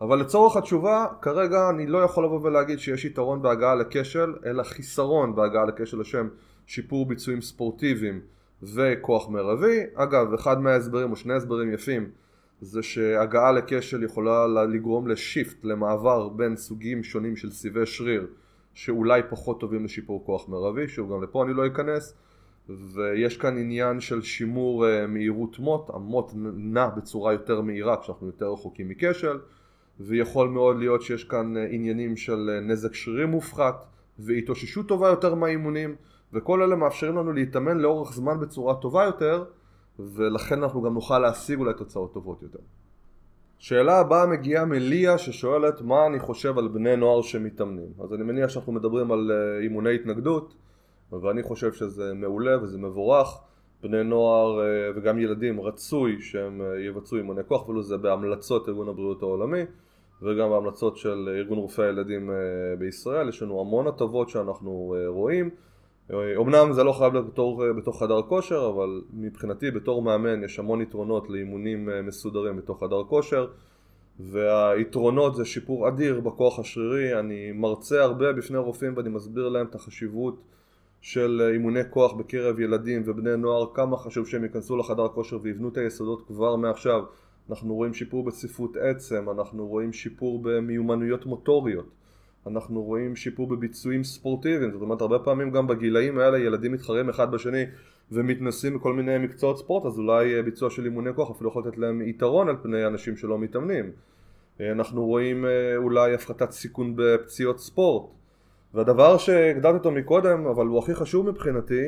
אבל 0.00 0.20
לצורך 0.20 0.56
התשובה, 0.56 1.06
כרגע 1.22 1.70
אני 1.70 1.86
לא 1.86 1.98
יכול 1.98 2.24
לבוא 2.24 2.40
ולהגיד 2.42 2.78
שיש 2.78 3.04
יתרון 3.04 3.42
בהגעה 3.42 3.74
לכשל, 3.74 4.34
אלא 4.46 4.62
חיסרון 4.62 5.34
בהגעה 5.34 5.64
לכשל 5.64 6.00
לשם 6.00 6.28
שיפור 6.66 7.06
ביצועים 7.06 7.40
ספורטיביים 7.40 8.20
וכוח 8.62 9.28
מרבי. 9.28 9.80
אגב, 9.94 10.32
אחד 10.34 10.60
מההסברים 10.60 11.10
או 11.10 11.16
שני 11.16 11.34
הסברים 11.34 11.72
יפים 11.72 12.10
זה 12.60 12.82
שהגעה 12.82 13.52
לכשל 13.52 14.02
יכולה 14.02 14.46
לגרום 14.46 15.08
לשיפט, 15.08 15.64
למעבר 15.64 16.28
בין 16.28 16.56
סוגים 16.56 17.02
שונים 17.02 17.36
של 17.36 17.50
סיבי 17.50 17.86
שריר 17.86 18.26
שאולי 18.74 19.22
פחות 19.30 19.60
טובים 19.60 19.84
לשיפור 19.84 20.24
כוח 20.26 20.48
מרבי, 20.48 20.88
שוב 20.88 21.12
גם 21.12 21.22
לפה 21.22 21.44
אני 21.44 21.54
לא 21.54 21.66
אכנס. 21.66 22.14
ויש 22.68 23.36
כאן 23.36 23.58
עניין 23.58 24.00
של 24.00 24.22
שימור 24.22 24.86
uh, 24.86 25.06
מהירות 25.06 25.58
מוט, 25.58 25.90
המוט 25.90 26.32
נע 26.56 26.88
בצורה 26.88 27.32
יותר 27.32 27.60
מהירה 27.60 27.96
כשאנחנו 27.96 28.26
יותר 28.26 28.52
רחוקים 28.52 28.88
מכשל 28.88 29.38
ויכול 30.00 30.48
מאוד 30.48 30.78
להיות 30.78 31.02
שיש 31.02 31.24
כאן 31.24 31.56
אה, 31.56 31.66
עניינים 31.70 32.16
של 32.16 32.50
אה, 32.52 32.60
נזק 32.60 32.94
שרירי 32.94 33.26
מופחת 33.26 33.86
והתאוששות 34.18 34.88
טובה 34.88 35.08
יותר 35.08 35.34
מהאימונים 35.34 35.94
וכל 36.32 36.62
אלה 36.62 36.76
מאפשרים 36.76 37.16
לנו 37.16 37.32
להתאמן 37.32 37.78
לאורך 37.78 38.12
זמן 38.12 38.40
בצורה 38.40 38.74
טובה 38.74 39.04
יותר 39.04 39.44
ולכן 39.98 40.62
אנחנו 40.62 40.82
גם 40.82 40.94
נוכל 40.94 41.18
להשיג 41.18 41.58
אולי 41.58 41.74
תוצאות 41.74 42.14
טובות 42.14 42.42
יותר. 42.42 42.58
שאלה 43.58 43.98
הבאה 43.98 44.26
מגיעה 44.26 44.64
מליה 44.64 45.18
ששואלת 45.18 45.80
מה 45.80 46.06
אני 46.06 46.18
חושב 46.18 46.58
על 46.58 46.68
בני 46.68 46.96
נוער 46.96 47.22
שמתאמנים? 47.22 47.92
אז 48.04 48.14
אני 48.14 48.22
מניח 48.22 48.50
שאנחנו 48.50 48.72
מדברים 48.72 49.12
על 49.12 49.30
אה, 49.30 49.62
אימוני 49.62 49.94
התנגדות 49.94 50.54
ואני 51.12 51.42
חושב 51.42 51.72
שזה 51.72 52.14
מעולה 52.14 52.62
וזה 52.62 52.78
מבורך. 52.78 53.28
בני 53.82 54.04
נוער 54.04 54.60
וגם 54.96 55.18
ילדים 55.18 55.60
רצוי 55.60 56.20
שהם 56.20 56.62
יבצעו 56.86 57.18
אימוני 57.18 57.40
כוח 57.48 57.62
אפילו 57.62 57.82
זה 57.82 57.96
בהמלצות 57.96 58.68
ארגון 58.68 58.88
הבריאות 58.88 59.22
העולמי 59.22 59.60
וגם 60.22 60.50
בהמלצות 60.50 60.96
של 60.96 61.28
ארגון 61.38 61.58
רופאי 61.58 61.84
הילדים 61.84 62.30
אה, 62.30 62.36
בישראל, 62.78 63.28
יש 63.28 63.42
לנו 63.42 63.60
המון 63.60 63.86
הטבות 63.86 64.28
שאנחנו 64.28 64.94
אה, 64.96 65.08
רואים. 65.08 65.50
אמנם 66.12 66.72
זה 66.72 66.84
לא 66.84 66.92
חייב 66.92 67.12
להיות 67.12 67.26
בתור, 67.26 67.66
אה, 67.66 67.72
בתוך 67.72 68.02
חדר 68.02 68.22
כושר, 68.22 68.70
אבל 68.74 69.02
מבחינתי 69.12 69.70
בתור 69.70 70.02
מאמן 70.02 70.44
יש 70.44 70.58
המון 70.58 70.80
יתרונות 70.80 71.30
לאימונים 71.30 71.88
מסודרים 72.06 72.56
בתוך 72.56 72.80
חדר 72.84 73.04
כושר. 73.04 73.46
והיתרונות 74.20 75.36
זה 75.36 75.44
שיפור 75.44 75.88
אדיר 75.88 76.20
בכוח 76.20 76.58
השרירי, 76.58 77.18
אני 77.18 77.52
מרצה 77.52 78.02
הרבה 78.02 78.32
בפני 78.32 78.58
רופאים 78.58 78.96
ואני 78.96 79.08
מסביר 79.08 79.48
להם 79.48 79.66
את 79.66 79.74
החשיבות 79.74 80.42
של 81.00 81.48
אימוני 81.52 81.80
כוח 81.90 82.12
בקרב 82.12 82.60
ילדים 82.60 83.02
ובני 83.04 83.36
נוער, 83.36 83.66
כמה 83.74 83.96
חשוב 83.96 84.26
שהם 84.26 84.44
ייכנסו 84.44 84.76
לחדר 84.76 85.08
כושר 85.08 85.38
ויבנו 85.42 85.68
את 85.68 85.76
היסודות 85.76 86.26
כבר 86.26 86.56
מעכשיו 86.56 87.02
אנחנו 87.50 87.74
רואים 87.74 87.94
שיפור 87.94 88.24
בצפיפות 88.24 88.76
עצם, 88.76 89.30
אנחנו 89.30 89.66
רואים 89.66 89.92
שיפור 89.92 90.42
במיומנויות 90.42 91.26
מוטוריות, 91.26 91.86
אנחנו 92.46 92.82
רואים 92.82 93.16
שיפור 93.16 93.46
בביצועים 93.46 94.04
ספורטיביים, 94.04 94.72
זאת 94.72 94.82
אומרת 94.82 95.00
הרבה 95.00 95.18
פעמים 95.18 95.50
גם 95.50 95.66
בגילאים 95.66 96.18
האלה 96.18 96.38
ילדים 96.38 96.72
מתחרים 96.72 97.08
אחד 97.08 97.30
בשני 97.30 97.64
ומתנסים 98.12 98.74
בכל 98.74 98.92
מיני 98.92 99.18
מקצועות 99.18 99.58
ספורט, 99.58 99.86
אז 99.86 99.98
אולי 99.98 100.42
ביצוע 100.42 100.70
של 100.70 100.84
אימוני 100.84 101.14
כוח 101.14 101.30
אפילו 101.30 101.50
יכול 101.50 101.62
לתת 101.66 101.78
להם 101.78 102.02
יתרון 102.02 102.48
על 102.48 102.56
פני 102.62 102.86
אנשים 102.86 103.16
שלא 103.16 103.38
מתאמנים. 103.38 103.90
אנחנו 104.60 105.06
רואים 105.06 105.44
אה, 105.44 105.76
אולי 105.76 106.14
הפחתת 106.14 106.50
סיכון 106.50 106.92
בפציעות 106.96 107.58
ספורט. 107.58 108.10
והדבר 108.74 109.18
שהגדרתי 109.18 109.78
אותו 109.78 109.90
מקודם, 109.90 110.46
אבל 110.46 110.66
הוא 110.66 110.78
הכי 110.78 110.94
חשוב 110.94 111.30
מבחינתי, 111.30 111.82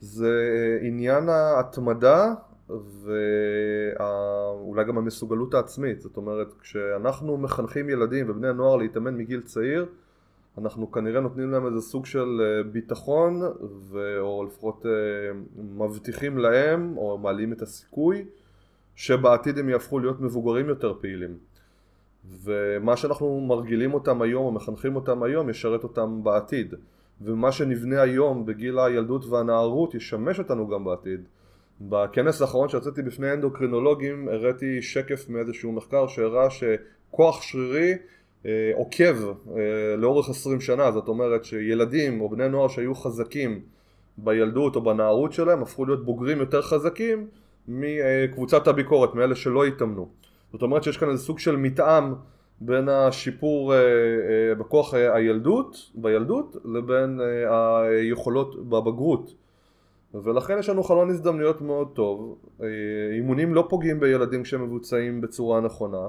זה 0.00 0.28
אה, 0.28 0.86
עניין 0.86 1.28
ההתמדה 1.28 2.34
ואולי 2.68 4.84
גם 4.84 4.98
המסוגלות 4.98 5.54
העצמית, 5.54 6.00
זאת 6.00 6.16
אומרת 6.16 6.52
כשאנחנו 6.60 7.36
מחנכים 7.36 7.90
ילדים 7.90 8.30
ובני 8.30 8.52
נוער 8.52 8.76
להתאמן 8.76 9.16
מגיל 9.16 9.40
צעיר 9.40 9.86
אנחנו 10.58 10.92
כנראה 10.92 11.20
נותנים 11.20 11.50
להם 11.50 11.66
איזה 11.66 11.80
סוג 11.80 12.06
של 12.06 12.40
אה, 12.40 12.62
ביטחון 12.62 13.42
ו... 13.90 14.20
או 14.20 14.44
לפחות 14.44 14.86
אה, 14.86 14.90
מבטיחים 15.76 16.38
להם 16.38 16.96
או 16.96 17.18
מעלים 17.18 17.52
את 17.52 17.62
הסיכוי 17.62 18.24
שבעתיד 18.94 19.58
הם 19.58 19.68
יהפכו 19.68 19.98
להיות 19.98 20.20
מבוגרים 20.20 20.68
יותר 20.68 20.94
פעילים. 21.00 21.38
ומה 22.42 22.96
שאנחנו 22.96 23.40
מרגילים 23.40 23.94
אותם 23.94 24.22
היום 24.22 24.44
או 24.44 24.52
מחנכים 24.52 24.96
אותם 24.96 25.22
היום 25.22 25.50
ישרת 25.50 25.82
אותם 25.82 26.24
בעתיד. 26.24 26.74
ומה 27.20 27.52
שנבנה 27.52 28.02
היום 28.02 28.46
בגיל 28.46 28.78
הילדות 28.78 29.26
והנערות 29.26 29.94
ישמש 29.94 30.38
אותנו 30.38 30.68
גם 30.68 30.84
בעתיד 30.84 31.20
בכנס 31.80 32.42
האחרון 32.42 32.68
שיצאתי 32.68 33.02
בפני 33.02 33.32
אנדוקרינולוגים 33.32 34.28
הראיתי 34.28 34.82
שקף 34.82 35.28
מאיזשהו 35.28 35.72
מחקר 35.72 36.06
שהראה 36.06 36.48
שכוח 36.50 37.42
שרירי 37.42 37.92
אה, 38.46 38.70
עוקב 38.74 39.28
אה, 39.28 39.96
לאורך 39.96 40.28
עשרים 40.28 40.60
שנה. 40.60 40.92
זאת 40.92 41.08
אומרת 41.08 41.44
שילדים 41.44 42.20
או 42.20 42.28
בני 42.28 42.48
נוער 42.48 42.68
שהיו 42.68 42.94
חזקים 42.94 43.60
בילדות 44.18 44.76
או 44.76 44.82
בנערות 44.82 45.32
שלהם 45.32 45.62
הפכו 45.62 45.84
להיות 45.84 46.04
בוגרים 46.04 46.38
יותר 46.38 46.62
חזקים 46.62 47.26
מקבוצת 47.68 48.68
הביקורת, 48.68 49.14
מאלה 49.14 49.34
שלא 49.34 49.64
התאמנו. 49.64 50.08
זאת 50.52 50.62
אומרת 50.62 50.82
שיש 50.82 50.96
כאן 50.96 51.10
איזה 51.10 51.22
סוג 51.22 51.38
של 51.38 51.56
מתאם 51.56 52.14
בין 52.60 52.88
השיפור 52.88 53.74
אה, 53.74 53.78
אה, 53.78 54.54
בכוח 54.54 54.94
הילדות, 54.94 55.90
בילדות 55.94 56.56
לבין 56.64 57.20
אה, 57.20 57.80
היכולות 57.80 58.68
בבגרות 58.68 59.34
ולכן 60.22 60.58
יש 60.58 60.68
לנו 60.68 60.82
חלון 60.82 61.10
הזדמנויות 61.10 61.60
מאוד 61.60 61.88
טוב. 61.94 62.38
אה, 62.62 62.66
אימונים 63.16 63.54
לא 63.54 63.66
פוגעים 63.70 64.00
בילדים 64.00 64.42
כשהם 64.42 64.62
מבוצעים 64.62 65.20
בצורה 65.20 65.60
נכונה. 65.60 66.08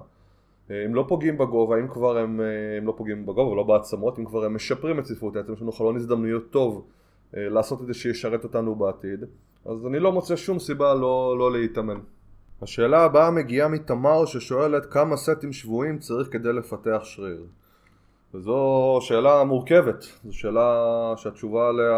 אה, 0.72 0.86
הם 0.86 0.96
לא 0.96 1.06
פוגעים 1.08 1.38
בגובה, 1.38 1.80
אם 1.80 1.88
כבר 1.88 2.18
הם, 2.18 2.42
אה, 2.42 2.78
הם 2.78 2.88
לא 2.88 2.94
פוגעים 2.98 3.26
בגובה 3.26 3.52
ולא 3.52 3.64
בעצמות, 3.64 4.20
אם 4.20 4.26
כבר 4.26 4.46
הם 4.46 4.56
משפרים 4.56 5.00
את 5.00 5.04
צפיפות 5.04 5.36
העצם, 5.36 5.54
יש 5.54 5.62
לנו 5.62 5.72
חלון 5.72 5.96
הזדמנויות 5.96 6.50
טוב 6.50 6.88
לעשות 7.34 7.82
את 7.82 7.88
זה 7.88 7.94
שישרת 7.94 8.44
אותנו 8.44 8.76
בעתיד. 8.76 9.24
אז 9.66 9.86
אני 9.88 10.00
לא 10.00 10.12
מוצא 10.12 10.36
שום 10.36 10.60
סיבה 10.60 10.94
לא, 10.94 11.36
לא 11.40 11.52
להתאמן. 11.52 12.00
השאלה 12.62 13.04
הבאה 13.04 13.32
מגיעה 13.32 13.68
מתמר 13.68 14.26
ששואלת 14.26 14.86
כמה 14.86 15.18
סטים 15.18 15.54
שבויים 15.54 16.00
צריך 16.00 16.28
כדי 16.32 16.54
לפתח 16.54 17.02
שריר. 17.04 17.46
וזו 18.36 18.98
שאלה 19.02 19.44
מורכבת, 19.44 20.06
זו 20.24 20.38
שאלה 20.38 21.14
שהתשובה 21.18 21.70
עליה 21.70 21.92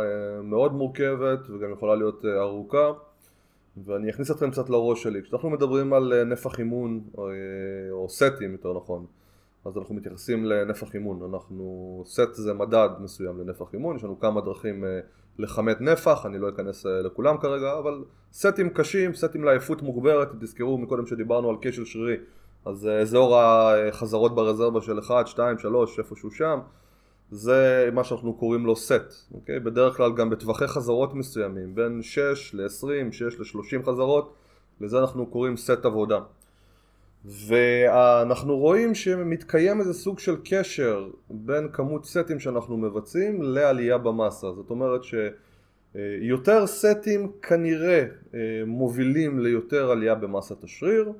אה, 0.00 0.42
מאוד 0.42 0.72
מורכבת 0.72 1.50
וגם 1.50 1.72
יכולה 1.72 1.94
להיות 1.94 2.24
אה, 2.24 2.40
ארוכה. 2.40 2.92
ואני 3.84 4.10
אכניס 4.10 4.30
אתכם 4.30 4.50
קצת 4.50 4.70
לראש 4.70 5.02
שלי. 5.02 5.22
כשאנחנו 5.22 5.50
מדברים 5.50 5.92
על 5.92 6.12
אה, 6.12 6.24
נפח 6.24 6.58
אימון, 6.58 7.00
או, 7.90 8.06
סטים 8.08 8.52
יותר 8.52 8.72
נכון, 8.72 9.06
אז 9.64 9.78
אנחנו 9.78 9.94
מתייחסים 9.94 10.44
לנפח 10.44 10.94
אימון. 10.94 11.34
אנחנו, 11.34 12.02
סט 12.06 12.34
זה 12.34 12.54
מדד 12.54 12.88
מסוים 13.00 13.38
לנפח 13.38 13.74
אימון, 13.74 13.96
יש 13.96 14.04
לנו 14.04 14.20
כמה 14.20 14.40
דרכים 14.40 14.84
לכמת 15.38 15.80
נפח, 15.80 16.26
אני 16.26 16.38
לא 16.38 16.48
אכנס 16.48 16.86
לכולם 16.86 17.38
כרגע, 17.38 17.78
אבל 17.78 18.04
סטים 18.32 18.70
קשים, 18.70 19.14
סטים 19.14 19.44
לעייפות 19.44 19.82
מוגברת, 19.82 20.28
תזכרו 20.40 20.78
מקודם 20.78 21.06
שדיברנו 21.06 21.50
על 21.50 21.56
כשל 21.62 21.84
שרירי, 21.84 22.16
אז 22.64 22.88
אזור 23.02 23.40
החזרות 23.40 24.34
ברזרבה 24.34 24.80
של 24.80 24.98
1, 24.98 25.26
2, 25.26 25.58
3, 25.58 25.98
איפשהו 25.98 26.30
שם, 26.30 26.58
זה 27.30 27.90
מה 27.92 28.04
שאנחנו 28.04 28.34
קוראים 28.34 28.66
לו 28.66 28.76
סט, 28.76 29.32
אוקיי? 29.34 29.60
בדרך 29.60 29.96
כלל 29.96 30.12
גם 30.12 30.30
בטווחי 30.30 30.66
חזרות 30.66 31.14
מסוימים, 31.14 31.74
בין 31.74 32.02
6 32.02 32.54
ל-20, 32.54 33.12
6 33.12 33.22
ל-30 33.22 33.86
חזרות, 33.86 34.34
לזה 34.80 34.98
אנחנו 34.98 35.26
קוראים 35.26 35.56
סט 35.56 35.84
עבודה. 35.84 36.20
ואנחנו 37.24 38.58
רואים 38.58 38.94
שמתקיים 38.94 39.80
איזה 39.80 39.94
סוג 39.94 40.18
של 40.18 40.36
קשר 40.44 41.08
בין 41.30 41.68
כמות 41.72 42.04
סטים 42.04 42.40
שאנחנו 42.40 42.76
מבצעים 42.76 43.42
לעלייה 43.42 43.98
במסה. 43.98 44.46
זאת 44.52 44.70
אומרת 44.70 45.00
שיותר 45.04 46.66
סטים 46.66 47.32
כנראה 47.42 48.04
אה, 48.34 48.38
מובילים 48.66 49.40
ליותר 49.40 49.90
עלייה 49.90 50.14
במסת 50.14 50.64
השריר 50.64 51.12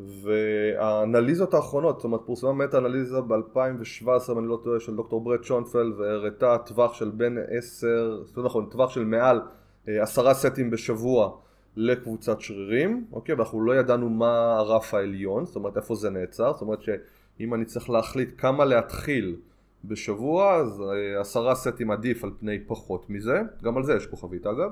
והאנליזות 0.00 1.54
האחרונות, 1.54 1.96
זאת 1.96 2.04
אומרת 2.04 2.20
פורסמה 2.26 2.52
מטה 2.52 2.78
אנליזה 2.78 3.20
ב-2017 3.20 4.32
אם 4.32 4.38
אני 4.38 4.48
לא 4.48 4.60
טועה 4.64 4.80
של 4.80 4.96
דוקטור 4.96 5.20
ברט 5.20 5.44
שונפלד 5.44 5.92
והראתה 5.98 6.58
טווח 6.66 6.94
של 6.94 7.10
בין 7.10 7.38
10, 7.48 8.22
זאת 8.24 8.36
אומרת 8.36 8.50
נכון, 8.50 8.66
טווח 8.70 8.90
של 8.90 9.04
מעל 9.04 9.40
אה, 9.88 10.02
עשרה 10.02 10.34
סטים 10.34 10.70
בשבוע 10.70 11.36
לקבוצת 11.76 12.40
שרירים, 12.40 13.04
אוקיי, 13.12 13.34
ואנחנו 13.34 13.60
לא 13.60 13.76
ידענו 13.76 14.08
מה 14.08 14.56
הרף 14.58 14.94
העליון, 14.94 15.46
זאת 15.46 15.56
אומרת 15.56 15.76
איפה 15.76 15.94
זה 15.94 16.10
נעצר, 16.10 16.52
זאת 16.52 16.62
אומרת 16.62 16.82
שאם 16.82 17.54
אני 17.54 17.64
צריך 17.64 17.90
להחליט 17.90 18.30
כמה 18.38 18.64
להתחיל 18.64 19.36
בשבוע, 19.84 20.54
אז 20.54 20.80
אה, 20.80 21.20
עשרה 21.20 21.54
סטים 21.54 21.90
עדיף 21.90 22.24
על 22.24 22.30
פני 22.40 22.58
פחות 22.66 23.10
מזה, 23.10 23.42
גם 23.62 23.76
על 23.76 23.82
זה 23.84 23.94
יש 23.94 24.06
כוכבית 24.06 24.46
אגב. 24.46 24.70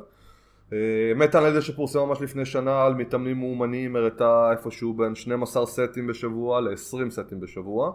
אה, 0.73 0.79
מטה 1.17 1.39
אנליזה 1.39 1.63
שפורסמה 1.63 2.07
ממש 2.07 2.23
לפני 2.23 2.45
שנה 2.45 2.85
על 2.85 2.95
מתאמנים 2.95 3.39
מאומנים 3.39 3.97
הראתה 3.97 4.49
איפשהו 4.53 4.95
בין 4.95 5.15
12 5.15 5.67
סטים 5.67 6.07
בשבוע 6.07 6.61
ל-20 6.61 7.11
סטים 7.11 7.41
בשבוע 7.41 7.93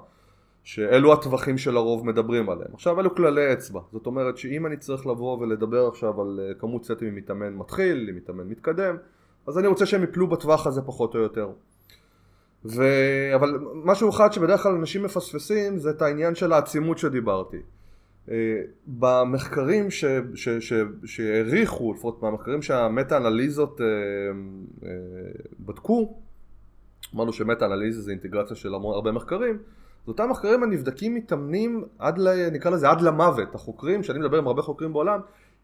שאלו 0.64 1.14
הטווחים 1.14 1.58
שלרוב 1.58 2.08
מדברים 2.08 2.50
עליהם. 2.50 2.74
עכשיו 2.74 3.00
אלו 3.00 3.16
כללי 3.16 3.54
אצבע, 3.54 3.80
זאת 3.92 4.06
אומרת 4.06 4.38
שאם 4.38 4.66
אני 4.66 4.78
צריך 4.78 5.08
לבוא 5.08 5.38
ולדבר 5.38 5.88
עכשיו 5.88 6.22
על 6.22 6.40
אה, 6.44 6.54
כמות 6.54 6.86
סטים 6.86 7.08
עם 7.08 7.16
מתאמן 7.16 7.54
מתחיל, 7.54 8.10
עם 8.10 8.16
מתאמן 8.16 8.48
מתקדם, 8.48 8.96
אז 9.48 9.58
אני 9.58 9.68
רוצה 9.68 9.86
שהם 9.86 10.04
יפלו 10.04 10.28
בטווח 10.28 10.68
הזה 10.68 10.82
פחות 10.82 11.16
או 11.16 11.20
יותר. 11.20 11.50
ו... 12.66 12.84
אבל 13.36 13.60
משהו 13.74 14.10
אחד 14.10 14.34
שבדרך 14.34 14.64
כלל 14.64 14.76
אנשים 14.76 15.04
מפספסים 15.04 15.78
זה 15.78 15.90
את 15.90 16.02
העניין 16.02 16.36
של 16.36 16.54
העצימות 16.54 16.98
שדיברתי. 16.98 17.58
אה, 18.30 18.62
במחקרים 18.88 19.88
שהעריכו, 21.06 21.94
לפחות 21.94 22.22
במחקרים 22.22 22.62
שהמטה 22.62 23.18
אנליזות 23.18 23.82
אה, 23.82 23.86
אה, 24.84 24.90
בדקו, 25.60 26.18
אמרנו 27.16 27.34
שמטה 27.34 27.66
אנליזה 27.66 28.02
זה 28.02 28.12
אינטגרציה 28.12 28.56
של 28.56 28.74
הרבה 28.74 29.12
מחקרים, 29.12 29.58
אז 30.04 30.08
אותם 30.08 30.30
מחקרים 30.30 30.64
הנבדקים 30.64 31.16
מתאמנים 31.16 31.84
עד, 32.00 32.18
ל, 32.18 32.50
נקרא 32.50 32.72
לזה 32.72 32.90
עד 32.90 33.02
למוות, 33.02 33.56
החוקרים, 33.56 34.04
שאני 34.04 34.20
מדבר 34.20 34.38
עם 34.38 34.48
הרבה 34.48 34.62
חוקרים 34.62 34.94
בעולם, 34.94 35.20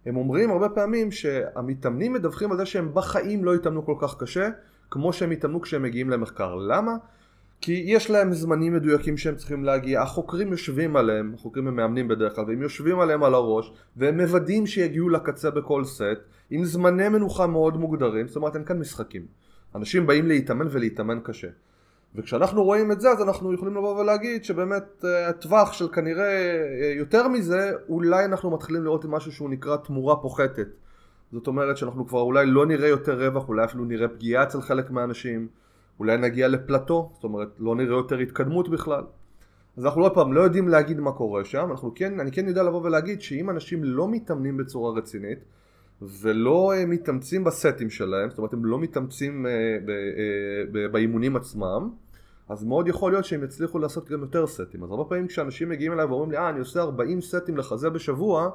הם 0.05 0.17
אומרים 0.17 0.51
הרבה 0.51 0.69
פעמים 0.69 1.11
שהמתאמנים 1.11 2.13
מדווחים 2.13 2.51
על 2.51 2.57
זה 2.57 2.65
שהם 2.65 2.93
בחיים 2.93 3.45
לא 3.45 3.55
התאמנו 3.55 3.85
כל 3.85 3.95
כך 3.99 4.17
קשה 4.17 4.49
כמו 4.91 5.13
שהם 5.13 5.31
התאמנו 5.31 5.61
כשהם 5.61 5.83
מגיעים 5.83 6.09
למחקר. 6.09 6.55
למה? 6.55 6.95
כי 7.61 7.83
יש 7.85 8.09
להם 8.09 8.33
זמנים 8.33 8.73
מדויקים 8.73 9.17
שהם 9.17 9.35
צריכים 9.35 9.63
להגיע, 9.63 10.01
החוקרים 10.01 10.51
יושבים 10.51 10.95
עליהם, 10.95 11.33
החוקרים 11.33 11.67
הם 11.67 11.75
מאמנים 11.75 12.07
בדרך 12.07 12.35
כלל, 12.35 12.45
והם 12.47 12.61
יושבים 12.61 12.99
עליהם 12.99 13.23
על 13.23 13.33
הראש, 13.33 13.73
והם 13.97 14.21
מוודאים 14.21 14.67
שיגיעו 14.67 15.09
לקצה 15.09 15.51
בכל 15.51 15.83
סט, 15.83 16.19
עם 16.49 16.65
זמני 16.65 17.09
מנוחה 17.09 17.47
מאוד 17.47 17.77
מוגדרים, 17.77 18.27
זאת 18.27 18.35
אומרת 18.35 18.55
אין 18.55 18.65
כאן 18.65 18.79
משחקים. 18.79 19.25
אנשים 19.75 20.07
באים 20.07 20.27
להתאמן 20.27 20.67
ולהתאמן 20.71 21.19
קשה. 21.23 21.47
וכשאנחנו 22.15 22.63
רואים 22.63 22.91
את 22.91 23.01
זה 23.01 23.09
אז 23.09 23.21
אנחנו 23.21 23.53
יכולים 23.53 23.75
לבוא 23.75 23.99
ולהגיד 23.99 24.45
שבאמת 24.45 25.05
אה, 25.05 25.29
הטווח 25.29 25.73
של 25.73 25.87
כנראה 25.87 26.25
אה, 26.81 26.93
יותר 26.97 27.27
מזה 27.27 27.71
אולי 27.89 28.25
אנחנו 28.25 28.51
מתחילים 28.51 28.83
לראות 28.83 29.05
משהו 29.05 29.31
שהוא 29.31 29.49
נקרא 29.49 29.77
תמורה 29.77 30.15
פוחתת 30.15 30.67
זאת 31.31 31.47
אומרת 31.47 31.77
שאנחנו 31.77 32.07
כבר 32.07 32.19
אולי 32.19 32.45
לא 32.45 32.65
נראה 32.65 32.87
יותר 32.87 33.25
רווח 33.25 33.47
אולי 33.47 33.65
אפילו 33.65 33.85
נראה 33.85 34.07
פגיעה 34.07 34.43
אצל 34.43 34.61
חלק 34.61 34.91
מהאנשים 34.91 35.47
אולי 35.99 36.17
נגיע 36.17 36.47
לפלטו, 36.47 37.11
זאת 37.13 37.23
אומרת 37.23 37.47
לא 37.59 37.75
נראה 37.75 37.97
יותר 37.97 38.17
התקדמות 38.17 38.69
בכלל. 38.69 39.03
אז 39.77 39.85
אנחנו 39.85 40.01
עוד 40.01 40.13
פעם 40.13 40.33
לא 40.33 40.41
יודעים 40.41 40.67
להגיד 40.67 40.99
מה 40.99 41.11
קורה 41.11 41.45
שם, 41.45 41.67
אנחנו 41.71 41.91
כן, 41.95 42.19
אני 42.19 42.31
כן 42.31 42.47
יודע 42.47 42.63
לבוא 42.63 42.81
ולהגיד 42.83 43.21
שאם 43.21 43.49
אנשים 43.49 43.83
לא 43.83 44.07
מתאמנים 44.09 44.57
בצורה 44.57 44.97
רצינית 44.97 45.39
ולא 46.01 46.73
uh, 46.73 46.85
מתאמצים 46.85 47.43
בסטים 47.43 47.89
שלהם, 47.89 48.29
זאת 48.29 48.37
אומרת 48.37 48.53
הם 48.53 48.65
לא 48.65 48.79
מתאמצים 48.79 49.43
ב, 49.43 49.89
uh, 49.89 50.71
ב, 50.71 50.91
באימונים 50.91 51.35
עצמם, 51.35 51.89
אז 52.49 52.63
מאוד 52.63 52.87
יכול 52.87 53.11
להיות 53.11 53.25
שהם 53.25 53.43
יצליחו 53.43 53.79
לעשות 53.79 54.09
גם 54.09 54.21
יותר 54.21 54.47
סטים. 54.47 54.83
אז 54.83 54.91
הרבה 54.91 55.03
פעמים 55.03 55.27
כשאנשים 55.27 55.69
מגיעים 55.69 55.93
אליי 55.93 56.05
ואומרים 56.05 56.31
לי 56.31 56.37
אה 56.37 56.49
אני 56.49 56.59
עושה 56.59 56.81
40 56.81 57.21
סטים 57.21 57.57
לחזה 57.57 57.89
בשבוע 57.89 58.49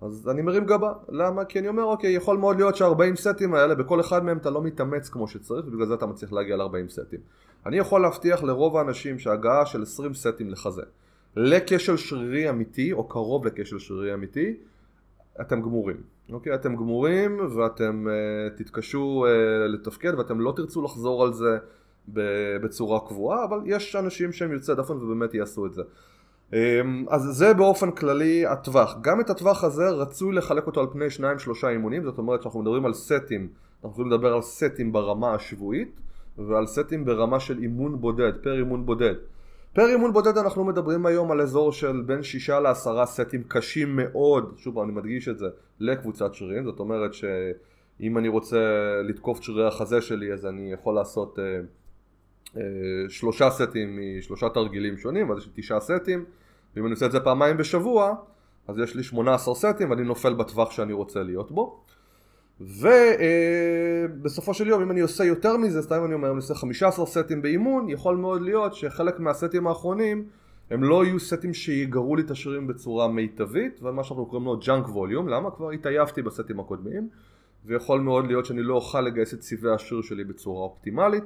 אז 0.00 0.28
אני 0.28 0.42
מרים 0.42 0.64
גבה, 0.64 0.92
למה? 1.08 1.44
כי 1.44 1.58
אני 1.58 1.68
אומר 1.68 1.84
אוקיי 1.84 2.12
יכול 2.12 2.36
מאוד 2.38 2.56
להיות 2.56 2.76
שה-40 2.76 3.16
סטים 3.16 3.54
האלה 3.54 3.74
בכל 3.74 4.00
אחד 4.00 4.24
מהם 4.24 4.38
אתה 4.38 4.50
לא 4.50 4.62
מתאמץ 4.62 5.08
כמו 5.08 5.28
שצריך 5.28 5.66
ובגלל 5.66 5.86
זה 5.86 5.94
אתה 5.94 6.06
מצליח 6.06 6.32
להגיע 6.32 6.56
ל-40 6.56 6.88
סטים. 6.88 7.20
אני 7.66 7.78
יכול 7.78 8.02
להבטיח 8.02 8.42
לרוב 8.42 8.76
האנשים 8.76 9.18
שהגעה 9.18 9.66
של 9.66 9.82
20 9.82 10.14
סטים 10.14 10.50
לחזה. 10.50 10.82
לכשל 11.36 11.96
שרירי 11.96 12.50
אמיתי 12.50 12.92
או 12.92 13.08
קרוב 13.08 13.46
לכשל 13.46 13.78
שרירי 13.78 14.14
אמיתי 14.14 14.56
אתם 15.40 15.62
גמורים. 15.62 15.96
אוקיי? 16.32 16.54
אתם 16.54 16.76
גמורים 16.76 17.40
ואתם 17.56 18.06
uh, 18.06 18.58
תתקשו 18.58 19.24
uh, 19.26 19.68
לתפקד 19.68 20.14
ואתם 20.18 20.40
לא 20.40 20.52
תרצו 20.56 20.82
לחזור 20.82 21.22
על 21.24 21.32
זה 21.32 21.58
בצורה 22.62 23.00
קבועה 23.00 23.44
אבל 23.44 23.60
יש 23.64 23.96
אנשים 23.96 24.32
שהם 24.32 24.52
יוצאי 24.52 24.74
דפן 24.74 24.92
ובאמת 24.92 25.34
יעשו 25.34 25.66
את 25.66 25.74
זה 25.74 25.82
אז 27.08 27.22
זה 27.30 27.54
באופן 27.54 27.90
כללי 27.90 28.46
הטווח. 28.46 28.96
גם 29.00 29.20
את 29.20 29.30
הטווח 29.30 29.64
הזה 29.64 29.88
רצוי 29.88 30.34
לחלק 30.34 30.66
אותו 30.66 30.80
על 30.80 30.86
פני 30.92 31.10
שניים 31.10 31.38
שלושה 31.38 31.68
אימונים, 31.68 32.04
זאת 32.04 32.18
אומרת 32.18 32.42
שאנחנו 32.42 32.60
מדברים 32.60 32.86
על 32.86 32.92
סטים, 32.92 33.48
אנחנו 33.74 33.90
יכולים 33.90 34.12
לדבר 34.12 34.34
על 34.34 34.42
סטים 34.42 34.92
ברמה 34.92 35.34
השבועית 35.34 36.00
ועל 36.38 36.66
סטים 36.66 37.04
ברמה 37.04 37.40
של 37.40 37.58
אימון 37.58 38.00
בודד, 38.00 38.32
פר 38.42 38.58
אימון 38.58 38.86
בודד. 38.86 39.14
פר 39.72 39.86
אימון 39.86 40.12
בודד 40.12 40.38
אנחנו 40.38 40.64
מדברים 40.64 41.06
היום 41.06 41.30
על 41.30 41.40
אזור 41.40 41.72
של 41.72 42.02
בין 42.06 42.22
שישה 42.22 42.60
לעשרה 42.60 43.06
סטים 43.06 43.42
קשים 43.48 43.96
מאוד, 43.96 44.54
שוב 44.56 44.78
אני 44.78 44.92
מדגיש 44.92 45.28
את 45.28 45.38
זה, 45.38 45.46
לקבוצת 45.80 46.34
שרירים, 46.34 46.64
זאת 46.64 46.80
אומרת 46.80 47.14
שאם 47.14 48.18
אני 48.18 48.28
רוצה 48.28 48.58
לתקוף 49.08 49.42
שרירי 49.42 49.66
החזה 49.66 50.00
שלי 50.00 50.32
אז 50.32 50.46
אני 50.46 50.72
יכול 50.72 50.94
לעשות 50.94 51.38
אה, 51.38 51.60
שלושה 53.08 53.50
סטים 53.50 53.98
משלושה 54.18 54.48
תרגילים 54.48 54.96
שונים, 54.96 55.32
אז 55.32 55.38
יש 55.38 55.46
לי 55.46 55.52
תשעה 55.54 55.80
סטים, 55.80 56.24
ואם 56.76 56.84
אני 56.84 56.92
עושה 56.92 57.06
את 57.06 57.12
זה 57.12 57.20
פעמיים 57.20 57.56
בשבוע, 57.56 58.14
אז 58.68 58.78
יש 58.78 58.94
לי 58.94 59.02
18 59.02 59.54
סטים 59.54 59.90
ואני 59.90 60.02
נופל 60.02 60.34
בטווח 60.34 60.70
שאני 60.70 60.92
רוצה 60.92 61.22
להיות 61.22 61.52
בו. 61.52 61.84
ובסופו 64.20 64.54
של 64.54 64.66
יום 64.66 64.82
אם 64.82 64.90
אני 64.90 65.00
עושה 65.00 65.24
יותר 65.24 65.56
מזה, 65.56 65.82
סתם 65.82 66.04
אני 66.04 66.14
אומר, 66.14 66.28
אני 66.28 66.36
עושה 66.36 66.54
15 66.54 67.06
סטים 67.06 67.42
באימון, 67.42 67.88
יכול 67.88 68.16
מאוד 68.16 68.42
להיות 68.42 68.74
שחלק 68.74 69.20
מהסטים 69.20 69.66
האחרונים 69.66 70.24
הם 70.70 70.84
לא 70.84 71.04
יהיו 71.04 71.20
סטים 71.20 71.54
שיגרו 71.54 72.16
לי 72.16 72.22
את 72.22 72.30
השרירים 72.30 72.66
בצורה 72.66 73.08
מיטבית, 73.08 73.80
ומה 73.82 74.04
שאנחנו 74.04 74.26
קוראים 74.26 74.46
לו 74.46 74.58
junk 74.58 74.88
volume, 74.88 75.28
למה? 75.28 75.50
כבר 75.50 75.70
התעייפתי 75.70 76.22
בסטים 76.22 76.60
הקודמים, 76.60 77.08
ויכול 77.64 78.00
מאוד 78.00 78.26
להיות 78.26 78.46
שאני 78.46 78.62
לא 78.62 78.74
אוכל 78.74 79.00
לגייס 79.00 79.34
את 79.34 79.38
צבעי 79.38 79.74
השריר 79.74 80.02
שלי 80.02 80.24
בצורה 80.24 80.62
אופטימלית. 80.62 81.24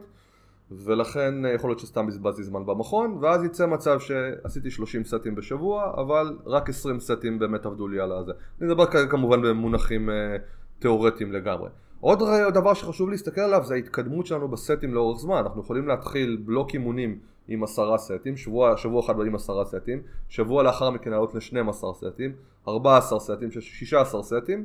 ולכן 0.70 1.46
אה, 1.46 1.52
יכול 1.52 1.70
להיות 1.70 1.78
שסתם 1.78 2.06
בזבזתי 2.06 2.42
זמן 2.42 2.66
במכון 2.66 3.18
ואז 3.20 3.44
יצא 3.44 3.66
מצב 3.66 3.98
שעשיתי 4.00 4.70
30 4.70 5.04
סטים 5.04 5.34
בשבוע 5.34 5.94
אבל 5.96 6.38
רק 6.46 6.68
20 6.68 7.00
סטים 7.00 7.38
באמת 7.38 7.66
עבדו 7.66 7.88
לי 7.88 8.00
על 8.00 8.12
הזה. 8.12 8.32
אני 8.60 8.68
מדבר 8.68 8.86
כמובן 9.10 9.42
במונחים 9.42 10.10
אה, 10.10 10.36
תיאורטיים 10.78 11.32
לגמרי. 11.32 11.68
עוד 12.00 12.18
דבר 12.54 12.74
שחשוב 12.74 13.10
להסתכל 13.10 13.40
עליו 13.40 13.64
זה 13.64 13.74
ההתקדמות 13.74 14.26
שלנו 14.26 14.48
בסטים 14.48 14.94
לאורך 14.94 15.18
זמן. 15.18 15.36
אנחנו 15.36 15.60
יכולים 15.60 15.88
להתחיל 15.88 16.42
בלוק 16.44 16.74
אימונים 16.74 17.18
עם 17.48 17.62
עשרה 17.62 17.98
סטים, 17.98 18.36
שבוע, 18.36 18.76
שבוע 18.76 19.00
אחד 19.04 19.14
עם 19.26 19.34
עשרה 19.34 19.64
סטים, 19.64 20.02
שבוע 20.28 20.62
לאחר 20.62 20.90
מכן 20.90 21.10
לעלות 21.10 21.34
ל-12 21.34 21.72
סטים, 21.94 22.32
14 22.68 23.20
סטים, 23.20 23.50
16 23.60 24.22
סטים 24.22 24.64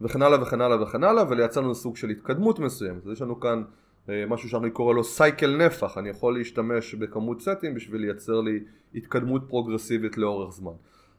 וכן 0.00 0.22
הלאה 0.22 0.42
וכן 0.42 0.60
הלאה 0.60 0.82
וכן 0.82 1.04
הלאה 1.04 1.24
ולייצר 1.28 1.60
לנו 1.60 1.74
סוג 1.74 1.96
של 1.96 2.08
התקדמות 2.08 2.58
מסוימת. 2.58 3.06
אז 3.06 3.12
יש 3.12 3.22
לנו 3.22 3.40
כאן 3.40 3.62
משהו 4.08 4.48
שאני 4.48 4.70
קורא 4.70 4.94
לו 4.94 5.04
סייקל 5.04 5.56
נפח, 5.56 5.98
אני 5.98 6.08
יכול 6.08 6.38
להשתמש 6.38 6.94
בכמות 6.94 7.40
סטים 7.40 7.74
בשביל 7.74 8.00
לייצר 8.00 8.40
לי 8.40 8.60
התקדמות 8.94 9.42
פרוגרסיבית 9.48 10.18
לאורך 10.18 10.52
זמן. 10.52 10.72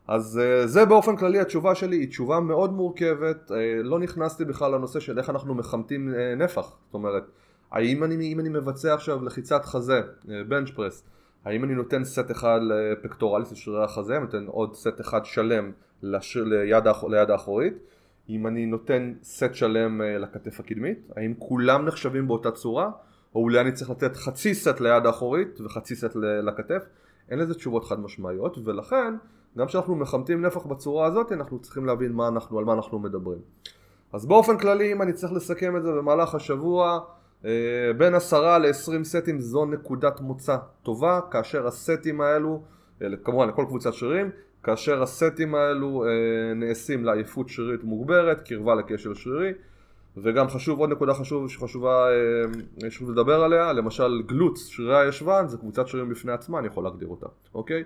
אז 0.08 0.42
uh, 0.44 0.68
זה 0.68 0.86
באופן 0.86 1.16
כללי 1.16 1.40
התשובה 1.40 1.76
שלי, 1.76 1.96
היא 1.96 2.08
תשובה 2.08 2.40
מאוד 2.40 2.74
מורכבת, 2.74 3.52
uh, 3.52 3.54
לא 3.84 4.00
נכנסתי 4.00 4.46
בכלל 4.46 4.76
לנושא 4.76 5.00
של 5.00 5.20
איך 5.20 5.30
אנחנו 5.30 5.56
מחמתים 5.56 6.14
נפח, 6.38 6.78
זאת 6.86 6.94
אומרת, 6.94 7.24
האם 7.72 8.04
אני, 8.04 8.34
אם 8.34 8.40
אני 8.40 8.50
מבצע 8.50 8.94
עכשיו 8.94 9.24
לחיצת 9.24 9.66
חזה, 9.66 10.02
בנץ' 10.48 10.70
פרס, 10.70 11.04
האם 11.46 11.64
אני 11.64 11.76
נותן 11.76 12.04
סט 12.04 12.32
אחד 12.32 12.60
לפקטורליס 12.62 13.52
לשרירי 13.52 13.84
החזה, 13.84 14.20
נותן 14.20 14.46
עוד 14.46 14.76
סט 14.76 15.02
אחד 15.02 15.26
שלם 15.26 15.72
לשיר, 16.04 16.44
ליד, 16.44 16.84
ליד 17.10 17.30
האחורית, 17.30 17.74
אם 18.30 18.48
אני 18.48 18.66
נותן 18.66 19.14
סט 19.24 19.54
שלם 19.54 20.02
לכתף 20.02 20.60
הקדמית, 20.60 21.12
האם 21.16 21.34
כולם 21.40 21.86
נחשבים 21.86 22.28
באותה 22.28 22.52
צורה, 22.52 22.92
או 23.36 23.42
אולי 23.42 23.62
אני 23.62 23.72
צריך 23.72 23.90
לתת 23.90 24.16
חצי 24.16 24.54
סט 24.54 24.80
ליד 24.80 25.06
האחורית 25.06 25.62
וחצי 25.62 25.96
סט 25.96 26.16
לכתף, 26.44 26.84
אין 27.30 27.40
לזה 27.40 27.54
תשובות 27.54 27.86
חד 27.86 28.00
משמעיות, 28.00 28.58
ולכן 28.66 29.14
גם 29.58 29.68
כשאנחנו 29.68 29.96
מחמתים 29.96 30.46
נפח 30.46 30.66
בצורה 30.66 31.06
הזאת 31.06 31.32
אנחנו 31.32 31.60
צריכים 31.60 31.86
להבין 31.86 32.12
מה 32.12 32.28
אנחנו, 32.28 32.60
על 32.60 32.66
מה 32.66 32.74
אנחנו 32.74 33.00
מדברים. 33.00 33.40
אז 34.14 34.26
באופן 34.26 34.58
כללי 34.58 34.92
אם 34.92 35.02
אני 35.02 35.14
צריך 35.14 35.34
לסכם 35.34 35.78
את 35.78 35.84
זה 35.84 35.92
במהלך 35.92 36.36
השבוע 36.36 37.00
אה, 37.46 37.52
בין 37.98 38.16
עשרה 38.16 38.58
לעשרים 38.58 39.04
סטים 39.04 39.40
זו 39.40 39.66
נקודת 39.66 40.22
מוצא 40.22 40.58
טובה 40.84 41.20
כאשר 41.32 41.68
הסטים 41.68 42.22
האלו, 42.22 42.62
אה, 43.02 43.08
כמובן 43.24 43.48
לכל 43.48 43.66
קבוצת 43.68 43.94
שרירים, 43.94 44.30
כאשר 44.64 45.04
הסטים 45.04 45.56
האלו 45.56 46.06
אה, 46.06 46.54
נעשים 46.56 47.06
לעייפות 47.06 47.50
שרירית 47.50 47.84
מוגברת, 47.84 48.42
קרבה 48.42 48.76
לכשל 48.76 49.14
שרירי 49.14 49.52
וגם 50.18 50.48
חשוב, 50.48 50.80
עוד 50.80 50.90
נקודה 50.90 51.14
חשוב 51.14 51.50
שחשובה 51.50 52.08
שחשוב 52.84 53.12
לדבר 53.12 53.44
עליה, 53.44 53.74
למשל 53.74 54.22
גלוץ, 54.26 54.68
שרירי 54.68 54.98
הישבן, 54.98 55.48
זה 55.48 55.58
קבוצת 55.58 55.88
שרירים 55.88 56.10
בפני 56.10 56.32
עצמה, 56.32 56.60
אני 56.60 56.68
יכול 56.68 56.84
להגדיר 56.84 57.08
אותה, 57.08 57.28
אוקיי? 57.54 57.84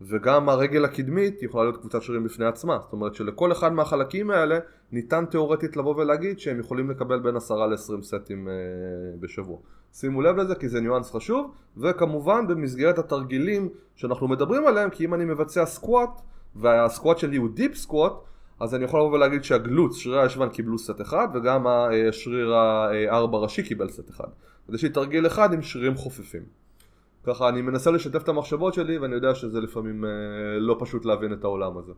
וגם 0.00 0.48
הרגל 0.48 0.84
הקדמית 0.84 1.42
יכולה 1.42 1.64
להיות 1.64 1.76
קבוצת 1.76 2.02
שרירים 2.02 2.24
בפני 2.24 2.46
עצמה 2.46 2.78
זאת 2.82 2.92
אומרת 2.92 3.14
שלכל 3.14 3.52
אחד 3.52 3.72
מהחלקים 3.72 4.30
האלה 4.30 4.58
ניתן 4.92 5.24
תאורטית 5.30 5.76
לבוא 5.76 5.94
ולהגיד 5.96 6.38
שהם 6.38 6.60
יכולים 6.60 6.90
לקבל 6.90 7.18
בין 7.20 7.36
10 7.36 7.54
ל-20 7.54 8.02
סטים 8.02 8.48
אה, 8.48 8.54
בשבוע 9.20 9.58
שימו 9.94 10.22
לב 10.22 10.36
לזה 10.36 10.54
כי 10.54 10.68
זה 10.68 10.80
ניואנס 10.80 11.10
חשוב 11.10 11.50
וכמובן 11.76 12.46
במסגרת 12.46 12.98
התרגילים 12.98 13.68
שאנחנו 13.96 14.28
מדברים 14.28 14.66
עליהם 14.66 14.90
כי 14.90 15.04
אם 15.04 15.14
אני 15.14 15.24
מבצע 15.24 15.66
squat 15.66 16.20
וה 16.56 16.74
squat 16.74 17.18
שלי 17.18 17.36
הוא 17.36 17.48
deep 17.54 17.74
squat 17.74 18.12
אז 18.60 18.74
אני 18.74 18.84
יכול 18.84 19.00
לבוא 19.00 19.12
ולהגיד 19.12 19.44
שה 19.44 19.60
glutes, 19.60 19.96
שרירי 19.96 20.22
הישבן 20.22 20.48
קיבלו 20.48 20.78
סט 20.78 21.00
אחד 21.00 21.28
וגם 21.34 21.66
השריר 21.66 22.54
הארבע 22.54 23.38
ראשי 23.38 23.62
קיבל 23.62 23.88
סט 23.88 24.10
אחד. 24.10 24.28
אז 24.68 24.74
יש 24.74 24.82
לי 24.82 24.88
תרגיל 24.88 25.26
אחד 25.26 25.52
עם 25.52 25.62
שרירים 25.62 25.94
חופפים. 25.94 26.42
ככה 27.24 27.48
אני 27.48 27.62
מנסה 27.62 27.90
לשתף 27.90 28.22
את 28.22 28.28
המחשבות 28.28 28.74
שלי 28.74 28.98
ואני 28.98 29.14
יודע 29.14 29.34
שזה 29.34 29.60
לפעמים 29.60 30.04
אה, 30.04 30.10
לא 30.58 30.76
פשוט 30.80 31.04
להבין 31.04 31.32
את 31.32 31.44
העולם 31.44 31.78
הזה. 31.78 31.92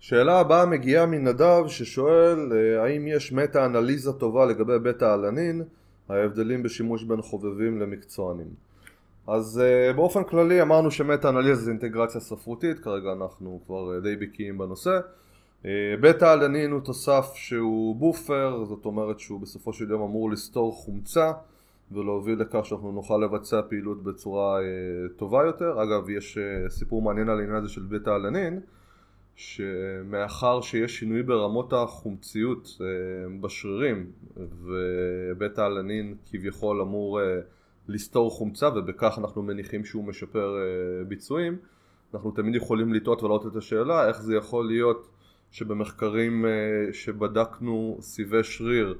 שאלה 0.00 0.40
הבאה 0.40 0.66
מגיעה 0.66 1.06
מנדב 1.06 1.64
ששואל 1.68 2.52
אה, 2.52 2.82
האם 2.82 3.06
יש 3.06 3.32
מטה 3.32 3.66
אנליזה 3.66 4.12
טובה 4.12 4.46
לגבי 4.46 4.78
בטא 4.78 5.14
אלנין 5.14 5.62
ההבדלים 6.20 6.62
בשימוש 6.62 7.04
בין 7.04 7.22
חובבים 7.22 7.80
למקצוענים. 7.80 8.48
אז 9.26 9.62
uh, 9.62 9.96
באופן 9.96 10.24
כללי 10.24 10.62
אמרנו 10.62 10.90
שמטה 10.90 11.28
אנליזה 11.28 11.62
זה 11.62 11.70
אינטגרציה 11.70 12.20
ספרותית 12.20 12.78
כרגע 12.78 13.12
אנחנו 13.12 13.60
כבר 13.66 13.98
uh, 13.98 14.02
די 14.02 14.16
בקיאים 14.16 14.58
בנושא. 14.58 15.00
uh, 15.62 15.66
בטא 16.00 16.32
אלנין 16.32 16.70
הוא 16.70 16.80
תוסף 16.80 17.32
שהוא 17.34 17.96
בופר 17.96 18.64
זאת 18.64 18.84
אומרת 18.84 19.18
שהוא 19.18 19.40
בסופו 19.40 19.72
של 19.72 19.90
יום 19.90 20.02
אמור 20.02 20.30
לסתור 20.30 20.72
חומצה 20.72 21.32
ולהוביל 21.92 22.40
לכך 22.40 22.66
שאנחנו 22.66 22.92
נוכל 22.92 23.16
לבצע 23.16 23.60
פעילות 23.68 24.02
בצורה 24.02 24.60
אה, 24.60 24.64
טובה 25.16 25.44
יותר. 25.44 25.82
אגב, 25.82 26.10
יש 26.10 26.38
אה, 26.38 26.70
סיפור 26.70 27.02
מעניין 27.02 27.28
על 27.28 27.38
העניין 27.38 27.56
הזה 27.56 27.68
של 27.68 27.82
בית 27.82 28.06
האלנין, 28.06 28.60
שמאחר 29.36 30.60
שיש 30.60 30.98
שינוי 30.98 31.22
ברמות 31.22 31.72
החומציות 31.72 32.68
אה, 32.80 32.86
בשרירים, 33.40 34.10
ובית 34.36 35.58
האלנין 35.58 36.16
כביכול 36.30 36.80
אמור 36.80 37.20
אה, 37.20 37.40
לסתור 37.88 38.30
חומצה, 38.30 38.68
ובכך 38.68 39.18
אנחנו 39.18 39.42
מניחים 39.42 39.84
שהוא 39.84 40.04
משפר 40.04 40.56
אה, 40.56 41.04
ביצועים, 41.04 41.56
אנחנו 42.14 42.30
תמיד 42.30 42.54
יכולים 42.54 42.92
לטעות 42.92 43.22
ולהעלות 43.22 43.46
את 43.46 43.56
השאלה 43.56 44.08
איך 44.08 44.22
זה 44.22 44.34
יכול 44.36 44.66
להיות 44.66 45.08
שבמחקרים 45.50 46.44
שבדקנו 46.92 47.98
סיבי 48.00 48.44
שריר 48.44 48.98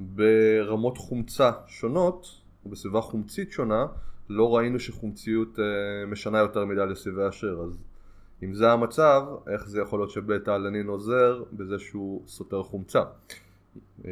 ברמות 0.00 0.98
חומצה 0.98 1.50
שונות, 1.66 2.26
בסביבה 2.66 3.00
חומצית 3.00 3.52
שונה, 3.52 3.86
לא 4.28 4.56
ראינו 4.56 4.80
שחומציות 4.80 5.58
משנה 6.06 6.38
יותר 6.38 6.64
מדי 6.64 6.86
לסיבי 6.86 7.22
השריר, 7.22 7.60
אז 7.60 7.78
אם 8.44 8.54
זה 8.54 8.72
המצב, 8.72 9.22
איך 9.52 9.68
זה 9.68 9.80
יכול 9.80 9.98
להיות 9.98 10.10
שבטא 10.10 10.50
אלנין 10.50 10.86
עוזר 10.86 11.42
בזה 11.52 11.78
שהוא 11.78 12.22
סותר 12.26 12.62
חומצה? 12.62 13.02
אה, 14.04 14.10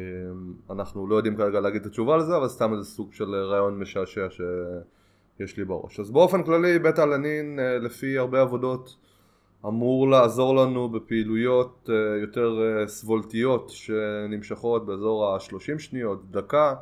אנחנו 0.69 1.07
לא 1.07 1.15
יודעים 1.15 1.35
כרגע 1.35 1.59
להגיד 1.59 1.81
את 1.81 1.87
התשובה 1.87 2.17
לזה, 2.17 2.37
אבל 2.37 2.47
סתם 2.47 2.73
איזה 2.73 2.83
סוג 2.83 3.13
של 3.13 3.35
רעיון 3.35 3.79
משעשע 3.79 4.27
שיש 4.29 5.57
לי 5.57 5.65
בראש. 5.65 5.99
אז 5.99 6.11
באופן 6.11 6.43
כללי, 6.43 6.79
בטא 6.79 7.01
אלנין, 7.01 7.59
אה, 7.59 7.77
לפי 7.77 8.17
הרבה 8.17 8.41
עבודות, 8.41 8.95
אמור 9.65 10.09
לעזור 10.09 10.55
לנו 10.55 10.89
בפעילויות 10.89 11.89
אה, 11.89 12.17
יותר 12.21 12.59
אה, 12.61 12.87
סבולתיות 12.87 13.69
שנמשכות 13.69 14.85
באזור 14.85 15.25
ה-30 15.25 15.79
שניות, 15.79 16.31
דקה, 16.31 16.75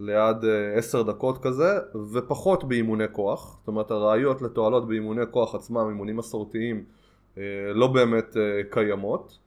ליד 0.00 0.36
10 0.76 0.98
אה, 0.98 1.02
דקות 1.02 1.42
כזה, 1.42 1.78
ופחות 2.12 2.64
באימוני 2.64 3.04
כוח. 3.12 3.56
זאת 3.58 3.68
אומרת 3.68 3.90
הראיות 3.90 4.42
לתועלות 4.42 4.88
באימוני 4.88 5.22
כוח 5.30 5.54
עצמם, 5.54 5.88
אימונים 5.88 6.16
מסורתיים, 6.16 6.84
לא 7.74 7.86
באמת 7.86 8.36
קיימות, 8.70 9.38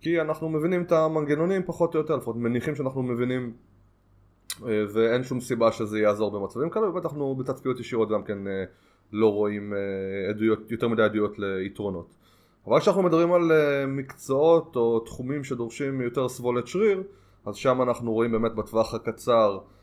כי 0.00 0.20
אנחנו 0.20 0.48
מבינים 0.48 0.82
את 0.82 0.92
המנגנונים 0.92 1.62
פחות 1.66 1.94
או 1.94 2.00
יותר, 2.00 2.16
לפחות 2.16 2.36
מניחים 2.36 2.74
שאנחנו 2.74 3.02
מבינים 3.02 3.52
ואין 4.62 5.24
שום 5.24 5.40
סיבה 5.40 5.72
שזה 5.72 5.98
יעזור 5.98 6.30
במצבים 6.30 6.70
כאלה, 6.70 6.88
ובטח 6.88 7.04
אנחנו 7.04 7.34
בתצפיות 7.34 7.80
ישירות 7.80 8.08
גם 8.08 8.22
כן 8.22 8.38
לא 9.12 9.32
רואים 9.32 9.74
אה, 9.74 10.30
עדויות, 10.30 10.70
יותר 10.70 10.88
מדי 10.88 11.02
עדויות 11.02 11.38
ליתרונות. 11.38 12.14
אבל 12.66 12.80
כשאנחנו 12.80 13.02
מדברים 13.02 13.32
על 13.32 13.52
אה, 13.52 13.86
מקצועות 13.86 14.76
או 14.76 15.00
תחומים 15.00 15.44
שדורשים 15.44 16.00
יותר 16.00 16.28
סבולת 16.28 16.66
שריר, 16.66 17.02
אז 17.46 17.56
שם 17.56 17.82
אנחנו 17.82 18.12
רואים 18.12 18.32
באמת 18.32 18.54
בטווח 18.54 18.94
הקצר 18.94 19.58
אה, 19.58 19.77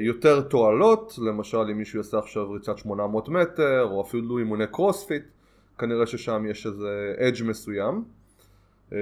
יותר 0.00 0.40
תועלות, 0.40 1.18
למשל 1.18 1.58
אם 1.58 1.78
מישהו 1.78 1.98
יעשה 1.98 2.18
עכשיו 2.18 2.50
ריצת 2.50 2.78
800 2.78 3.28
מטר, 3.28 3.88
או 3.90 4.02
אפילו 4.02 4.38
אימוני 4.38 4.66
קרוספיט, 4.66 5.22
כנראה 5.78 6.06
ששם 6.06 6.46
יש 6.50 6.66
איזה 6.66 7.14
edge 7.18 7.44
מסוים. 7.44 8.04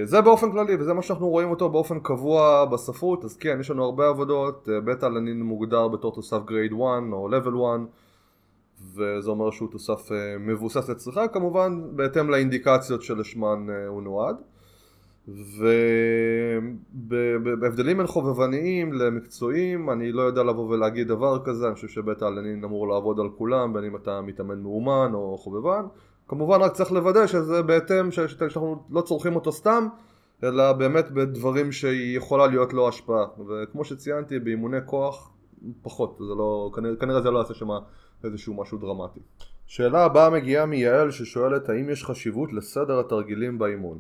זה 0.02 0.20
באופן 0.20 0.52
כללי, 0.52 0.76
וזה 0.76 0.92
מה 0.92 1.02
שאנחנו 1.02 1.28
רואים 1.28 1.50
אותו 1.50 1.68
באופן 1.68 2.00
קבוע 2.00 2.64
בספרות, 2.64 3.24
אז 3.24 3.36
כן, 3.36 3.56
יש 3.60 3.70
לנו 3.70 3.84
הרבה 3.84 4.08
עבודות, 4.08 4.68
בטא 4.84 5.06
אלנין 5.07 5.42
מוגדר 5.42 5.88
בתור 5.88 6.14
תוסף 6.14 6.44
grade 6.44 6.72
1 6.72 6.80
או 7.12 7.28
level 7.28 7.84
1, 7.86 7.90
וזה 8.94 9.30
אומר 9.30 9.50
שהוא 9.50 9.68
תוסף 9.72 10.12
אה, 10.12 10.38
מבוסס 10.38 10.88
לצריכה 10.88 11.28
כמובן 11.28 11.80
בהתאם 11.96 12.30
לאינדיקציות 12.30 13.02
שלשמן 13.02 13.66
אה, 13.70 13.86
הוא 13.86 14.02
נועד 14.02 14.36
ובהבדלים 17.08 17.96
בין 17.96 18.06
חובבניים 18.06 18.92
למקצועיים 18.92 19.90
אני 19.90 20.12
לא 20.12 20.22
יודע 20.22 20.42
לבוא 20.42 20.68
ולהגיד 20.68 21.08
דבר 21.08 21.44
כזה 21.44 21.66
אני 21.66 21.74
חושב 21.74 21.88
שבית 21.88 22.22
העלנין 22.22 22.64
אמור 22.64 22.88
לעבוד 22.88 23.20
על 23.20 23.28
כולם 23.38 23.72
בין 23.72 23.84
אם 23.84 23.96
אתה 23.96 24.20
מתאמן 24.20 24.60
מאומן 24.60 25.10
או 25.14 25.38
חובבן 25.38 25.87
כמובן 26.28 26.60
רק 26.60 26.72
צריך 26.72 26.92
לוודא 26.92 27.26
שזה 27.26 27.62
בהתאם 27.62 28.10
שאנחנו 28.10 28.84
לא 28.90 29.00
צורכים 29.00 29.34
אותו 29.34 29.52
סתם 29.52 29.87
אלא 30.44 30.72
באמת 30.72 31.10
בדברים 31.10 31.72
שיכולה 31.72 32.46
להיות 32.46 32.72
לו 32.72 32.88
השפעה 32.88 33.24
וכמו 33.48 33.84
שציינתי 33.84 34.38
באימוני 34.38 34.78
כוח 34.84 35.30
פחות 35.82 36.18
זה 36.18 36.34
לא 36.34 36.70
כנראה, 36.74 36.96
כנראה 36.96 37.20
זה 37.20 37.30
לא 37.30 37.38
יעשה 37.38 37.55
שמה 37.55 37.78
איזשהו 38.24 38.55
משהו 38.55 38.78
דרמטי. 38.78 39.20
שאלה 39.66 40.05
הבאה 40.05 40.30
מגיעה 40.30 40.66
מיעל 40.66 41.11
ששואלת 41.11 41.68
האם 41.68 41.90
יש 41.90 42.05
חשיבות 42.05 42.53
לסדר 42.53 43.01
התרגילים 43.01 43.59
באימון. 43.59 43.99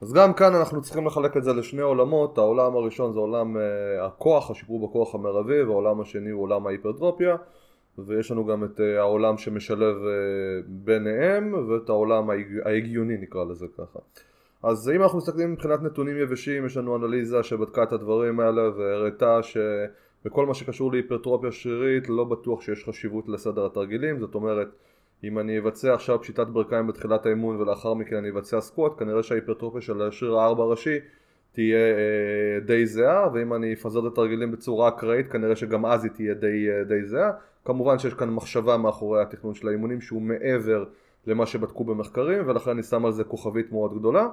אז 0.00 0.12
גם 0.12 0.32
כאן 0.32 0.54
אנחנו 0.54 0.82
צריכים 0.82 1.06
לחלק 1.06 1.36
את 1.36 1.44
זה 1.44 1.52
לשני 1.52 1.82
עולמות, 1.82 2.38
העולם 2.38 2.76
הראשון 2.76 3.12
זה 3.12 3.18
עולם 3.18 3.56
uh, 3.56 3.60
הכוח, 4.04 4.50
השיפור 4.50 4.88
בכוח 4.88 5.14
המרבי, 5.14 5.62
והעולם 5.62 6.00
השני 6.00 6.30
הוא 6.30 6.42
עולם 6.42 6.66
ההיפרטרופיה, 6.66 7.36
ויש 7.98 8.30
לנו 8.30 8.46
גם 8.46 8.64
את 8.64 8.80
uh, 8.80 8.82
העולם 8.98 9.38
שמשלב 9.38 9.96
uh, 9.96 10.64
ביניהם, 10.66 11.54
ואת 11.68 11.88
העולם 11.88 12.30
ההגיוני 12.64 13.16
נקרא 13.16 13.44
לזה 13.44 13.66
ככה. 13.78 13.98
אז 14.62 14.90
אם 14.96 15.02
אנחנו 15.02 15.18
מסתכלים 15.18 15.52
מבחינת 15.52 15.82
נתונים 15.82 16.16
יבשים, 16.18 16.66
יש 16.66 16.76
לנו 16.76 16.96
אנליזה 16.96 17.42
שבדקה 17.42 17.82
את 17.82 17.92
הדברים 17.92 18.40
האלה 18.40 18.62
והראתה 18.76 19.42
ש... 19.42 19.56
בכל 20.24 20.46
מה 20.46 20.54
שקשור 20.54 20.92
להיפרטרופיה 20.92 21.52
שרירית 21.52 22.08
לא 22.08 22.24
בטוח 22.24 22.62
שיש 22.62 22.84
חשיבות 22.84 23.28
לסדר 23.28 23.66
התרגילים. 23.66 24.20
זאת 24.20 24.34
אומרת 24.34 24.68
אם 25.24 25.38
אני 25.38 25.58
אבצע 25.58 25.94
עכשיו 25.94 26.22
פשיטת 26.22 26.46
ברכיים 26.46 26.86
בתחילת 26.86 27.26
האימון 27.26 27.56
ולאחר 27.56 27.94
מכן 27.94 28.16
אני 28.16 28.30
אבצע 28.30 28.60
סקווט 28.60 28.98
כנראה 28.98 29.22
שההיפרטרופיה 29.22 29.80
של 29.80 30.02
השריר 30.02 30.38
הארבע 30.38 30.62
הראשי 30.62 30.98
תהיה 31.52 31.76
אה, 31.76 32.60
די 32.66 32.86
זהה 32.86 33.28
ואם 33.34 33.54
אני 33.54 33.72
אפזר 33.72 34.06
את 34.06 34.12
התרגילים 34.12 34.52
בצורה 34.52 34.88
אקראית 34.88 35.32
כנראה 35.32 35.56
שגם 35.56 35.86
אז 35.86 36.04
היא 36.04 36.12
תהיה 36.12 36.34
די, 36.34 36.68
אה, 36.70 36.84
די 36.84 37.04
זהה 37.04 37.30
כמובן 37.64 37.98
שיש 37.98 38.14
כאן 38.14 38.30
מחשבה 38.30 38.76
מאחורי 38.76 39.22
התכנון 39.22 39.54
של 39.54 39.68
האימונים 39.68 40.00
שהוא 40.00 40.22
מעבר 40.22 40.84
למה 41.26 41.46
שבדקו 41.46 41.84
במחקרים 41.84 42.48
ולכן 42.48 42.70
אני 42.70 42.82
שם 42.82 43.06
על 43.06 43.12
זה 43.12 43.24
כוכבית 43.24 43.72
מאוד 43.72 43.98
גדולה 43.98 44.28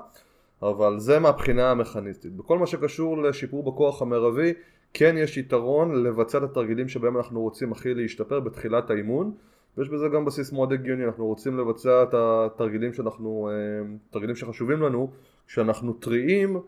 אבל 0.62 1.00
זה 1.00 1.20
מהבחינה 1.20 1.72
המכניסטית. 1.72 2.36
בכל 2.36 2.60
מה 2.60 2.68
שקשור 2.68 3.24
לשיפור 3.24 3.64
בכוח 3.64 4.02
המרבי 4.02 4.54
כן 4.94 5.16
יש 5.18 5.38
יתרון 5.38 6.04
לבצע 6.04 6.38
את 6.38 6.44
התרגילים 6.44 6.88
שבהם 6.88 7.18
אנחנו 7.18 7.42
רוצים 7.42 7.72
הכי 7.72 7.94
להשתפר 7.94 8.40
בתחילת 8.40 8.90
האימון 8.90 9.32
ויש 9.78 9.90
בזה 9.90 10.08
גם 10.08 10.26
בסיס 10.26 10.52
מאוד 10.52 10.74
הגיוני, 10.74 11.06
אנחנו 11.06 11.26
רוצים 11.26 11.58
לבצע 11.58 12.04
את 12.04 12.14
התרגילים 12.14 12.94
שאנחנו, 12.94 13.50
אה, 13.52 13.96
תרגילים 14.10 14.36
שחשובים 14.36 14.82
לנו. 14.82 15.12
כשאנחנו 15.48 15.94
טריים, 15.94 16.60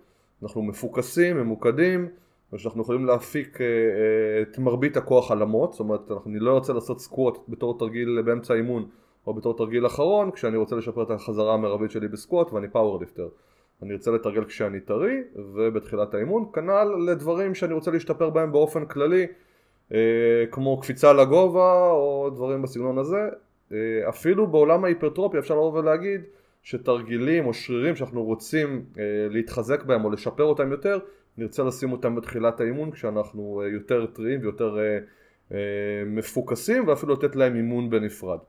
אנחנו 0.43 0.61
מפוקסים, 0.61 1.37
ממוקדים 1.37 2.07
ושאנחנו 2.53 2.81
יכולים 2.81 3.05
להפיק 3.05 3.61
אה, 3.61 3.65
אה, 3.65 4.41
את 4.41 4.59
מרבית 4.59 4.97
הכוח 4.97 5.31
על 5.31 5.41
המוט, 5.41 5.71
זאת 5.71 5.79
אומרת 5.79 6.11
אני 6.25 6.39
לא 6.39 6.53
רוצה 6.53 6.73
לעשות 6.73 6.99
squat 6.99 7.37
בתור 7.49 7.77
תרגיל 7.79 8.21
באמצע 8.21 8.53
האימון 8.53 8.85
או 9.27 9.33
בתור 9.33 9.57
תרגיל 9.57 9.85
אחרון 9.85 10.31
כשאני 10.31 10.57
רוצה 10.57 10.75
לשפר 10.75 11.03
את 11.03 11.11
החזרה 11.11 11.53
המרבית 11.53 11.91
שלי 11.91 12.07
ב 12.07 12.15
squat 12.15 12.53
ואני 12.53 12.67
powerlifter. 12.67 13.27
אני 13.81 13.93
ארצה 13.93 14.11
לתרגל 14.11 14.45
כשאני 14.45 14.79
טרי 14.79 15.17
ובתחילת 15.35 16.13
האימון 16.13 16.45
כנ"ל 16.53 17.11
לדברים 17.11 17.55
שאני 17.55 17.73
רוצה 17.73 17.91
להשתפר 17.91 18.29
בהם 18.29 18.51
באופן 18.51 18.85
כללי 18.85 19.27
כמו 20.51 20.79
קפיצה 20.81 21.13
לגובה 21.13 21.89
או 21.91 22.29
דברים 22.35 22.61
בסגנון 22.61 22.97
הזה. 22.97 23.29
אה, 23.71 24.09
אפילו 24.09 24.47
בעולם 24.47 24.85
ההיפרטרופיה 24.85 25.39
אפשר 25.39 25.53
לבוא 25.53 25.73
ולהגיד 25.73 26.21
שתרגילים 26.63 27.45
או 27.45 27.53
שרירים 27.53 27.95
שאנחנו 27.95 28.23
רוצים 28.23 28.85
אה, 28.97 29.03
להתחזק 29.29 29.83
בהם 29.83 30.05
או 30.05 30.09
לשפר 30.09 30.43
אותם 30.43 30.71
יותר 30.71 30.99
נרצה 31.37 31.63
לשים 31.63 31.91
אותם 31.91 32.15
בתחילת 32.15 32.59
האימון 32.59 32.91
כשאנחנו 32.91 33.63
יותר 33.73 34.05
טריים 34.05 34.39
ויותר 34.41 34.77
מפוקסים 36.05 36.87
ואפילו 36.87 37.13
לתת 37.13 37.35
להם 37.35 37.55
אימון 37.55 37.89
בנפרד. 37.89 38.39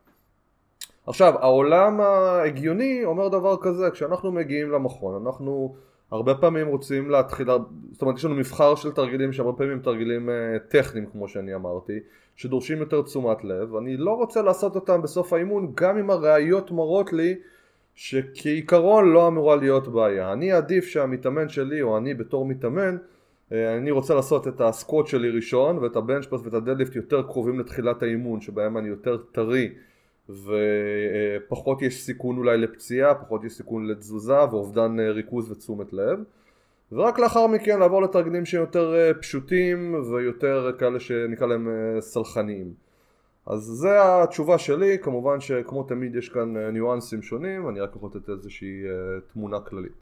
עכשיו 1.07 1.35
העולם 1.39 2.01
ההגיוני 2.01 3.05
אומר 3.05 3.29
דבר 3.29 3.57
כזה 3.63 3.91
כשאנחנו 3.91 4.33
מגיעים 4.33 4.71
למכון 4.71 5.27
אנחנו 5.27 5.77
הרבה 6.11 6.35
פעמים 6.35 6.67
רוצים 6.67 7.11
להתחיל, 7.11 7.47
זאת 7.93 8.03
אומרת 8.03 8.17
יש 8.17 8.25
לנו 8.25 8.35
מבחר 8.35 8.75
של 8.75 8.93
תרגילים 8.93 9.33
שהרבה 9.33 9.59
פעמים 9.59 9.73
הם 9.73 9.81
תרגילים 9.81 10.31
אה, 10.31 10.59
טכניים 10.69 11.07
כמו 11.07 11.29
שאני 11.29 11.55
אמרתי 11.55 11.99
שדורשים 12.37 12.79
יותר 12.79 13.03
תשומת 13.03 13.45
לב. 13.45 13.77
אני 13.77 13.97
לא 13.97 14.11
רוצה 14.11 14.43
לעשות 14.43 14.75
אותם 14.75 15.03
בסוף 15.03 15.33
האימון 15.33 15.73
גם 15.75 15.99
אם 15.99 16.11
הראיות 16.11 16.71
מראות 16.71 17.13
לי 17.13 17.35
שכעיקרון 17.95 19.13
לא 19.13 19.29
אמורה 19.29 19.57
להיות 19.57 19.89
בעיה. 19.89 20.33
אני 20.33 20.53
עדיף 20.53 20.85
שהמתאמן 20.85 21.49
שלי 21.49 21.83
או 21.83 21.99
אני 21.99 22.15
בתור 22.15 22.47
מתאמן 22.47 22.97
אה, 23.53 23.77
אני 23.77 23.91
רוצה 23.91 24.15
לעשות 24.15 24.49
את 24.49 24.61
הסקוט 24.61 25.07
שלי 25.07 25.31
ראשון 25.31 25.79
ואת 25.79 25.97
הבנצ'פרס 25.97 26.41
ואת 26.45 26.55
הדדליפט 26.55 26.97
יותר 26.97 27.23
קרובים 27.23 27.61
לתחילת 27.61 28.03
האימון 28.03 28.41
שבהם 28.41 28.79
אני 28.79 28.89
יותר 28.89 29.17
טרי 29.17 29.73
ופחות 30.29 31.83
יש 31.83 32.03
סיכון 32.05 32.39
אולי 32.39 32.59
לפציעה, 32.59 33.15
פחות 33.15 33.45
יש 33.45 33.53
סיכון 33.53 33.87
לתזוזה 33.87 34.45
ואובדן 34.51 35.01
אה, 35.01 35.11
ריכוז 35.11 35.51
ותשומת 35.51 35.93
לב. 35.93 36.19
ורק 36.93 37.19
לאחר 37.19 37.47
מכן 37.47 37.79
לעבור 37.79 38.03
לתרגילים 38.03 38.47
שהם 38.47 38.61
יותר 38.61 38.95
אה, 38.95 39.15
פשוטים 39.15 39.95
ויותר 40.13 40.73
כאלה 40.79 41.01
שנקרא 41.01 41.47
להם 41.47 41.69
אה, 41.69 42.01
סלחניים. 42.01 42.73
אז 43.47 43.61
זה 43.61 44.23
התשובה 44.23 44.59
שלי, 44.59 44.99
כמובן 45.03 45.41
שכמו 45.41 45.83
תמיד 45.83 46.17
יש 46.17 46.29
כאן 46.29 46.57
ניואנסים 46.57 47.23
שונים, 47.23 47.69
אני 47.69 47.81
רק 47.81 47.97
יכול 47.97 48.11
לתת 48.15 48.31
איזושהי 48.31 48.83
תמונה 49.33 49.61
כללית. 49.61 49.93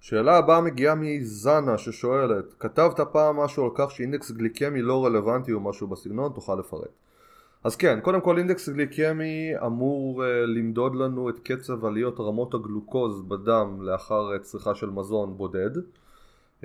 שאלה 0.00 0.36
הבאה 0.36 0.60
מגיעה 0.60 0.94
מזנה 0.94 1.78
ששואלת, 1.78 2.54
כתבת 2.58 3.00
פעם 3.12 3.36
משהו 3.36 3.64
על 3.64 3.70
כך 3.74 3.90
שאינדקס 3.90 4.30
גליקמי 4.30 4.82
לא 4.82 5.04
רלוונטי 5.04 5.52
או 5.52 5.60
משהו 5.60 5.86
בסגנון, 5.86 6.32
תוכל 6.32 6.54
לפרט. 6.54 7.03
אז 7.64 7.76
כן, 7.76 8.00
קודם 8.00 8.20
כל 8.20 8.38
אינדקס 8.38 8.68
גליקמי 8.68 9.52
אמור 9.66 10.22
uh, 10.22 10.26
למדוד 10.46 10.94
לנו 10.94 11.30
את 11.30 11.38
קצב 11.38 11.84
עליות 11.84 12.20
רמות 12.20 12.54
הגלוקוז 12.54 13.22
בדם 13.22 13.82
לאחר 13.82 14.36
uh, 14.36 14.38
צריכה 14.38 14.74
של 14.74 14.90
מזון 14.90 15.36
בודד. 15.36 15.76
Uh, 15.76 16.64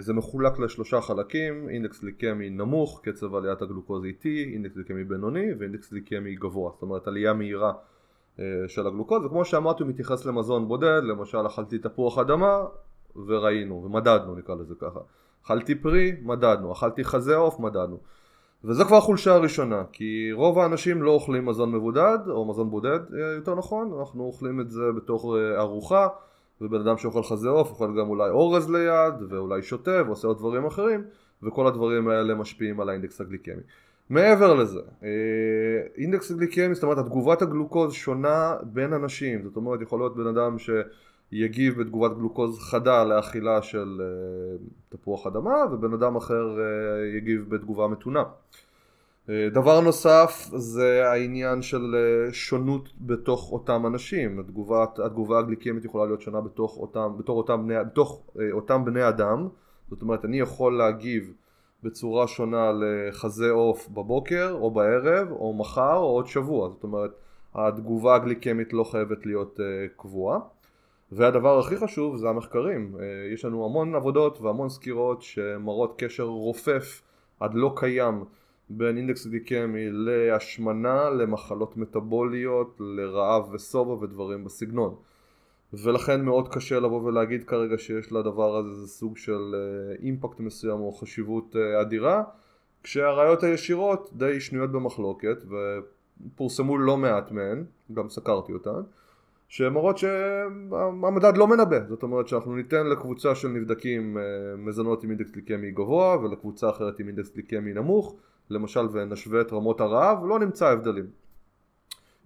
זה 0.00 0.12
מחולק 0.12 0.58
לשלושה 0.58 1.00
חלקים, 1.00 1.68
אינדקס 1.68 2.00
גליקמי 2.00 2.50
נמוך, 2.50 3.00
קצב 3.04 3.34
עליית 3.34 3.62
הגלוקוז 3.62 4.04
איטי, 4.04 4.50
אינדקס 4.52 4.74
גליקמי 4.74 5.04
בינוני 5.04 5.46
ואינדקס 5.58 5.90
גליקמי 5.90 6.34
גבוה, 6.34 6.70
זאת 6.74 6.82
אומרת 6.82 7.08
עלייה 7.08 7.32
מהירה 7.32 7.72
uh, 8.36 8.40
של 8.68 8.86
הגלוקוז, 8.86 9.24
וכמו 9.24 9.44
שאמרתי 9.44 9.82
הוא 9.82 9.90
מתייחס 9.90 10.26
למזון 10.26 10.68
בודד, 10.68 11.00
למשל 11.02 11.46
אכלתי 11.46 11.78
תפוח 11.78 12.18
אדמה 12.18 12.64
וראינו, 13.26 13.84
ומדדנו 13.84 14.34
נקרא 14.34 14.54
לזה 14.54 14.74
ככה, 14.74 15.00
אכלתי 15.44 15.74
פרי, 15.74 16.12
מדדנו, 16.22 16.72
אכלתי 16.72 17.04
חזה 17.04 17.36
עוף, 17.36 17.60
מדדנו 17.60 17.98
וזו 18.64 18.84
כבר 18.84 18.96
החולשה 18.96 19.34
הראשונה, 19.34 19.82
כי 19.92 20.32
רוב 20.32 20.58
האנשים 20.58 21.02
לא 21.02 21.10
אוכלים 21.10 21.46
מזון 21.46 21.72
מבודד, 21.72 22.18
או 22.28 22.44
מזון 22.44 22.70
בודד 22.70 23.14
אה, 23.14 23.34
יותר 23.36 23.54
נכון, 23.54 23.92
אנחנו 23.98 24.24
אוכלים 24.24 24.60
את 24.60 24.70
זה 24.70 24.82
בתוך 24.96 25.34
אה, 25.34 25.60
ארוחה, 25.60 26.08
ובן 26.60 26.80
אדם 26.80 26.96
שאוכל 26.96 27.22
חזה 27.22 27.48
עוף 27.48 27.70
אוכל 27.70 28.00
גם 28.00 28.08
אולי 28.08 28.30
אורז 28.30 28.70
ליד, 28.70 29.14
ואולי 29.28 29.62
שותה 29.62 30.02
ועושה 30.06 30.28
עוד 30.28 30.38
דברים 30.38 30.66
אחרים, 30.66 31.04
וכל 31.42 31.66
הדברים 31.66 32.08
האלה 32.08 32.34
משפיעים 32.34 32.80
על 32.80 32.88
האינדקס 32.88 33.20
הגליקמי. 33.20 33.62
מעבר 34.10 34.54
לזה, 34.54 34.80
אה, 35.02 35.08
אינדקס 35.96 36.30
הגליקמי, 36.30 36.74
זאת 36.74 36.84
אומרת 36.84 36.98
התגובת 36.98 37.42
הגלוקוז 37.42 37.92
שונה 37.92 38.54
בין 38.62 38.92
אנשים, 38.92 39.42
זאת 39.44 39.56
אומרת 39.56 39.82
יכול 39.82 40.00
להיות 40.00 40.16
בן 40.16 40.26
אדם 40.26 40.58
ש... 40.58 40.70
יגיב 41.32 41.80
בתגובת 41.80 42.16
גלוקוז 42.16 42.58
חדה 42.58 43.04
לאכילה 43.04 43.62
של 43.62 44.00
uh, 44.00 44.96
תפוח 44.96 45.26
אדמה 45.26 45.54
ובן 45.72 45.92
אדם 45.92 46.16
אחר 46.16 46.56
uh, 46.56 47.16
יגיב 47.16 47.44
בתגובה 47.48 47.88
מתונה. 47.88 48.22
Uh, 48.22 49.30
דבר 49.52 49.80
נוסף 49.80 50.50
זה 50.56 51.10
העניין 51.10 51.62
של 51.62 51.94
שונות 52.32 52.88
בתוך 53.00 53.52
אותם 53.52 53.86
אנשים, 53.86 54.40
התגובת, 54.40 54.98
התגובה 54.98 55.38
הגליקמית 55.38 55.84
יכולה 55.84 56.06
להיות 56.06 56.20
שונה 56.20 56.40
בתוך 56.40 56.76
אותם, 56.76 57.12
בתוך 57.18 57.36
אותם 57.36 57.62
בני, 57.66 57.74
בתוך, 57.84 58.22
אותם 58.52 58.84
בני 58.84 59.08
אדם, 59.08 59.48
זאת 59.90 60.02
אומרת 60.02 60.24
אני 60.24 60.40
יכול 60.40 60.78
להגיב 60.78 61.34
בצורה 61.82 62.26
שונה 62.26 62.72
לחזה 62.72 63.50
עוף 63.50 63.88
בבוקר 63.88 64.56
או 64.60 64.70
בערב 64.70 65.30
או 65.30 65.54
מחר 65.54 65.96
או 65.96 66.06
עוד 66.06 66.26
שבוע, 66.26 66.68
זאת 66.68 66.82
אומרת 66.82 67.10
התגובה 67.54 68.14
הגליקמית 68.14 68.72
לא 68.72 68.84
חייבת 68.84 69.26
להיות 69.26 69.60
קבועה 69.96 70.38
והדבר 71.16 71.58
הכי 71.58 71.76
חשוב 71.76 72.16
זה 72.16 72.28
המחקרים, 72.28 72.96
אה, 73.00 73.04
יש 73.34 73.44
לנו 73.44 73.64
המון 73.64 73.94
עבודות 73.94 74.40
והמון 74.40 74.68
סקירות 74.68 75.22
שמראות 75.22 75.94
קשר 75.98 76.22
רופף 76.22 77.02
עד 77.40 77.54
לא 77.54 77.72
קיים 77.76 78.24
בין 78.70 78.96
אינדקס 78.96 79.26
גליקמי 79.26 79.86
להשמנה, 79.90 81.10
למחלות 81.10 81.76
מטבוליות, 81.76 82.76
לרעב 82.80 83.52
ושובע 83.52 83.92
ודברים 83.92 84.44
בסגנון. 84.44 84.94
ולכן 85.72 86.24
מאוד 86.24 86.48
קשה 86.48 86.80
לבוא 86.80 87.02
ולהגיד 87.02 87.44
כרגע 87.44 87.78
שיש 87.78 88.12
לדבר 88.12 88.56
הזה 88.56 88.68
איזה 88.68 88.88
סוג 88.88 89.16
של 89.16 89.54
אימפקט 90.02 90.40
אה, 90.40 90.44
מסוים 90.44 90.80
או 90.80 90.92
חשיבות 90.92 91.56
אה, 91.56 91.80
אדירה 91.80 92.22
כשהראיות 92.82 93.42
הישירות 93.42 94.10
די 94.12 94.40
שנויות 94.40 94.72
במחלוקת 94.72 95.36
ופורסמו 96.34 96.78
לא 96.78 96.96
מעט 96.96 97.30
מהן, 97.30 97.64
גם 97.92 98.08
סקרתי 98.08 98.52
אותן 98.52 98.80
שמראות 99.48 99.98
שהמדד 99.98 101.36
לא 101.36 101.46
מנבא, 101.46 101.78
זאת 101.88 102.02
אומרת 102.02 102.28
שאנחנו 102.28 102.56
ניתן 102.56 102.86
לקבוצה 102.86 103.34
של 103.34 103.48
נבדקים 103.48 104.18
אה, 104.18 104.22
מזונות 104.56 105.04
עם 105.04 105.10
אינדקס 105.10 105.30
גליקמי 105.30 105.70
גבוה 105.70 106.18
ולקבוצה 106.18 106.70
אחרת 106.70 106.98
עם 106.98 107.08
אינדקס 107.08 107.32
גליקמי 107.32 107.72
נמוך, 107.72 108.16
למשל 108.50 108.86
ונשווה 108.92 109.40
את 109.40 109.52
רמות 109.52 109.80
הרעב, 109.80 110.24
לא 110.26 110.38
נמצא 110.38 110.68
הבדלים. 110.68 111.06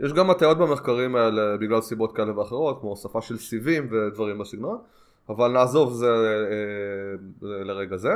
יש 0.00 0.12
גם 0.12 0.30
הטעיות 0.30 0.58
במחקרים 0.58 1.16
האלה 1.16 1.56
בגלל 1.56 1.80
סיבות 1.80 2.16
כאלה 2.16 2.38
ואחרות, 2.38 2.80
כמו 2.80 2.88
הוספה 2.90 3.20
של 3.20 3.38
סיבים 3.38 3.88
ודברים 3.90 4.38
בסגנון, 4.38 4.78
אבל 5.28 5.52
נעזוב 5.52 5.92
זה 5.92 6.10
אה, 6.10 7.64
לרגע 7.64 7.96
זה. 7.96 8.12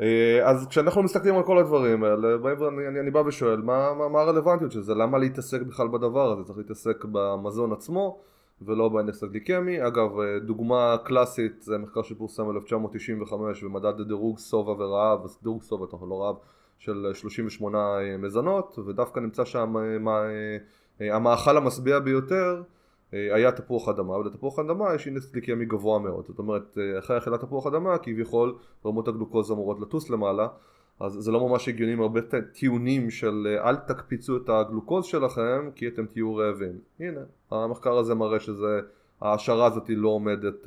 אה, 0.00 0.50
אז 0.50 0.66
כשאנחנו 0.66 1.02
מסתכלים 1.02 1.36
על 1.36 1.42
כל 1.42 1.58
הדברים 1.58 2.04
האלה, 2.04 2.28
אני, 2.68 2.88
אני, 2.88 3.00
אני 3.00 3.10
בא 3.10 3.18
ושואל 3.18 3.60
מה, 3.60 3.94
מה, 3.94 4.08
מה 4.08 4.20
הרלוונטיות 4.20 4.72
של 4.72 4.80
זה, 4.80 4.94
למה 4.94 5.18
להתעסק 5.18 5.62
בכלל 5.62 5.88
בדבר 5.88 6.32
הזה, 6.32 6.44
צריך 6.44 6.58
להתעסק 6.58 7.04
במזון 7.12 7.72
עצמו 7.72 8.18
ולא 8.62 8.88
באינדקס 8.88 9.22
הגליקמי, 9.22 9.86
אגב 9.86 10.20
אה, 10.20 10.38
דוגמה 10.38 10.96
קלאסית 11.04 11.62
זה 11.62 11.78
מחקר 11.78 12.02
שפורסם 12.02 12.44
ב-1995 12.44 13.34
במדד 13.64 14.02
דירוג 14.08 14.38
שובע 14.38 14.72
ורעב, 14.72 15.20
דירוג 15.42 15.62
שובע, 15.62 15.86
לא 16.08 16.22
רעב, 16.22 16.36
של 16.78 17.10
38 17.14 17.78
אה, 17.78 18.16
מזונות 18.16 18.78
ודווקא 18.86 19.20
נמצא 19.20 19.44
שם 19.44 19.74
המאכל 21.00 21.56
המשביע 21.56 21.98
ביותר 21.98 22.62
היה 23.12 23.52
תפוח 23.52 23.88
אדמה, 23.88 24.16
ולתפוח 24.16 24.58
אדמה 24.58 24.94
יש 24.94 25.06
אינדקס 25.06 25.32
גליקמי 25.32 25.64
גבוה 25.64 25.98
מאוד, 25.98 26.26
זאת 26.26 26.38
אומרת 26.38 26.78
אה, 26.78 26.98
אחרי 26.98 27.18
אכילת 27.18 27.40
תפוח 27.40 27.66
אדמה 27.66 27.98
כביכול 27.98 28.54
רמות 28.86 29.08
הגלוקוז 29.08 29.52
אמורות 29.52 29.80
לטוס 29.80 30.10
למעלה. 30.10 30.48
אז 31.00 31.12
זה 31.12 31.32
לא 31.32 31.48
ממש 31.48 31.68
הגיוני 31.68 31.92
עם 31.92 32.00
הרבה 32.00 32.20
טיעונים 32.52 33.10
של 33.10 33.46
אה, 33.46 33.68
אל 33.68 33.76
תקפיצו 33.76 34.36
את 34.36 34.48
הגלוקוז 34.48 35.04
שלכם 35.04 35.70
כי 35.74 35.88
אתם 35.88 36.06
תהיו 36.06 36.36
רעבים. 36.36 36.78
הנה 37.00 37.20
המחקר 37.50 37.98
הזה 37.98 38.14
מראה 38.14 38.40
שזה 38.40 38.80
ההשערה 39.20 39.66
הזאת 39.66 39.84
לא 39.88 40.08
עומדת 40.08 40.66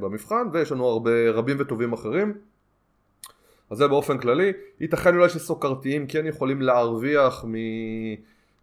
במבחן 0.00 0.46
ויש 0.52 0.72
לנו 0.72 0.86
הרבה 0.86 1.30
רבים 1.30 1.56
וטובים 1.60 1.92
אחרים. 1.92 2.34
אז 3.70 3.78
זה 3.78 3.88
באופן 3.88 4.18
כללי. 4.18 4.52
ייתכן 4.80 5.16
אולי 5.16 5.28
שסוכרתיים 5.28 6.06
כן 6.06 6.26
יכולים 6.26 6.62
להרוויח 6.62 7.44
מ... 7.44 7.54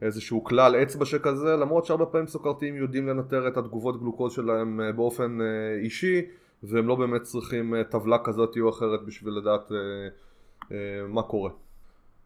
איזשהו 0.01 0.43
כלל 0.43 0.75
אצבע 0.75 1.05
שכזה, 1.05 1.55
למרות 1.55 1.85
שהרבה 1.85 2.05
פעמים 2.05 2.27
סוכרתיים 2.27 2.75
יודעים 2.75 3.07
לנטר 3.07 3.47
את 3.47 3.57
התגובות 3.57 3.99
גלוקוז 3.99 4.33
שלהם 4.33 4.81
אה, 4.81 4.91
באופן 4.91 5.41
אה, 5.41 5.79
אישי, 5.83 6.21
והם 6.63 6.87
לא 6.87 6.95
באמת 6.95 7.21
צריכים 7.21 7.75
אה, 7.75 7.83
טבלה 7.83 8.17
כזאת 8.23 8.57
או 8.61 8.69
אחרת 8.69 9.05
בשביל 9.05 9.33
לדעת 9.33 9.71
מה 11.09 11.23
קורה. 11.23 11.51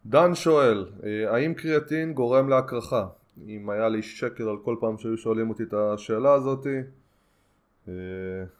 דן 0.06 0.34
שואל, 0.34 0.86
האם 1.26 1.54
קריאטין 1.54 2.12
גורם 2.12 2.48
להקרחה? 2.48 3.06
אם 3.48 3.70
היה 3.70 3.88
לי 3.88 4.02
שקל 4.02 4.48
על 4.48 4.56
כל 4.64 4.76
פעם 4.80 4.98
שהיו 4.98 5.16
שואלים 5.16 5.48
אותי 5.48 5.62
את 5.62 5.74
השאלה 5.74 6.32
הזאתי, 6.32 6.78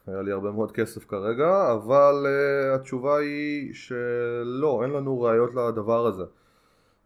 היה 0.06 0.22
לי 0.22 0.32
הרבה 0.32 0.50
מאוד 0.50 0.72
כסף 0.72 1.04
כרגע, 1.04 1.72
אבל 1.72 2.26
התשובה 2.74 3.18
היא 3.18 3.74
שלא, 3.74 4.80
אין 4.82 4.90
לנו 4.90 5.20
ראיות 5.20 5.50
לדבר 5.54 6.06
הזה. 6.06 6.24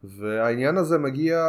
והעניין 0.04 0.76
הזה 0.76 0.98
מגיע 0.98 1.44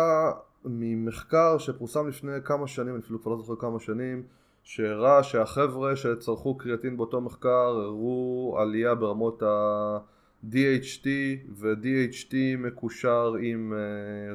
ממחקר 0.65 1.57
שפורסם 1.57 2.07
לפני 2.07 2.31
כמה 2.43 2.67
שנים, 2.67 2.95
אני 2.95 3.03
אפילו 3.03 3.21
כבר 3.21 3.31
לא 3.31 3.37
זוכר 3.37 3.55
כמה 3.55 3.79
שנים, 3.79 4.23
שהראה 4.63 5.23
שהחבר'ה 5.23 5.95
שצרכו 5.95 6.57
קריאטין 6.57 6.97
באותו 6.97 7.21
מחקר 7.21 7.49
הראו 7.49 8.57
עלייה 8.59 8.95
ברמות 8.95 9.43
ה-DHT 9.43 11.07
ו-DHT 11.49 12.33
מקושר 12.57 13.33
עם, 13.41 13.73
אה, 13.73 14.33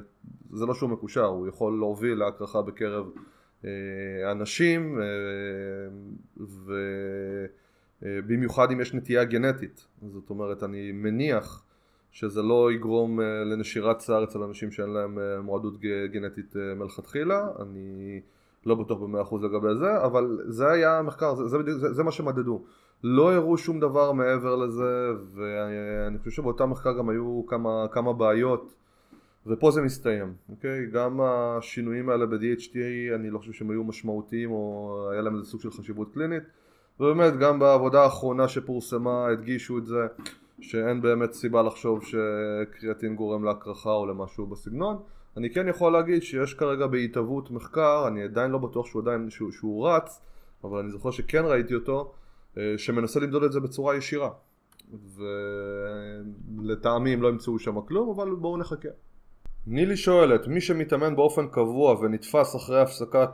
זה 0.52 0.66
לא 0.66 0.74
שהוא 0.74 0.90
מקושר, 0.90 1.24
הוא 1.24 1.48
יכול 1.48 1.78
להוביל 1.78 2.18
להקרחה 2.18 2.62
בקרב 2.62 3.06
אה, 3.64 3.70
אנשים 4.32 4.98
אה, 5.00 5.04
ובמיוחד 8.02 8.70
אם 8.70 8.80
יש 8.80 8.94
נטייה 8.94 9.24
גנטית, 9.24 9.86
זאת 10.12 10.30
אומרת 10.30 10.62
אני 10.62 10.92
מניח 10.92 11.65
שזה 12.16 12.42
לא 12.42 12.72
יגרום 12.72 13.20
אה, 13.20 13.44
לנשירת 13.44 14.00
שיער 14.00 14.24
אצל 14.24 14.42
אנשים 14.42 14.70
שאין 14.70 14.90
להם 14.90 15.18
אה, 15.18 15.40
מועדות 15.40 15.80
גנטית 16.12 16.56
אה, 16.56 16.74
מלכתחילה, 16.74 17.48
אני 17.62 18.20
לא 18.66 18.74
בטוח 18.74 19.00
במאה 19.00 19.22
אחוז 19.22 19.44
לגבי 19.44 19.74
זה, 19.78 20.04
אבל 20.04 20.38
זה 20.46 20.68
היה 20.68 20.98
המחקר, 20.98 21.34
זה, 21.34 21.48
זה, 21.48 21.78
זה, 21.78 21.92
זה 21.92 22.02
מה 22.02 22.12
שמדדו. 22.12 22.62
לא 23.04 23.32
הראו 23.32 23.58
שום 23.58 23.80
דבר 23.80 24.12
מעבר 24.12 24.56
לזה, 24.56 25.10
ואני 25.34 26.18
חושב 26.18 26.30
שבאותה 26.30 26.66
מחקר 26.66 26.98
גם 26.98 27.08
היו 27.08 27.42
כמה, 27.46 27.86
כמה 27.90 28.12
בעיות, 28.12 28.74
ופה 29.46 29.70
זה 29.70 29.82
מסתיים, 29.82 30.34
אוקיי? 30.48 30.86
גם 30.92 31.20
השינויים 31.20 32.08
האלה 32.08 32.26
ב-DHT, 32.26 32.76
אני 33.14 33.30
לא 33.30 33.38
חושב 33.38 33.52
שהם 33.52 33.70
היו 33.70 33.84
משמעותיים, 33.84 34.50
או 34.50 35.08
היה 35.12 35.22
להם 35.22 35.34
איזה 35.34 35.46
סוג 35.46 35.60
של 35.60 35.70
חשיבות 35.70 36.14
קלינית, 36.14 36.42
ובאמת 37.00 37.38
גם 37.38 37.58
בעבודה 37.58 38.02
האחרונה 38.02 38.48
שפורסמה 38.48 39.26
הדגישו 39.26 39.78
את 39.78 39.86
זה. 39.86 40.06
שאין 40.60 41.02
באמת 41.02 41.32
סיבה 41.32 41.62
לחשוב 41.62 42.04
שקריאטין 42.04 43.16
גורם 43.16 43.44
להקרחה 43.44 43.92
או 43.92 44.06
למשהו 44.06 44.46
בסגנון. 44.46 44.96
אני 45.36 45.50
כן 45.50 45.68
יכול 45.68 45.92
להגיד 45.92 46.22
שיש 46.22 46.54
כרגע 46.54 46.86
בהתהוות 46.86 47.50
מחקר, 47.50 48.04
אני 48.08 48.22
עדיין 48.22 48.50
לא 48.50 48.58
בטוח 48.58 48.86
שהוא 48.86 49.02
עדיין, 49.02 49.30
שהוא, 49.30 49.50
שהוא 49.52 49.88
רץ, 49.88 50.20
אבל 50.64 50.78
אני 50.78 50.90
זוכר 50.90 51.10
שכן 51.10 51.44
ראיתי 51.44 51.74
אותו, 51.74 52.12
אה, 52.58 52.74
שמנסה 52.76 53.20
למדוד 53.20 53.42
את 53.42 53.52
זה 53.52 53.60
בצורה 53.60 53.96
ישירה. 53.96 54.30
ולטעמי 56.56 57.12
הם 57.12 57.22
לא 57.22 57.28
ימצאו 57.28 57.58
שם 57.58 57.80
כלום, 57.80 58.10
אבל 58.10 58.30
בואו 58.30 58.56
נחכה. 58.56 58.88
נילי 59.66 59.96
שואלת, 59.96 60.46
מי 60.46 60.60
שמתאמן 60.60 61.16
באופן 61.16 61.48
קבוע 61.48 62.00
ונתפס 62.00 62.56
אחרי 62.56 62.80
הפסקה 62.80 63.26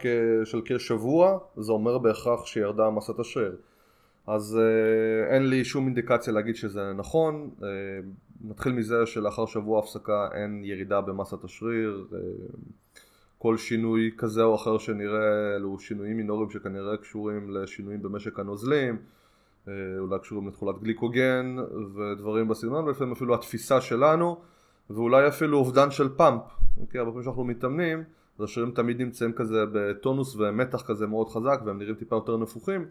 של 0.44 0.60
כשבוע, 0.64 1.38
זה 1.56 1.72
אומר 1.72 1.98
בהכרח 1.98 2.46
שירדה 2.46 2.90
מסת 2.90 3.18
השריר. 3.18 3.56
אז 4.26 4.58
אה, 4.58 5.34
אין 5.34 5.46
לי 5.46 5.64
שום 5.64 5.86
אינדיקציה 5.86 6.32
להגיד 6.32 6.56
שזה 6.56 6.92
נכון. 6.92 7.50
אה, 7.62 7.68
נתחיל 8.44 8.72
מזה 8.72 9.06
שלאחר 9.06 9.46
שבוע 9.46 9.78
הפסקה 9.78 10.28
אין 10.34 10.64
ירידה 10.64 11.00
במסת 11.00 11.44
השריר. 11.44 12.06
אה, 12.12 12.18
כל 13.38 13.56
שינוי 13.56 14.10
כזה 14.18 14.42
או 14.42 14.54
אחר 14.54 14.78
שנראה 14.78 15.56
אלו 15.56 15.78
שינויים 15.78 16.16
מינוריים 16.16 16.50
שכנראה 16.50 16.96
קשורים 16.96 17.50
לשינויים 17.50 18.02
במשק 18.02 18.38
הנוזלים, 18.38 18.96
אולי 19.98 20.18
קשורים 20.22 20.48
לתכולת 20.48 20.82
גליקוגן 20.82 21.56
ודברים 21.94 22.48
בסגנון, 22.48 22.84
ולפעמים 22.84 23.12
אפילו 23.12 23.34
התפיסה 23.34 23.80
שלנו, 23.80 24.40
ואולי 24.90 25.28
אפילו 25.28 25.58
אובדן 25.58 25.90
של 25.90 26.08
פאמפ. 26.16 26.42
אוקיי, 26.80 26.98
הרבה 26.98 27.10
פעמים 27.10 27.24
שאנחנו 27.24 27.44
מתאמנים, 27.44 28.04
אז 28.38 28.44
השרירים 28.44 28.72
תמיד 28.74 29.02
נמצאים 29.02 29.32
כזה 29.32 29.64
בטונוס 29.72 30.36
ומתח 30.36 30.82
כזה 30.86 31.06
מאוד 31.06 31.28
חזק, 31.28 31.60
והם 31.64 31.78
נראים 31.78 31.94
טיפה 31.94 32.16
יותר 32.16 32.36
נפוחים. 32.36 32.86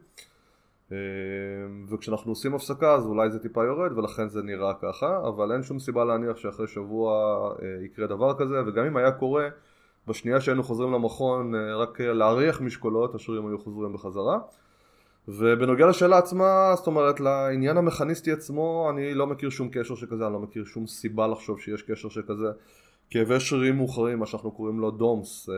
אמ, 0.91 1.85
וכשאנחנו 1.89 2.31
עושים 2.31 2.55
הפסקה 2.55 2.93
אז 2.93 3.05
אולי 3.05 3.29
זה 3.29 3.39
טיפה 3.39 3.65
יורד 3.65 3.97
ולכן 3.97 4.27
זה 4.27 4.41
נראה 4.43 4.73
ככה 4.81 5.21
אבל 5.27 5.51
אין 5.51 5.63
שום 5.63 5.79
סיבה 5.79 6.05
להניח 6.05 6.37
שאחרי 6.37 6.67
שבוע 6.67 7.13
אה, 7.61 7.85
יקרה 7.85 8.07
דבר 8.07 8.33
כזה 8.37 8.55
וגם 8.67 8.85
אם 8.85 8.97
היה 8.97 9.11
קורה 9.11 9.47
בשנייה 10.07 10.41
שהיינו 10.41 10.63
חוזרים 10.63 10.91
למכון 10.91 11.55
אה, 11.55 11.75
רק 11.75 12.01
להריח 12.01 12.61
משקולות 12.61 13.15
השרירים 13.15 13.47
היו 13.47 13.59
חוזרים 13.59 13.93
בחזרה. 13.93 14.39
ובנוגע 15.27 15.87
לשאלה 15.87 16.17
עצמה, 16.17 16.73
זאת 16.75 16.87
אומרת 16.87 17.19
לעניין 17.19 17.77
המכניסטי 17.77 18.31
עצמו 18.31 18.87
אני 18.89 19.13
לא 19.13 19.27
מכיר 19.27 19.49
שום 19.49 19.69
קשר 19.71 19.95
שכזה, 19.95 20.25
אני 20.25 20.33
לא 20.33 20.39
מכיר 20.39 20.65
שום 20.65 20.87
סיבה 20.87 21.27
לחשוב 21.27 21.59
שיש 21.59 21.81
קשר 21.81 22.09
שכזה. 22.09 22.51
כאבי 23.09 23.39
שרירים 23.39 23.77
מאוחרים, 23.77 24.19
מה 24.19 24.25
שאנחנו 24.25 24.51
קוראים 24.51 24.79
לו 24.79 24.91
דומס 24.91 25.49
אה, 25.49 25.55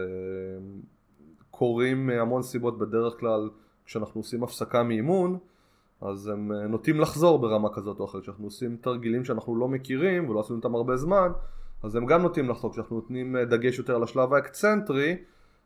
קורים 1.51 2.09
המון 2.09 2.41
סיבות 2.41 2.77
בדרך 2.77 3.19
כלל 3.19 3.49
כשאנחנו 3.86 4.21
עושים 4.21 4.43
הפסקה 4.43 4.84
מאימון 4.84 5.38
אז 6.01 6.27
הם 6.27 6.51
אה, 6.51 6.67
נוטים 6.67 6.99
לחזור 6.99 7.39
ברמה 7.39 7.69
כזאת 7.73 7.99
או 7.99 8.05
אחרת. 8.05 8.21
כשאנחנו 8.21 8.45
עושים 8.45 8.77
תרגילים 8.81 9.25
שאנחנו 9.25 9.55
לא 9.55 9.67
מכירים 9.67 10.29
ולא 10.29 10.39
עשינו 10.39 10.57
אותם 10.57 10.75
הרבה 10.75 10.97
זמן 10.97 11.31
אז 11.84 11.95
הם 11.95 12.05
גם 12.05 12.21
נוטים 12.21 12.49
לחזור. 12.49 12.71
כשאנחנו 12.71 12.95
נותנים 12.95 13.36
אה, 13.36 13.45
דגש 13.45 13.77
יותר 13.77 13.95
על 13.95 14.03
השלב 14.03 14.34
האקצנטרי 14.34 15.17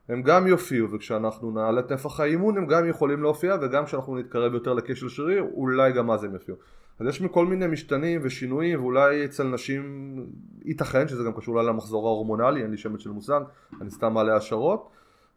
הם 0.10 0.22
גם 0.22 0.48
יופיעו 0.48 0.92
וכשאנחנו 0.92 1.52
נעלה 1.52 1.80
את 1.80 1.92
נפח 1.92 2.20
האימון 2.20 2.58
הם 2.58 2.68
גם 2.68 2.90
יכולים 2.90 3.22
להופיע 3.22 3.56
וגם 3.62 3.86
כשאנחנו 3.86 4.18
נתקרב 4.18 4.54
יותר 4.54 4.74
לכשל 4.74 5.10
שריר 5.10 5.46
אולי 5.54 5.92
גם 5.92 6.12
אז 6.12 6.24
הם 6.24 6.34
יופיעו. 6.34 6.58
אז 7.00 7.08
יש 7.08 7.22
מכל 7.22 7.46
מיני 7.46 7.68
משתנים 7.68 8.22
ושינויים 8.24 8.80
ואולי 8.80 9.26
אצל 9.26 9.44
נשים 9.44 10.16
ייתכן 10.66 11.08
שזה 11.08 11.24
גם 11.24 11.34
קשור 11.34 11.56
אולי 11.56 11.68
למחזור 11.68 12.08
ההורמונלי 12.08 12.62
אין 12.62 12.72
לי 12.72 12.78
שמץ 12.78 13.00
של 13.00 13.10
מושג 13.10 13.42
אני 13.82 13.92
סתם 13.92 14.14
מעלה 14.14 14.36
השערות 14.36 14.90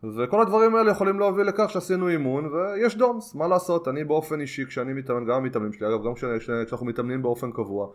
וכל 0.04 0.42
הדברים 0.42 0.74
האלה 0.74 0.90
יכולים 0.90 1.20
להוביל 1.20 1.46
לכך 1.46 1.70
שעשינו 1.70 2.08
אימון 2.08 2.46
ויש 2.46 2.96
דומס, 2.96 3.34
מה 3.34 3.48
לעשות, 3.48 3.88
אני 3.88 4.04
באופן 4.04 4.40
אישי 4.40 4.66
כשאני 4.66 4.92
מתאמן, 4.92 5.24
גם 5.24 5.34
המתאמנים 5.36 5.72
שלי, 5.72 5.88
אגב 5.88 6.04
גם 6.04 6.12
כשאנחנו 6.38 6.86
מתאמנים 6.86 7.22
באופן 7.22 7.52
קבוע, 7.52 7.88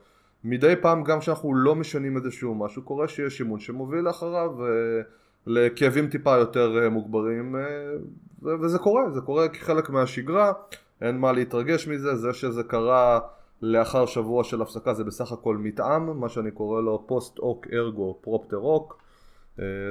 מדי 0.43 0.73
פעם 0.81 1.03
גם 1.03 1.19
כשאנחנו 1.19 1.55
לא 1.55 1.75
משנים 1.75 2.17
איזשהו 2.17 2.55
משהו, 2.55 2.81
קורה 2.81 3.07
שיש 3.07 3.41
אימון 3.41 3.59
שמוביל 3.59 3.99
לאחריו 3.99 4.51
לכאבים 5.47 6.09
טיפה 6.09 6.37
יותר 6.37 6.83
אה, 6.83 6.89
מוגברים 6.89 7.55
אה, 7.55 8.51
וזה 8.61 8.79
קורה, 8.79 9.09
זה 9.09 9.21
קורה 9.21 9.49
כחלק 9.49 9.89
מהשגרה, 9.89 10.53
אין 11.01 11.17
מה 11.17 11.31
להתרגש 11.31 11.87
מזה, 11.87 12.15
זה 12.15 12.33
שזה 12.33 12.63
קרה 12.63 13.19
לאחר 13.61 14.05
שבוע 14.05 14.43
של 14.43 14.61
הפסקה 14.61 14.93
זה 14.93 15.03
בסך 15.03 15.31
הכל 15.31 15.57
מתאם, 15.57 16.19
מה 16.19 16.29
שאני 16.29 16.51
קורא 16.51 16.81
לו 16.81 17.03
פוסט 17.07 17.39
אוק 17.39 17.67
ארגו 17.73 18.17
פרופטר 18.21 18.57
אוק 18.57 18.93
אה, 18.93 19.04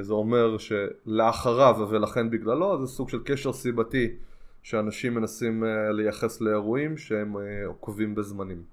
זה 0.01 0.13
אומר 0.13 0.57
שלאחריו 0.57 1.87
ולכן 1.89 2.29
בגללו 2.29 2.85
זה 2.85 2.87
סוג 2.87 3.09
של 3.09 3.19
קשר 3.25 3.53
סיבתי 3.53 4.15
שאנשים 4.63 5.13
מנסים 5.13 5.63
אה, 5.63 5.91
לייחס 5.91 6.41
לאירועים 6.41 6.97
שהם 6.97 7.37
אה, 7.37 7.65
עוקבים 7.65 8.15
בזמנים. 8.15 8.63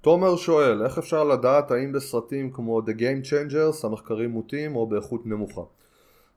תומר 0.00 0.36
שואל, 0.36 0.82
איך 0.82 0.98
אפשר 0.98 1.24
לדעת 1.24 1.70
האם 1.70 1.92
בסרטים 1.92 2.50
כמו 2.50 2.80
The 2.80 2.92
Game 2.98 3.26
Changers 3.30 3.86
המחקרים 3.86 4.30
מוטים 4.30 4.76
או 4.76 4.86
באיכות 4.86 5.26
נמוכה? 5.26 5.62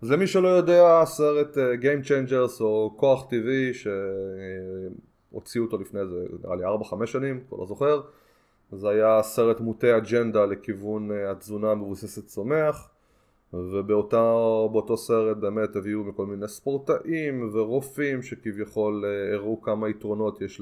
אז 0.01 0.11
למי 0.11 0.27
שלא 0.27 0.47
יודע, 0.47 0.99
הסרט 1.01 1.57
Game 1.57 2.07
Changers 2.07 2.61
או 2.61 2.93
כוח 2.97 3.25
טבעי 3.29 3.71
שהוציאו 5.33 5.63
אותו 5.63 5.77
לפני 5.77 5.99
איזה 5.99 6.25
נראה 6.43 6.55
לי 6.55 6.63
4-5 7.03 7.05
שנים, 7.05 7.43
כבר 7.49 7.57
לא 7.57 7.65
זוכר 7.65 8.01
זה 8.71 8.89
היה 8.89 9.23
סרט 9.23 9.59
מוטה 9.59 9.97
אג'נדה 9.97 10.45
לכיוון 10.45 11.09
התזונה 11.31 11.71
המבוססת 11.71 12.25
צומח 12.25 12.89
ובאותו 13.53 14.97
סרט 14.97 15.37
באמת 15.37 15.75
הביאו 15.75 16.03
מכל 16.03 16.25
מיני 16.25 16.47
ספורטאים 16.47 17.49
ורופאים 17.53 18.21
שכביכול 18.21 19.05
אה, 19.05 19.35
הראו 19.35 19.61
כמה 19.61 19.89
יתרונות 19.89 20.41
יש 20.41 20.61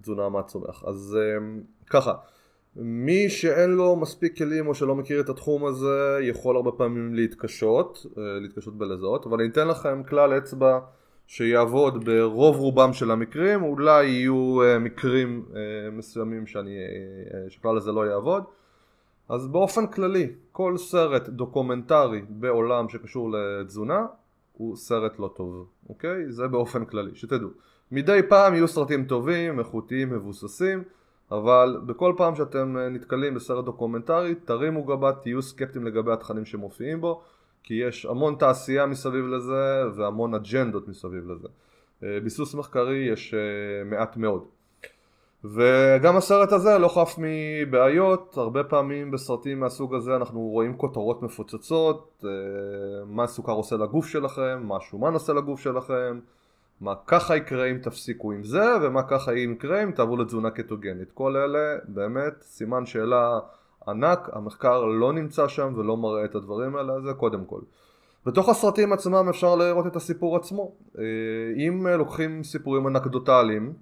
לתזונה 0.00 0.28
מהצומח. 0.28 0.84
אז 0.86 1.18
אה, 1.20 1.46
ככה, 1.90 2.14
מי 2.76 3.28
שאין 3.28 3.70
לו 3.70 3.96
מספיק 3.96 4.38
כלים 4.38 4.66
או 4.66 4.74
שלא 4.74 4.94
מכיר 4.94 5.20
את 5.20 5.28
התחום 5.28 5.64
הזה 5.64 6.18
יכול 6.22 6.56
הרבה 6.56 6.72
פעמים 6.72 7.14
להתקשות, 7.14 8.06
אה, 8.18 8.22
להתקשות 8.40 8.78
בלזהות, 8.78 9.26
אבל 9.26 9.40
אני 9.40 9.48
אתן 9.48 9.68
לכם 9.68 10.02
כלל 10.08 10.38
אצבע 10.38 10.78
שיעבוד 11.26 12.04
ברוב 12.04 12.56
רובם 12.56 12.92
של 12.92 13.10
המקרים, 13.10 13.62
אולי 13.62 14.06
יהיו 14.06 14.58
מקרים 14.80 15.44
מסוימים 15.92 16.46
שאני, 16.46 16.76
שכלל 17.48 17.76
הזה 17.76 17.92
לא 17.92 18.06
יעבוד 18.06 18.44
אז 19.28 19.48
באופן 19.48 19.86
כללי, 19.86 20.28
כל 20.52 20.76
סרט 20.76 21.28
דוקומנטרי 21.28 22.22
בעולם 22.28 22.88
שקשור 22.88 23.30
לתזונה 23.30 24.06
הוא 24.52 24.76
סרט 24.76 25.18
לא 25.18 25.32
טוב, 25.36 25.66
אוקיי? 25.88 26.32
זה 26.32 26.48
באופן 26.48 26.84
כללי, 26.84 27.10
שתדעו. 27.14 27.48
מדי 27.92 28.20
פעם 28.28 28.54
יהיו 28.54 28.68
סרטים 28.68 29.04
טובים, 29.04 29.58
איכותיים, 29.58 30.10
מבוססים, 30.10 30.82
אבל 31.30 31.80
בכל 31.86 32.14
פעם 32.16 32.34
שאתם 32.34 32.76
נתקלים 32.90 33.34
בסרט 33.34 33.64
דוקומנטרי, 33.64 34.34
תרימו 34.34 34.84
גבה, 34.84 35.12
תהיו 35.12 35.42
סקפטיים 35.42 35.86
לגבי 35.86 36.12
התכנים 36.12 36.44
שמופיעים 36.44 37.00
בו, 37.00 37.22
כי 37.62 37.74
יש 37.74 38.06
המון 38.06 38.34
תעשייה 38.38 38.86
מסביב 38.86 39.26
לזה 39.26 39.82
והמון 39.94 40.34
אג'נדות 40.34 40.88
מסביב 40.88 41.30
לזה. 41.30 41.48
אה, 42.02 42.18
ביסוס 42.22 42.54
מחקרי 42.54 42.96
יש 42.96 43.34
אה, 43.34 43.84
מעט 43.84 44.16
מאוד. 44.16 44.44
וגם 45.44 46.16
הסרט 46.16 46.52
הזה 46.52 46.78
לא 46.78 46.88
חף 46.88 47.18
מבעיות, 47.18 48.36
הרבה 48.36 48.64
פעמים 48.64 49.10
בסרטים 49.10 49.60
מהסוג 49.60 49.94
הזה 49.94 50.16
אנחנו 50.16 50.40
רואים 50.40 50.76
כותרות 50.76 51.22
מפוצצות, 51.22 52.24
אה, 52.24 52.30
מה 53.06 53.26
סוכר 53.26 53.52
עושה 53.52 53.76
לגוף 53.76 54.06
שלכם, 54.06 54.62
מה 54.62 54.80
שומן 54.80 55.12
עושה 55.12 55.32
לגוף 55.32 55.60
שלכם, 55.60 56.18
מה 56.80 56.94
ככה 57.06 57.36
יקרה 57.36 57.66
אם 57.66 57.78
תפסיקו 57.78 58.32
עם 58.32 58.44
זה, 58.44 58.64
ומה 58.82 59.02
ככה 59.02 59.34
יקרה 59.34 59.82
אם 59.82 59.90
תעברו 59.90 60.16
לתזונה 60.16 60.50
קטוגנית. 60.50 61.12
כל 61.12 61.36
אלה 61.36 61.78
באמת 61.88 62.42
סימן 62.42 62.86
שאלה 62.86 63.38
ענק, 63.88 64.28
המחקר 64.32 64.84
לא 64.84 65.12
נמצא 65.12 65.48
שם 65.48 65.72
ולא 65.76 65.96
מראה 65.96 66.24
את 66.24 66.34
הדברים 66.34 66.76
האלה, 66.76 67.00
זה 67.00 67.12
קודם 67.12 67.44
כל. 67.44 67.60
בתוך 68.26 68.48
הסרטים 68.48 68.92
עצמם 68.92 69.26
אפשר 69.28 69.54
לראות 69.54 69.86
את 69.86 69.96
הסיפור 69.96 70.36
עצמו. 70.36 70.72
אה, 70.98 71.04
אם 71.56 71.86
לוקחים 71.86 72.42
סיפורים 72.42 72.86
אנקדוטליים 72.86 73.72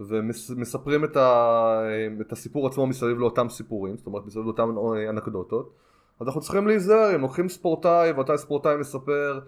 ומספרים 0.00 1.04
את, 1.04 1.16
ה... 1.16 1.80
את 2.20 2.32
הסיפור 2.32 2.66
עצמו 2.66 2.86
מסביב 2.86 3.18
לאותם 3.18 3.48
סיפורים, 3.48 3.96
זאת 3.96 4.06
אומרת 4.06 4.26
מסביב 4.26 4.44
לאותם 4.44 4.70
אנקדוטות, 5.10 5.72
אז 6.20 6.26
אנחנו 6.26 6.40
צריכים 6.40 6.66
להיזהר, 6.66 7.14
אם 7.14 7.20
לוקחים 7.20 7.48
ספורטאי 7.48 8.12
ואותה 8.12 8.36
ספורטאי 8.36 8.76
מספר 8.76 9.40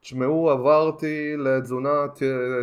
תשמעו 0.00 0.50
עברתי 0.50 1.36
לתזונה 1.36 2.06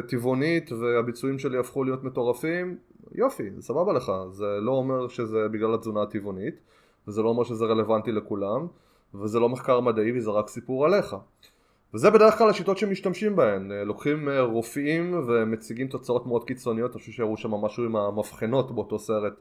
טבעונית 0.07 0.71
והביצועים 0.71 1.39
שלי 1.39 1.57
הפכו 1.57 1.83
להיות 1.83 2.03
מטורפים. 2.03 2.77
יופי, 3.15 3.51
זה 3.55 3.61
סבבה 3.61 3.93
לך, 3.93 4.11
זה 4.31 4.45
לא 4.61 4.71
אומר 4.71 5.07
שזה 5.07 5.47
בגלל 5.51 5.73
התזונה 5.73 6.01
הטבעונית 6.01 6.55
וזה 7.07 7.21
לא 7.21 7.29
אומר 7.29 7.43
שזה 7.43 7.65
רלוונטי 7.65 8.11
לכולם 8.11 8.67
וזה 9.13 9.39
לא 9.39 9.49
מחקר 9.49 9.79
מדעי 9.79 10.17
וזה 10.17 10.31
רק 10.31 10.47
סיפור 10.47 10.85
עליך 10.85 11.15
וזה 11.93 12.09
בדרך 12.09 12.37
כלל 12.37 12.49
השיטות 12.49 12.77
שמשתמשים 12.77 13.35
בהן, 13.35 13.71
לוקחים 13.71 14.29
אה, 14.29 14.41
רופאים 14.41 15.23
ומציגים 15.27 15.87
תוצאות 15.87 16.27
מאוד 16.27 16.43
קיצוניות, 16.43 16.91
אני 16.91 16.99
חושב 16.99 17.11
שהראו 17.11 17.37
שם 17.37 17.51
משהו 17.51 17.83
עם 17.83 17.95
המבחנות 17.95 18.75
באותו 18.75 18.99
סרט 18.99 19.33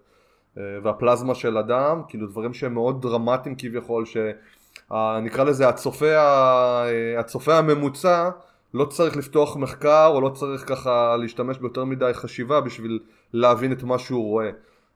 אה, 0.58 0.62
והפלזמה 0.82 1.34
של 1.34 1.58
אדם, 1.58 2.02
כאילו 2.08 2.26
דברים 2.26 2.54
שהם 2.54 2.74
מאוד 2.74 3.02
דרמטיים 3.02 3.54
כביכול, 3.58 4.04
שנקרא 4.06 5.44
לזה 5.44 5.68
הצופה, 5.68 6.16
אה, 6.16 7.20
הצופה 7.20 7.58
הממוצע 7.58 8.30
לא 8.74 8.84
צריך 8.84 9.16
לפתוח 9.16 9.56
מחקר 9.56 10.10
או 10.14 10.20
לא 10.20 10.28
צריך 10.28 10.68
ככה 10.68 11.16
להשתמש 11.16 11.58
ביותר 11.58 11.84
מדי 11.84 12.10
חשיבה 12.12 12.60
בשביל 12.60 12.98
להבין 13.32 13.72
את 13.72 13.82
מה 13.82 13.98
שהוא 13.98 14.24
רואה. 14.24 14.50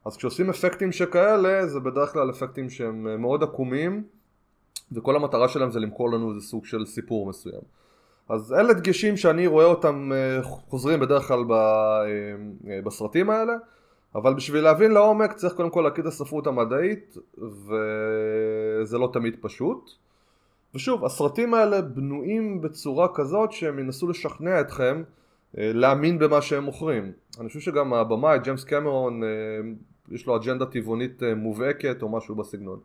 אז 0.04 0.16
כשעושים 0.16 0.50
אפקטים 0.50 0.92
שכאלה 0.92 1.66
זה 1.66 1.80
בדרך 1.80 2.12
כלל 2.12 2.30
אפקטים 2.30 2.70
שהם 2.70 3.22
מאוד 3.22 3.42
עקומים 3.42 4.02
וכל 4.92 5.16
המטרה 5.16 5.48
שלהם 5.48 5.70
זה 5.70 5.80
למכור 5.80 6.10
לנו 6.10 6.30
איזה 6.30 6.40
סוג 6.40 6.66
של 6.66 6.86
סיפור 6.86 7.26
מסוים. 7.26 7.60
אז 8.28 8.52
אלה 8.52 8.74
דגשים 8.74 9.16
שאני 9.16 9.46
רואה 9.46 9.64
אותם 9.64 10.12
אה, 10.14 10.42
חוזרים 10.42 11.00
בדרך 11.00 11.22
כלל 11.22 11.44
אה, 11.50 11.56
אה, 12.68 12.80
בסרטים 12.84 13.30
האלה, 13.30 13.52
אבל 14.14 14.34
בשביל 14.34 14.64
להבין 14.64 14.90
לעומק 14.90 15.32
צריך 15.32 15.54
קודם 15.54 15.70
כל 15.70 15.80
להכיר 15.80 16.02
את 16.02 16.08
הספרות 16.08 16.46
המדעית, 16.46 17.16
וזה 17.38 18.98
לא 18.98 19.10
תמיד 19.12 19.36
פשוט. 19.40 19.90
ושוב, 20.74 21.04
הסרטים 21.04 21.54
האלה 21.54 21.82
בנויים 21.82 22.60
בצורה 22.60 23.08
כזאת 23.14 23.52
שהם 23.52 23.78
ינסו 23.78 24.08
לשכנע 24.08 24.60
אתכם 24.60 25.02
להאמין 25.54 26.18
במה 26.18 26.42
שהם 26.42 26.64
מוכרים. 26.64 27.12
אני 27.40 27.48
חושב 27.48 27.60
שגם 27.60 27.94
הבמאי, 27.94 28.38
ג'יימס 28.38 28.64
קמרון, 28.64 29.22
יש 30.10 30.26
לו 30.26 30.36
אג'נדה 30.36 30.66
טבעונית 30.66 31.22
מובהקת 31.36 32.02
או 32.02 32.08
משהו 32.08 32.34
בסגנון. 32.34 32.78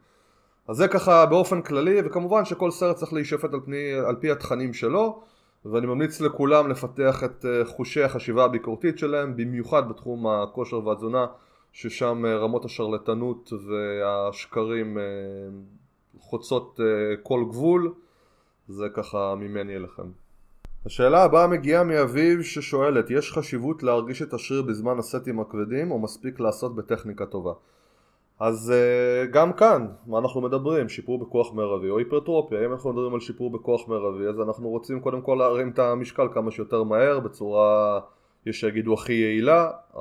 אז 0.72 0.78
זה 0.78 0.88
ככה 0.88 1.26
באופן 1.26 1.62
כללי, 1.62 2.02
וכמובן 2.06 2.46
שכל 2.46 2.72
סרט 2.72 2.96
צריך 2.96 3.14
להישפט 3.14 3.54
על, 3.54 3.60
על 4.08 4.16
פי 4.16 4.32
התכנים 4.32 4.74
שלו, 4.74 5.22
ואני 5.66 5.88
ממליץ 5.88 6.22
לכולם 6.22 6.70
לפתח 6.70 7.24
את 7.24 7.46
אה, 7.46 7.66
חושי 7.66 8.04
החשיבה 8.04 8.46
הביקורתית 8.46 9.00
שלהם, 9.00 9.38
במיוחד 9.38 9.90
בתחום 9.90 10.28
הכושר 10.28 10.88
והתזונה, 10.88 11.26
ששם 11.72 12.26
אה, 12.26 12.38
רמות 12.38 12.66
השרלטנות 12.66 13.54
והשקרים 13.68 14.98
אה, 14.98 15.04
חוצות 16.20 16.80
כל 17.24 17.44
גבול, 17.50 17.94
זה 18.68 18.86
ככה 18.94 19.36
ממני 19.36 19.76
אליכם. 19.76 20.08
השאלה 20.86 21.24
הבאה 21.24 21.48
מגיעה 21.48 21.84
מאביב 21.84 22.42
ששואלת, 22.42 23.10
יש 23.10 23.32
חשיבות 23.32 23.84
להרגיש 23.84 24.22
את 24.22 24.34
השריר 24.34 24.62
בזמן 24.62 25.00
הסטים 25.00 25.40
הכבדים 25.40 25.92
או 25.92 26.00
מספיק 26.00 26.40
לעשות 26.40 26.76
בטכניקה 26.76 27.26
טובה? 27.26 27.54
אז 28.42 28.74
uh, 28.74 29.32
גם 29.32 29.54
כאן, 29.54 29.88
מה 30.08 30.20
אנחנו 30.20 30.42
מדברים? 30.42 30.90
שיפור 30.90 31.20
בכוח 31.20 31.54
מרבי 31.54 31.90
או 31.90 31.98
היפרטרופיה. 31.98 32.66
אם 32.66 32.72
אנחנו 32.72 32.94
מדברים 32.94 33.14
על 33.14 33.20
שיפור 33.20 33.52
בכוח 33.52 33.88
מרבי, 33.88 34.28
אז 34.28 34.40
אנחנו 34.40 34.70
רוצים 34.70 35.00
קודם 35.00 35.22
כל 35.22 35.36
להרים 35.40 35.70
את 35.70 35.80
המשקל 35.80 36.28
כמה 36.34 36.52
שיותר 36.52 36.84
מהר, 36.84 37.20
בצורה, 37.20 38.00
יש 38.46 38.60
שיגידו 38.60 38.94
הכי 38.94 39.14
יעילה. 39.14 39.72
Uh, 39.94 39.98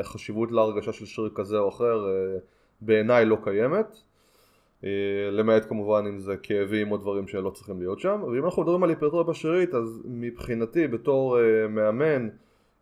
החשיבות 0.00 0.52
להרגשה 0.52 0.92
של 0.92 1.06
שריר 1.06 1.30
כזה 1.34 1.58
או 1.58 1.68
אחר 1.68 2.06
uh, 2.06 2.40
בעיניי 2.80 3.24
לא 3.24 3.36
קיימת. 3.44 3.96
למעט 5.32 5.68
כמובן 5.68 6.04
אם 6.08 6.18
זה 6.18 6.36
כאבים 6.36 6.92
או 6.92 6.96
דברים 6.96 7.28
שלא 7.28 7.50
צריכים 7.50 7.80
להיות 7.80 8.00
שם. 8.00 8.22
ואם 8.22 8.44
אנחנו 8.44 8.62
מדברים 8.62 8.82
על 8.82 8.90
היפרטרופיה 8.90 9.34
שרירית, 9.34 9.74
אז 9.74 10.02
מבחינתי 10.04 10.88
בתור 10.88 11.38
מאמן, 11.68 12.28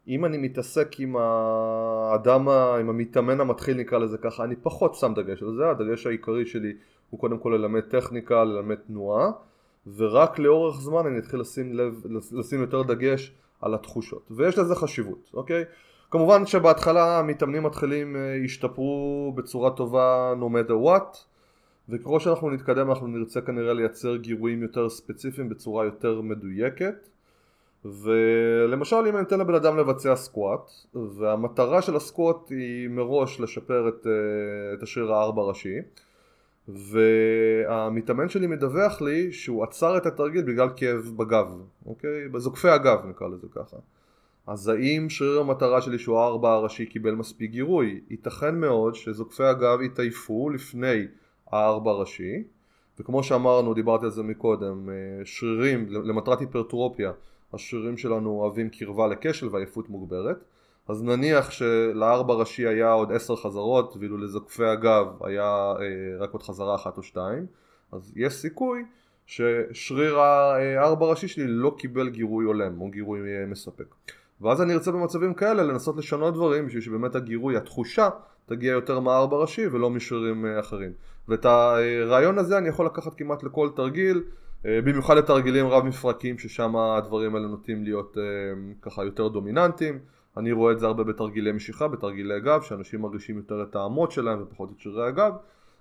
אם 0.08 0.24
אני 0.24 0.38
מתעסק 0.38 1.00
עם 1.00 1.16
האדם, 1.16 2.48
עם 2.48 2.88
המתאמן 2.88 3.40
המתחיל 3.40 3.76
נקרא 3.76 3.98
לזה 3.98 4.18
ככה, 4.18 4.44
אני 4.44 4.56
פחות 4.56 4.94
שם 4.94 5.12
דגש 5.16 5.42
על 5.42 5.54
זה, 5.56 5.70
הדגש 5.70 6.06
העיקרי 6.06 6.46
שלי 6.46 6.72
הוא 7.10 7.20
קודם 7.20 7.38
כל 7.38 7.48
ללמד 7.48 7.80
טכניקה, 7.80 8.44
ללמד 8.44 8.76
תנועה, 8.86 9.30
ורק 9.96 10.38
לאורך 10.38 10.80
זמן 10.80 11.06
אני 11.06 11.18
אתחיל 11.18 11.40
לשים, 11.40 11.72
לב, 11.72 12.02
לשים 12.32 12.60
יותר 12.60 12.82
דגש 12.82 13.32
על 13.60 13.74
התחושות, 13.74 14.28
ויש 14.30 14.58
לזה 14.58 14.74
חשיבות, 14.74 15.30
אוקיי? 15.34 15.64
כמובן 16.10 16.46
שבהתחלה 16.46 17.18
המתאמנים 17.18 17.62
מתחילים 17.62 18.16
אה, 18.16 18.20
ישתפרו 18.44 19.32
בצורה 19.36 19.70
טובה 19.70 20.34
no 20.40 20.44
matter 20.44 20.86
what 20.86 21.18
וככל 21.88 22.20
שאנחנו 22.20 22.50
נתקדם 22.50 22.90
אנחנו 22.90 23.06
נרצה 23.06 23.40
כנראה 23.40 23.72
לייצר 23.72 24.16
גירויים 24.16 24.62
יותר 24.62 24.88
ספציפיים 24.88 25.48
בצורה 25.48 25.84
יותר 25.84 26.20
מדויקת 26.20 27.08
ולמשל 28.02 28.96
אם 28.96 29.16
אני 29.16 29.22
אתן 29.22 29.40
לבן 29.40 29.54
אדם 29.54 29.76
לבצע 29.76 30.16
סקואט 30.16 30.70
והמטרה 30.94 31.82
של 31.82 31.96
הסקואט 31.96 32.50
היא 32.50 32.88
מראש 32.88 33.40
לשפר 33.40 33.88
את, 33.88 34.06
אה, 34.06 34.74
את 34.74 34.82
השריר 34.82 35.12
הארבע 35.12 35.42
ראשי 35.42 35.78
והמתאמן 36.68 38.28
שלי 38.28 38.46
מדווח 38.46 39.00
לי 39.00 39.32
שהוא 39.32 39.64
עצר 39.64 39.96
את 39.96 40.06
התרגיל 40.06 40.42
בגלל 40.42 40.68
כאב 40.76 41.12
בגב, 41.16 41.46
אוקיי? 41.86 42.28
בזוקפי 42.28 42.68
הגב 42.68 43.06
נקרא 43.06 43.28
לזה 43.28 43.46
ככה 43.54 43.76
אז 44.46 44.68
האם 44.68 45.10
שריר 45.10 45.40
המטרה 45.40 45.80
שלי 45.80 45.98
שהוא 45.98 46.18
הארבע 46.18 46.52
הראשי 46.52 46.86
קיבל 46.86 47.14
מספיק 47.14 47.50
גירוי? 47.50 48.00
ייתכן 48.10 48.60
מאוד 48.60 48.94
שזוקפי 48.94 49.44
הגב 49.44 49.82
יתעייפו 49.82 50.50
לפני 50.50 51.06
הארבע 51.50 51.92
ראשי 51.92 52.44
וכמו 53.00 53.22
שאמרנו, 53.22 53.74
דיברתי 53.74 54.04
על 54.04 54.10
זה 54.10 54.22
מקודם, 54.22 54.88
אה, 54.88 54.94
שרירים 55.24 55.86
למטרת 55.90 56.40
היפרטרופיה 56.40 57.12
השרירים 57.54 57.96
שלנו 57.96 58.30
אוהבים 58.30 58.68
קרבה 58.70 59.06
לכשל 59.06 59.48
ועייפות 59.52 59.88
מוגברת. 59.88 60.44
אז 60.88 61.02
נניח 61.02 61.50
שלארבע 61.50 62.34
ראשי 62.34 62.66
היה 62.66 62.92
עוד 62.92 63.12
עשר 63.12 63.36
חזרות 63.36 63.96
ואילו 64.00 64.16
לזוקפי 64.18 64.64
הגב 64.64 65.06
היה 65.20 65.72
אה, 65.80 66.18
רק 66.18 66.30
עוד 66.32 66.42
חזרה 66.42 66.74
אחת 66.74 66.96
או 66.96 67.02
שתיים 67.02 67.46
אז 67.92 68.12
יש 68.16 68.34
סיכוי 68.34 68.84
ששריר 69.26 70.18
הארבע 70.18 71.06
ראשי 71.06 71.28
שלי 71.28 71.46
לא 71.46 71.74
קיבל 71.78 72.08
גירוי 72.08 72.44
הולם 72.44 72.80
או 72.80 72.90
גירוי 72.90 73.20
אה, 73.20 73.46
מספק. 73.46 73.94
ואז 74.40 74.62
אני 74.62 74.74
ארצה 74.74 74.92
במצבים 74.92 75.34
כאלה 75.34 75.62
לנסות 75.62 75.96
לשנות 75.96 76.34
דברים 76.34 76.66
בשביל 76.66 76.82
שבאמת 76.82 77.14
הגירוי, 77.14 77.56
התחושה 77.56 78.08
תגיע 78.46 78.72
יותר 78.72 79.00
מהארבע 79.00 79.36
ראשי 79.36 79.66
ולא 79.66 79.90
משרירים 79.90 80.46
אה, 80.46 80.60
אחרים. 80.60 80.92
ואת 81.28 81.44
הרעיון 81.44 82.38
הזה 82.38 82.58
אני 82.58 82.68
יכול 82.68 82.86
לקחת 82.86 83.14
כמעט 83.14 83.42
לכל 83.42 83.70
תרגיל 83.76 84.16
אה, 84.16 84.22
במיוחד 84.64 85.16
לתרגילים 85.16 85.66
רב 85.66 85.84
מפרקים 85.84 86.38
ששם 86.38 86.76
הדברים 86.76 87.34
האלה 87.34 87.46
נוטים 87.46 87.84
להיות 87.84 88.18
אה, 88.18 88.22
ככה 88.82 89.04
יותר 89.04 89.28
דומיננטיים. 89.28 89.98
אני 90.36 90.52
רואה 90.52 90.72
את 90.72 90.78
זה 90.78 90.86
הרבה 90.86 91.04
בתרגילי 91.04 91.52
משיכה, 91.52 91.88
בתרגילי 91.88 92.40
גב 92.40 92.62
שאנשים 92.62 93.00
מרגישים 93.00 93.36
יותר 93.36 93.62
את 93.62 93.76
האמות 93.76 94.12
שלהם 94.12 94.42
ופחות 94.42 94.70
את 94.76 94.80
שרירי 94.80 95.08
הגב 95.08 95.32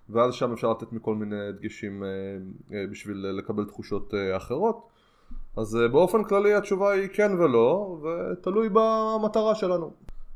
ואז 0.10 0.34
שם 0.34 0.54
אפשר 0.54 0.72
לתת 0.72 0.94
מכל 0.94 1.16
מיני 1.16 1.52
דגשים 1.52 2.04
אה, 2.04 2.86
בשביל 2.92 3.18
לקבל 3.18 3.66
תחושות 3.66 4.14
אחרות. 4.38 4.88
אז 5.58 5.78
באופן 5.92 6.24
כללי 6.24 6.54
התשובה 6.54 6.92
היא 6.92 7.10
כן 7.14 7.32
ולא 7.40 7.98
ותלוי 8.04 8.70
במטרה 8.74 9.56
שלנו. 9.56 9.92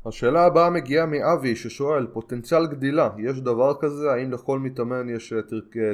השאלה 0.06 0.46
הבאה 0.46 0.70
מגיעה 0.70 1.06
מאבי 1.06 1.56
ששואל 1.56 2.06
פוטנציאל 2.06 2.66
גדילה 2.66 3.08
יש 3.18 3.40
דבר 3.40 3.74
כזה? 3.80 4.12
האם 4.12 4.32
לכל 4.32 4.58
מתאמן 4.58 5.08
יש 5.08 5.32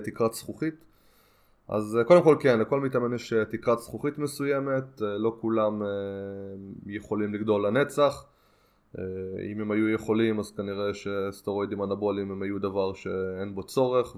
תקרת 0.05 0.32
זכוכית 0.34 0.88
אז 1.68 1.96
אה, 1.96 2.04
קודם 2.04 2.22
כל 2.22 2.36
כן, 2.40 2.60
לכל 2.60 2.80
מתאמן 2.80 3.14
יש 3.14 3.32
אה, 3.32 3.44
תקרת 3.44 3.78
זכוכית 3.78 4.18
מסוימת, 4.18 5.02
אה, 5.02 5.18
לא 5.18 5.36
כולם 5.40 5.82
יכולים 6.86 7.34
לגדול 7.34 7.66
לנצח 7.66 8.26
אם 9.52 9.60
הם 9.60 9.70
היו 9.70 9.88
יכולים 9.88 10.38
אז 10.38 10.50
כנראה 10.50 10.94
שסטרואידים 10.94 11.82
אנבוליים 11.82 12.30
הם 12.30 12.42
היו 12.42 12.58
דבר 12.58 12.92
שאין 12.92 13.54
בו 13.54 13.62
צורך 13.62 14.16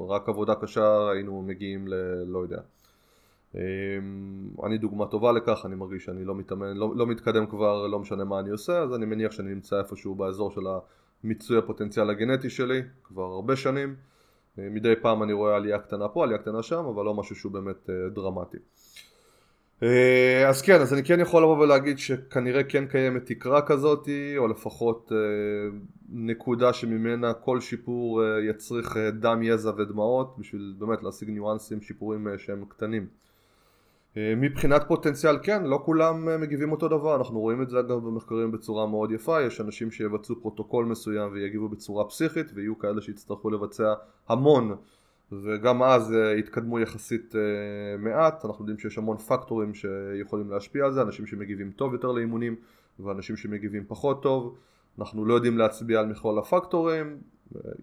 רק 0.00 0.28
עבודה 0.28 0.54
קשה 0.54 1.10
היינו 1.10 1.42
מגיעים 1.42 1.88
ל... 1.88 1.94
לא 2.26 2.38
יודע. 2.38 2.60
אמ, 3.54 3.60
אני 4.64 4.78
דוגמה 4.78 5.06
טובה 5.06 5.32
לכך, 5.32 5.62
אני 5.64 5.74
מרגיש 5.74 6.04
שאני 6.04 6.24
לא 6.24 6.34
מתאמן, 6.34 6.76
לא, 6.76 6.92
לא 6.96 7.06
מתקדם 7.06 7.46
כבר, 7.46 7.86
לא 7.86 7.98
משנה 7.98 8.24
מה 8.24 8.40
אני 8.40 8.50
עושה, 8.50 8.78
אז 8.82 8.94
אני 8.94 9.06
מניח 9.06 9.32
שאני 9.32 9.54
נמצא 9.54 9.78
איפשהו 9.78 10.14
באזור 10.14 10.50
של 10.50 10.60
המיצוי 11.24 11.58
הפוטנציאל 11.58 12.10
הגנטי 12.10 12.50
שלי, 12.50 12.82
כבר 13.04 13.24
הרבה 13.24 13.56
שנים. 13.56 13.94
אה, 14.58 14.68
מדי 14.70 14.94
פעם 15.02 15.22
אני 15.22 15.32
רואה 15.32 15.56
עלייה 15.56 15.78
קטנה 15.78 16.08
פה, 16.08 16.24
עלייה 16.24 16.38
קטנה 16.38 16.62
שם, 16.62 16.84
אבל 16.84 17.04
לא 17.04 17.14
משהו 17.14 17.36
שהוא 17.36 17.52
באמת 17.52 17.90
אה, 17.90 18.08
דרמטי. 18.14 18.58
אה, 19.82 20.48
אז 20.48 20.62
כן, 20.62 20.80
אז 20.80 20.94
אני 20.94 21.04
כן 21.04 21.20
יכול 21.20 21.42
לבוא 21.42 21.58
ולהגיד 21.58 21.98
שכנראה 21.98 22.64
כן 22.64 22.86
קיימת 22.86 23.26
תקרה 23.26 23.62
כזאת, 23.62 24.08
או 24.36 24.48
לפחות 24.48 25.12
נקודה 26.08 26.72
שממנה 26.72 27.34
כל 27.34 27.60
שיפור 27.60 28.22
יצריך 28.50 28.96
דם, 28.96 29.42
יזע 29.42 29.70
ודמעות, 29.76 30.38
בשביל 30.38 30.74
באמת 30.78 31.02
להשיג 31.02 31.30
ניואנסים, 31.30 31.80
שיפורים 31.80 32.28
שהם 32.38 32.64
קטנים. 32.68 33.06
אה, 34.16 34.34
מבחינת 34.36 34.84
פוטנציאל 34.88 35.38
כן, 35.42 35.64
לא 35.64 35.82
כולם 35.84 36.28
אה, 36.28 36.38
מגיבים 36.38 36.72
אותו 36.72 36.88
דבר, 36.88 37.16
אנחנו 37.16 37.40
רואים 37.40 37.62
את 37.62 37.70
זה 37.70 37.80
אגב 37.80 38.06
במחקרים 38.06 38.52
בצורה 38.52 38.86
מאוד 38.86 39.12
יפה, 39.12 39.42
יש 39.42 39.60
אנשים 39.60 39.90
שיבצעו 39.90 40.36
פרוטוקול 40.40 40.84
מסוים 40.84 41.32
ויגיבו 41.32 41.68
בצורה 41.68 42.04
פסיכית 42.04 42.46
ויהיו 42.54 42.78
כאלה 42.78 43.00
שיצטרכו 43.00 43.50
לבצע 43.50 43.94
המון. 44.28 44.76
וגם 45.32 45.82
אז 45.82 46.12
אה, 46.12 46.38
יתקדמו 46.38 46.80
יחסית 46.80 47.34
מעט, 47.98 48.44
אנחנו 48.44 48.62
יודעים 48.62 48.78
שיש 48.78 48.98
המון 48.98 49.16
פקטורים 49.16 49.74
שיכולים 49.74 50.50
להשפיע 50.50 50.84
על 50.84 50.92
זה, 50.92 51.02
אנשים 51.02 51.26
שמגיבים 51.26 51.70
טוב 51.70 51.92
יותר 51.92 52.12
לאימונים 52.12 52.56
ואנשים 53.00 53.36
שמגיבים 53.36 53.84
פחות 53.88 54.22
טוב, 54.22 54.56
אנחנו 54.98 55.24
לא 55.24 55.34
יודעים 55.34 55.58
להצביע 55.58 56.00
על 56.00 56.06
מכלול 56.06 56.38
הפקטורים, 56.38 57.16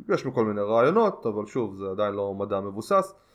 יש 0.10 0.26
מכל 0.26 0.46
מיני 0.46 0.62
רעיונות, 0.62 1.26
אבל 1.26 1.46
שוב 1.46 1.76
זה 1.76 1.86
עדיין 1.92 2.14
לא 2.14 2.34
מדע 2.34 2.60
מבוסס. 2.60 3.14
אה, 3.14 3.31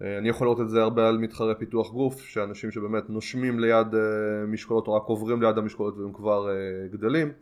אני 0.00 0.28
יכול 0.28 0.46
לראות 0.46 0.60
את 0.60 0.70
זה 0.70 0.82
הרבה 0.82 1.08
על 1.08 1.18
מתחרי 1.18 1.54
פיתוח 1.54 1.90
גוף, 1.92 2.20
שאנשים 2.20 2.70
שבאמת 2.70 3.10
נושמים 3.10 3.60
ליד 3.60 3.94
אה, 3.94 4.46
משקולות 4.46 4.86
או 4.86 4.94
רק 4.94 5.02
עוברים 5.02 5.42
ליד 5.42 5.58
המשקולות 5.58 5.98
והם 5.98 6.12
כבר 6.12 6.48
אה, 6.50 6.88
גדלים. 6.92 7.32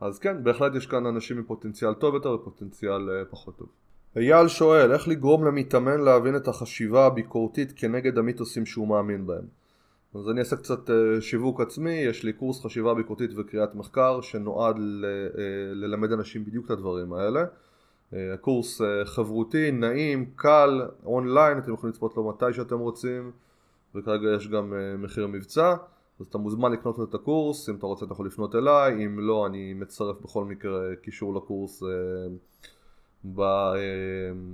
אז 0.00 0.18
כן, 0.18 0.44
בהחלט 0.44 0.74
יש 0.74 0.86
כאן 0.86 1.06
אנשים 1.06 1.38
עם 1.38 1.44
פוטנציאל 1.44 1.94
טוב 1.94 2.14
יותר 2.14 2.30
ופוטנציאל 2.30 3.24
פחות 3.30 3.58
טוב. 3.58 3.68
אייל 4.16 4.48
שואל, 4.48 4.92
איך 4.92 5.08
לגרום 5.08 5.44
למתאמן 5.44 6.00
להבין 6.00 6.36
את 6.36 6.48
החשיבה 6.48 7.06
הביקורתית 7.06 7.72
כנגד 7.76 8.18
המיתוסים 8.18 8.66
שהוא 8.66 8.88
מאמין 8.88 9.26
בהם? 9.26 9.44
אז 10.14 10.30
אני 10.30 10.40
אעשה 10.40 10.56
קצת 10.56 10.90
שיווק 11.20 11.60
עצמי, 11.60 11.92
יש 11.92 12.24
לי 12.24 12.32
קורס 12.32 12.64
חשיבה 12.64 12.94
ביקורתית 12.94 13.30
וקריאת 13.36 13.74
מחקר 13.74 14.20
שנועד 14.20 14.76
ללמד 15.72 16.12
אנשים 16.12 16.44
בדיוק 16.44 16.66
את 16.66 16.70
הדברים 16.70 17.12
האלה. 17.12 17.44
אה, 18.14 18.34
הקורס 18.34 18.80
אה, 18.80 19.04
חברותי, 19.04 19.70
נעים, 19.70 20.30
קל, 20.36 20.82
אונליין, 21.04 21.58
אתם 21.58 21.72
יכולים 21.72 21.92
לצפות 21.92 22.16
לו 22.16 22.28
מתי 22.28 22.52
שאתם 22.52 22.78
רוצים 22.78 23.32
וכרגע 23.94 24.28
יש 24.36 24.48
גם 24.48 24.74
אה, 24.74 24.96
מחיר 24.96 25.26
מבצע 25.26 25.74
אז 26.20 26.26
אתה 26.26 26.38
מוזמן 26.38 26.72
לקנות 26.72 27.00
את 27.08 27.14
הקורס, 27.14 27.68
אם 27.68 27.74
אתה 27.74 27.86
רוצה 27.86 28.04
אתה 28.04 28.12
יכול 28.12 28.26
לפנות 28.26 28.54
אליי, 28.54 29.04
אם 29.04 29.20
לא 29.20 29.46
אני 29.46 29.74
מצרף 29.74 30.20
בכל 30.20 30.44
מקרה 30.44 30.96
קישור 31.02 31.34
לקורס 31.34 31.82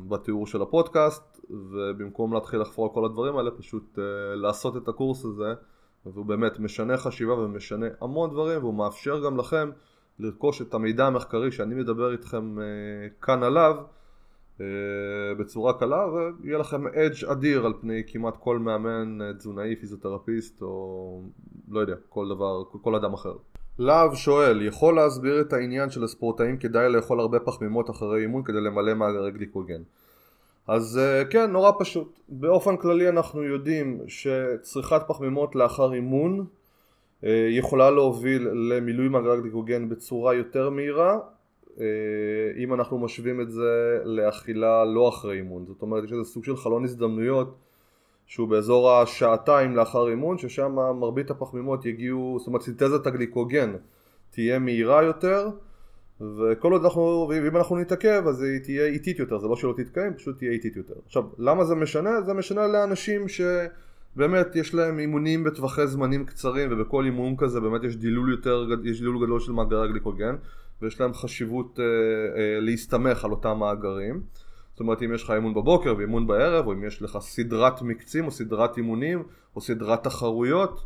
בתיאור 0.08 0.46
של 0.46 0.62
הפודקאסט 0.62 1.40
ובמקום 1.50 2.32
להתחיל 2.32 2.60
לחפור 2.60 2.86
על 2.86 2.94
כל 2.94 3.04
הדברים 3.04 3.36
האלה 3.36 3.50
פשוט 3.50 3.98
לעשות 4.34 4.76
את 4.76 4.88
הקורס 4.88 5.24
הזה 5.24 5.54
והוא 6.06 6.26
באמת 6.26 6.58
משנה 6.58 6.96
חשיבה 6.96 7.34
ומשנה 7.34 7.86
המון 8.00 8.30
דברים 8.30 8.58
והוא 8.58 8.74
מאפשר 8.74 9.24
גם 9.24 9.36
לכם 9.36 9.70
לרכוש 10.18 10.62
את 10.62 10.74
המידע 10.74 11.06
המחקרי 11.06 11.52
שאני 11.52 11.74
מדבר 11.74 12.12
איתכם 12.12 12.58
אה, 12.60 12.64
כאן 13.22 13.42
עליו 13.42 13.76
אה, 14.60 14.66
בצורה 15.38 15.72
קלה 15.78 16.06
ויהיה 16.06 16.58
לכם 16.58 16.86
אדג' 16.86 17.24
אדיר 17.24 17.66
על 17.66 17.72
פני 17.80 18.02
כמעט 18.06 18.36
כל 18.36 18.58
מאמן 18.58 19.22
אה, 19.22 19.32
תזונאי, 19.32 19.76
פיזיותרפיסט 19.76 20.62
או 20.62 21.22
לא 21.68 21.80
יודע, 21.80 21.94
כל 22.08 22.28
דבר, 22.28 22.64
כל 22.82 22.94
אדם 22.94 23.12
אחר. 23.12 23.34
להב 23.78 24.14
שואל, 24.14 24.62
יכול 24.62 24.94
להסביר 24.94 25.40
את 25.40 25.52
העניין 25.52 25.90
של 25.90 26.04
הספורטאים 26.04 26.56
כדאי 26.56 26.88
לאכול 26.88 27.20
הרבה 27.20 27.40
פחמימות 27.40 27.90
אחרי 27.90 28.22
אימון 28.22 28.42
כדי 28.42 28.60
למלא 28.60 28.94
מאגרי 28.94 29.30
גליקוגן? 29.30 29.82
אז 30.66 31.00
כן, 31.30 31.50
נורא 31.50 31.72
פשוט. 31.78 32.18
באופן 32.28 32.76
כללי 32.76 33.08
אנחנו 33.08 33.42
יודעים 33.42 34.00
שצריכת 34.08 35.02
פחמימות 35.06 35.54
לאחר 35.54 35.94
אימון 35.94 36.46
יכולה 37.50 37.90
להוביל 37.90 38.48
למילוי 38.48 39.08
מאגר 39.08 39.40
גליקוגן 39.40 39.88
בצורה 39.88 40.34
יותר 40.34 40.70
מהירה 40.70 41.18
אה, 41.80 41.86
אם 42.56 42.74
אנחנו 42.74 42.98
משווים 42.98 43.40
את 43.40 43.50
זה 43.50 44.00
לאכילה 44.04 44.84
לא 44.84 45.08
אחרי 45.08 45.36
אימון 45.36 45.66
זאת 45.66 45.82
אומרת 45.82 46.04
יש 46.04 46.12
איזה 46.12 46.24
סוג 46.24 46.44
של 46.44 46.56
חלון 46.56 46.84
הזדמנויות 46.84 47.56
שהוא 48.26 48.48
באזור 48.48 48.92
השעתיים 48.92 49.76
לאחר 49.76 50.08
אימון 50.08 50.38
ששם 50.38 50.72
מרבית 50.72 51.30
הפחמימות 51.30 51.86
יגיעו 51.86 52.36
זאת 52.38 52.46
אומרת 52.46 52.62
סינתזת 52.62 53.06
הגליקוגן 53.06 53.72
תהיה 54.30 54.58
מהירה 54.58 55.02
יותר 55.02 55.48
וכל 56.20 56.72
עוד 56.72 56.84
אנחנו, 56.84 57.26
ואם 57.30 57.56
אנחנו 57.56 57.76
נתעכב 57.76 58.22
אז 58.28 58.42
היא 58.42 58.58
תהיה 58.58 58.86
איטית 58.86 59.18
יותר, 59.18 59.38
זה 59.38 59.48
לא 59.48 59.56
שלא 59.56 59.74
תתקיים, 59.76 60.14
פשוט 60.14 60.38
תהיה 60.38 60.52
איטית 60.52 60.76
יותר. 60.76 60.94
עכשיו, 61.06 61.24
למה 61.38 61.64
זה 61.64 61.74
משנה? 61.74 62.22
זה 62.22 62.32
משנה 62.32 62.66
לאנשים 62.66 63.28
ש... 63.28 63.40
באמת 64.16 64.56
יש 64.56 64.74
להם 64.74 64.98
אימונים 64.98 65.44
בטווחי 65.44 65.86
זמנים 65.86 66.26
קצרים 66.26 66.68
ובכל 66.72 67.04
אימון 67.04 67.36
כזה 67.36 67.60
באמת 67.60 67.84
יש 67.84 67.96
דילול 67.96 68.30
יותר, 68.30 68.66
יש 68.84 68.98
דילול 68.98 69.26
גדול 69.26 69.40
של 69.40 69.52
מאגרי 69.52 69.84
הגליקוגן 69.84 70.36
ויש 70.82 71.00
להם 71.00 71.14
חשיבות 71.14 71.80
אה, 71.80 71.84
אה, 71.84 72.60
להסתמך 72.60 73.24
על 73.24 73.30
אותם 73.30 73.58
מאגרים. 73.58 74.20
זאת 74.74 74.80
אומרת 74.80 75.02
אם 75.02 75.14
יש 75.14 75.22
לך 75.22 75.30
אימון 75.30 75.54
בבוקר 75.54 75.94
ואימון 75.98 76.26
בערב 76.26 76.66
או 76.66 76.72
אם 76.72 76.84
יש 76.84 77.02
לך 77.02 77.18
סדרת 77.20 77.82
מקצים 77.82 78.26
או 78.26 78.30
סדרת 78.30 78.76
אימונים 78.76 79.22
או 79.56 79.60
סדרת 79.60 80.04
תחרויות 80.04 80.84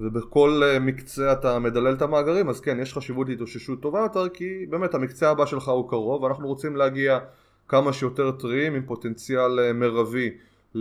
ובכל 0.00 0.62
אה, 0.64 0.78
מקצה 0.78 1.32
אתה 1.32 1.58
מדלל 1.58 1.94
את 1.94 2.02
המאגרים 2.02 2.48
אז 2.48 2.60
כן 2.60 2.80
יש 2.80 2.94
חשיבות 2.94 3.28
להתאוששות 3.28 3.82
טובה 3.82 4.00
יותר 4.00 4.28
כי 4.28 4.66
באמת 4.70 4.94
המקצה 4.94 5.30
הבא 5.30 5.46
שלך 5.46 5.68
הוא 5.68 5.90
קרוב 5.90 6.22
ואנחנו 6.22 6.46
רוצים 6.48 6.76
להגיע 6.76 7.18
כמה 7.68 7.92
שיותר 7.92 8.30
טריים 8.30 8.74
עם 8.74 8.82
פוטנציאל 8.86 9.60
אה, 9.60 9.72
מרבי 9.72 10.30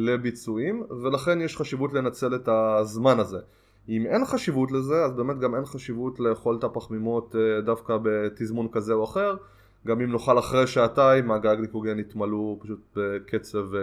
לביצועים 0.05 0.83
ולכן 1.03 1.41
יש 1.41 1.57
חשיבות 1.57 1.93
לנצל 1.93 2.35
את 2.35 2.49
הזמן 2.51 3.19
הזה. 3.19 3.39
אם 3.89 4.05
אין 4.05 4.25
חשיבות 4.25 4.71
לזה 4.71 5.05
אז 5.05 5.13
באמת 5.13 5.39
גם 5.39 5.55
אין 5.55 5.65
חשיבות 5.65 6.19
לאכול 6.19 6.55
את 6.59 6.63
הפחמימות 6.63 7.35
אה, 7.35 7.61
דווקא 7.61 7.97
בתזמון 8.03 8.67
כזה 8.71 8.93
או 8.93 9.03
אחר 9.03 9.35
גם 9.87 10.01
אם 10.01 10.11
נאכל 10.11 10.39
אחרי 10.39 10.67
שעתיים 10.67 11.31
הגג 11.31 11.55
גליקוגן 11.57 11.99
יתמלאו 11.99 12.59
פשוט 12.61 12.79
בקצב 12.95 13.75
אה, 13.75 13.81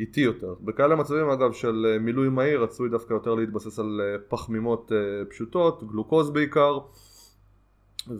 איטי 0.00 0.20
יותר. 0.20 0.54
בכאלה 0.60 0.96
מצבים 0.96 1.28
אגב 1.28 1.52
של 1.52 1.86
אה, 1.88 1.98
מילוי 1.98 2.28
מהיר 2.28 2.62
רצוי 2.62 2.88
דווקא 2.88 3.14
יותר 3.14 3.34
להתבסס 3.34 3.78
על 3.78 4.00
פחמימות 4.28 4.92
פשוטות, 5.30 5.84
גלוקוז 5.84 6.30
בעיקר 6.30 6.78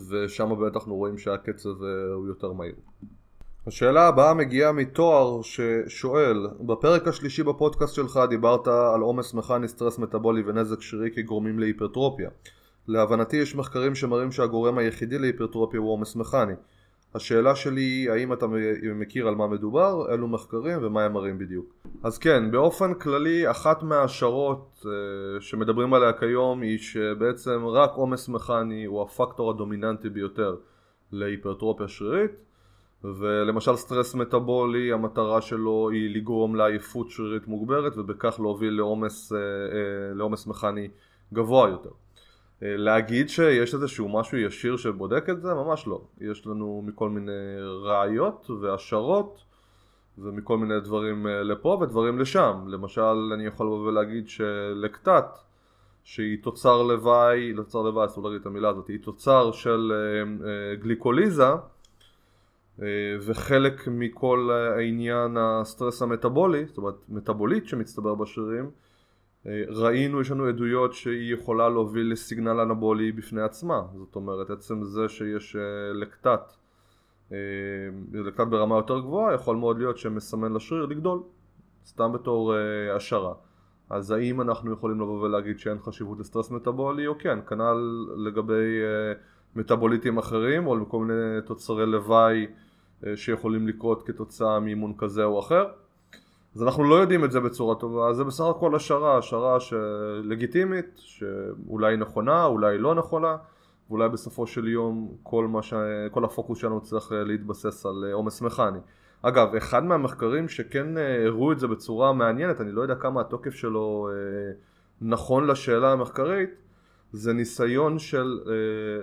ושם 0.09 0.49
באמת 0.59 0.77
אנחנו 0.77 0.95
רואים 0.95 1.19
שהקצב 1.19 1.83
הוא 2.15 2.27
יותר 2.27 2.53
מהיר. 2.53 2.75
השאלה 3.67 4.09
הבאה 4.09 4.35
מגיעה 4.35 4.73
מתואר 4.73 5.43
ששואל 5.43 6.47
בפרק 6.61 7.09
השלישי 7.09 7.43
בפודקאסט 7.43 7.95
שלך 7.95 8.21
דיברת 8.29 8.69
על 8.69 9.01
עומס 9.01 9.35
מכני, 9.35 9.69
סטרס 9.69 9.99
מטאבולי 9.99 10.43
ונזק 10.47 10.81
שרירי 10.81 11.11
כגורמים 11.11 11.59
להיפרטרופיה. 11.59 12.31
להבנתי 12.89 13.37
יש 13.37 13.55
מחקרים 13.55 13.95
שמראים 13.95 14.33
שהגורם 14.33 14.79
היחידי 14.79 15.19
להיפרטרופיה 15.19 15.81
הוא 15.81 15.93
עומס 15.93 16.17
מכני. 16.17 16.53
השאלה 17.15 17.55
שלי 17.55 17.81
היא 17.81 18.11
האם 18.11 18.33
אתה 18.33 18.47
מכיר 18.95 19.29
על 19.29 19.35
מה 19.35 19.47
מדובר, 19.47 20.13
אילו 20.13 20.29
מחקרים 20.29 20.79
ומה 20.83 21.05
הם 21.05 21.13
מראים 21.13 21.39
בדיוק. 21.39 21.75
אז 22.03 22.19
כן, 22.19 22.51
באופן 22.51 22.95
כללי 22.95 23.51
אחת 23.51 23.83
מההשערות 23.83 24.83
uh, 24.83 24.87
שמדברים 25.41 25.95
עליה 25.95 26.13
כיום 26.13 26.61
היא 26.61 26.79
שבעצם 26.79 27.67
רק 27.67 27.91
עומס 27.95 28.29
מכני 28.29 28.85
הוא 28.85 29.03
הפקטור 29.03 29.51
הדומיננטי 29.51 30.09
ביותר 30.09 30.57
להיפרטרופיה 31.13 31.89
שרירית 31.89 32.31
ולמשל 33.05 33.77
סטרס 33.77 34.15
מטאבולי 34.15 34.93
המטרה 34.93 35.41
שלו 35.41 35.91
היא 35.91 36.17
לגרום 36.17 36.55
לעייפות 36.55 37.11
שרירית 37.11 37.49
מוגברת 37.49 37.97
ובכך 37.97 38.41
להוביל 38.41 38.75
לעומס, 38.75 39.33
אה, 39.33 39.39
אה, 39.39 40.15
לעומס 40.15 40.47
מכני 40.47 40.89
גבוה 41.33 41.69
יותר. 41.71 41.91
אה, 42.63 42.77
להגיד 42.77 43.29
שיש 43.29 43.75
איזשהו 43.75 44.09
משהו 44.09 44.39
ישיר 44.39 44.77
שבודק 44.77 45.31
את 45.31 45.43
זה? 45.43 45.55
ממש 45.55 45.87
לא. 45.87 46.03
יש 46.21 46.47
לנו 46.47 46.83
מכל 46.87 47.09
מיני 47.09 47.33
ראיות 47.83 48.51
והשערות 48.61 49.45
ומכל 50.19 50.59
מיני 50.59 50.81
דברים 50.81 51.27
לפה 51.27 51.79
ודברים 51.83 52.19
לשם. 52.19 52.65
למשל 52.67 53.31
אני 53.35 53.47
יכול 53.47 53.67
לבוא 53.67 53.89
ולהגיד 53.89 54.29
שלקטט 54.29 55.39
שהיא 56.05 56.39
תוצר 56.43 56.83
לוואי, 56.83 57.53
לא 57.53 57.63
תוצר 57.63 57.83
לוואי, 57.83 58.07
אסור 58.07 58.25
להגיד 58.25 58.41
את 58.41 58.47
המילה 58.47 58.69
הזאת, 58.69 58.89
היא 58.89 58.99
תוצר 59.03 59.53
של 59.53 59.93
גליקוליזה 60.81 61.51
וחלק 63.21 63.89
מכל 63.89 64.51
העניין 64.53 65.37
הסטרס 65.37 66.03
המטאבולי, 66.03 66.67
זאת 66.67 66.79
אומרת 66.79 66.95
מטאבוליט 67.09 67.67
שמצטבר 67.67 68.15
בשרירים, 68.15 68.71
אה, 69.47 69.63
ראינו, 69.69 70.21
יש 70.21 70.31
לנו 70.31 70.47
עדויות 70.47 70.93
שהיא 70.93 71.35
יכולה 71.35 71.69
להוביל 71.69 72.13
לסיגנל 72.13 72.61
אנבולי 72.61 73.13
בפני 73.13 73.43
עצמה, 73.43 73.83
זאת 73.95 74.17
אומרת 74.17 74.51
עצם 74.51 74.85
זה 74.85 75.09
שיש 75.09 75.57
אה, 75.57 75.93
לקטט 75.95 76.53
קצת 78.35 78.47
ברמה 78.51 78.77
יותר 78.77 79.01
גבוהה, 79.01 79.35
יכול 79.35 79.57
מאוד 79.57 79.79
להיות 79.79 79.99
שמסמן 79.99 80.53
לשריר 80.53 80.87
לגדול, 80.87 81.23
סתם 81.87 82.13
בתור 82.13 82.55
השערה. 82.97 83.35
אז 83.91 84.11
האם 84.11 84.41
אנחנו 84.41 84.73
יכולים 84.73 85.01
לבוא 85.01 85.23
ולהגיד 85.23 85.59
שאין 85.59 85.79
חשיבות 85.79 86.19
לסטרס 86.21 86.51
מטאבולי 86.51 87.07
או 87.07 87.19
כן, 87.19 87.39
כנ"ל 87.49 88.07
לגבי 88.17 88.81
מטאבוליטים 89.57 90.19
אחרים 90.19 90.67
או 90.67 90.77
לכל 90.77 90.99
מיני 90.99 91.41
תוצרי 91.45 91.87
לוואי 91.87 92.47
שיכולים 93.15 93.69
לקרות 93.69 94.07
כתוצאה 94.07 94.61
מאימון 94.61 94.93
כזה 94.99 95.25
או 95.25 95.41
אחר. 95.41 95.67
אז 96.55 96.63
אנחנו 96.63 96.85
לא 96.85 96.95
יודעים 96.95 97.25
את 97.25 97.33
זה 97.33 97.41
בצורה 97.41 97.75
טובה, 97.75 98.13
זה 98.13 98.25
בסך 98.25 98.45
הכל 98.45 98.75
השערה, 98.75 99.19
השערה 99.19 99.59
לגיטימית, 100.23 100.87
שאולי 100.97 101.97
נכונה, 101.97 102.45
אולי 102.45 102.79
לא 102.79 102.95
נכונה, 102.95 103.37
ואולי 103.91 104.09
בסופו 104.09 104.47
של 104.47 104.69
יום 104.69 105.09
כל, 105.23 105.49
ש... 105.61 105.75
כל 106.11 106.25
הפוקוס 106.25 106.59
שלנו 106.59 106.81
צריך 106.81 107.13
להתבסס 107.13 107.87
על 107.87 108.05
עומס 108.13 108.43
מכני. 108.43 108.79
אגב, 109.23 109.55
אחד 109.55 109.85
מהמחקרים 109.85 110.49
שכן 110.49 110.99
אה, 110.99 111.25
הראו 111.27 111.53
את 111.53 111.59
זה 111.59 111.67
בצורה 111.67 112.13
מעניינת, 112.13 112.61
אני 112.61 112.73
לא 112.73 112.83
יודע 112.83 112.95
כמה 112.95 113.21
התוקף 113.21 113.55
שלו 113.55 114.09
אה, 114.13 114.53
נכון 115.01 115.47
לשאלה 115.47 115.93
המחקרית, 115.93 116.51
זה 117.17 117.33
ניסיון 117.33 117.99
של 117.99 118.39
אה, 118.47 118.53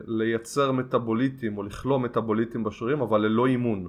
לייצר 0.08 0.72
מטאבוליטים 0.72 1.58
או 1.58 1.64
לכלוא 1.64 2.00
מטאבוליטים 2.00 2.64
בשרירים 2.64 3.02
אבל 3.02 3.22
ללא 3.22 3.46
אימון. 3.46 3.88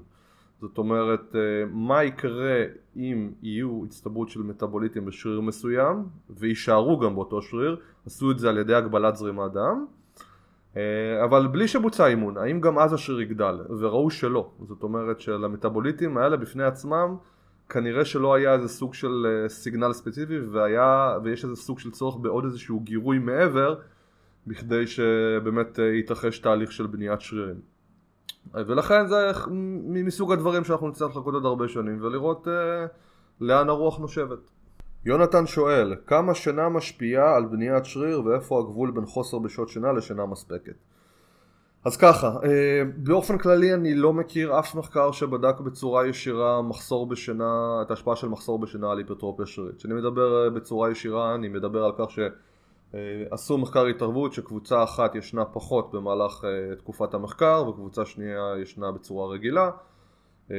זאת 0.61 0.79
אומרת, 0.79 1.35
מה 1.71 2.05
יקרה 2.05 2.65
אם 2.97 3.31
יהיו 3.43 3.85
הצטברות 3.85 4.29
של 4.29 4.43
מטאבוליטים 4.43 5.05
בשריר 5.05 5.41
מסוים 5.41 6.05
ויישארו 6.31 6.99
גם 6.99 7.15
באותו 7.15 7.43
שריר, 7.43 7.77
עשו 8.07 8.31
את 8.31 8.39
זה 8.39 8.49
על 8.49 8.59
ידי 8.59 8.75
הגבלת 8.75 9.17
זרימת 9.17 9.53
דם 9.53 9.87
אה, 10.77 11.25
אבל 11.25 11.47
בלי 11.47 11.69
שבוצע 11.69 12.07
אימון, 12.07 12.37
האם 12.37 12.61
גם 12.61 12.79
אז 12.79 12.93
השריר 12.93 13.21
יגדל? 13.21 13.59
וראו 13.79 14.11
שלא, 14.11 14.51
זאת 14.69 14.83
אומרת 14.83 15.21
שלמטאבוליטים 15.21 16.19
האלה 16.19 16.37
בפני 16.37 16.65
עצמם 16.65 17.17
כנראה 17.69 18.05
שלא 18.05 18.35
היה 18.35 18.55
איזה 18.55 18.69
סוג 18.69 18.95
של 18.95 19.27
אה, 19.27 19.49
סיגנל 19.49 19.93
ספציפי 19.93 20.39
והיה, 20.39 21.19
ויש 21.25 21.45
איזה 21.45 21.57
סוג 21.57 21.79
של 21.79 21.91
צורך 21.91 22.17
בעוד 22.17 22.45
איזשהו 22.45 22.81
גירוי 22.81 23.19
מעבר 23.19 23.75
בכדי 24.47 24.87
שבאמת 24.87 25.79
אה, 25.79 25.85
יתרחש 25.85 26.39
תהליך 26.39 26.73
של 26.73 26.87
בניית 26.87 27.21
שרירים 27.21 27.61
ולכן 28.55 29.07
זה 29.07 29.31
מסוג 29.87 30.33
הדברים 30.33 30.65
שאנחנו 30.65 30.89
נצטרך 30.89 31.11
לחכות 31.11 31.35
עוד 31.35 31.45
הרבה 31.45 31.69
שנים 31.69 31.99
ולראות 32.03 32.49
אה, 32.49 32.87
לאן 33.41 33.69
הרוח 33.69 33.99
נושבת 33.99 34.39
יונתן 35.05 35.47
שואל, 35.47 35.95
כמה 36.07 36.35
שינה 36.35 36.69
משפיעה 36.69 37.37
על 37.37 37.45
בניית 37.45 37.85
שריר 37.85 38.23
ואיפה 38.25 38.61
הגבול 38.61 38.91
בין 38.91 39.07
חוסר 39.07 39.39
בשעות 39.39 39.69
שינה 39.69 39.93
לשינה 39.93 40.27
מספקת? 40.27 40.75
אז 41.85 41.97
ככה, 41.97 42.27
אה, 42.45 42.83
באופן 42.97 43.39
כללי 43.39 43.75
אני 43.75 43.95
לא 43.95 44.13
מכיר 44.13 44.59
אף 44.59 44.75
מחקר 44.75 45.13
שבדק 45.13 45.61
בצורה 45.61 46.07
ישירה 46.07 46.63
מחסור 46.63 47.07
בשינה, 47.07 47.83
את 47.83 47.91
ההשפעה 47.91 48.17
של 48.17 48.29
מחסור 48.29 48.59
בשינה 48.59 48.91
על 48.91 48.99
היפרטרופיה 48.99 49.47
שרירית. 49.47 49.77
כשאני 49.77 49.95
מדבר 49.95 50.45
אה, 50.45 50.51
בצורה 50.51 50.91
ישירה 50.91 51.35
אני 51.35 51.49
מדבר 51.49 51.85
על 51.85 51.93
כך 51.99 52.11
שעשו 52.93 53.59
מחקר 53.59 53.87
התערבות 53.87 54.33
שקבוצה 54.33 54.83
אחת 54.85 55.15
ישנה 55.15 55.45
פחות 55.45 55.91
במהלך 55.93 56.45
אה, 56.45 56.77
תקופת 56.77 57.15
המחקר 57.15 57.65
וקבוצה 57.69 58.05
שנייה 58.05 58.55
ישנה 58.63 58.93
בצורה 58.93 59.29
רגילה 59.29 59.71
אה, 60.51 60.57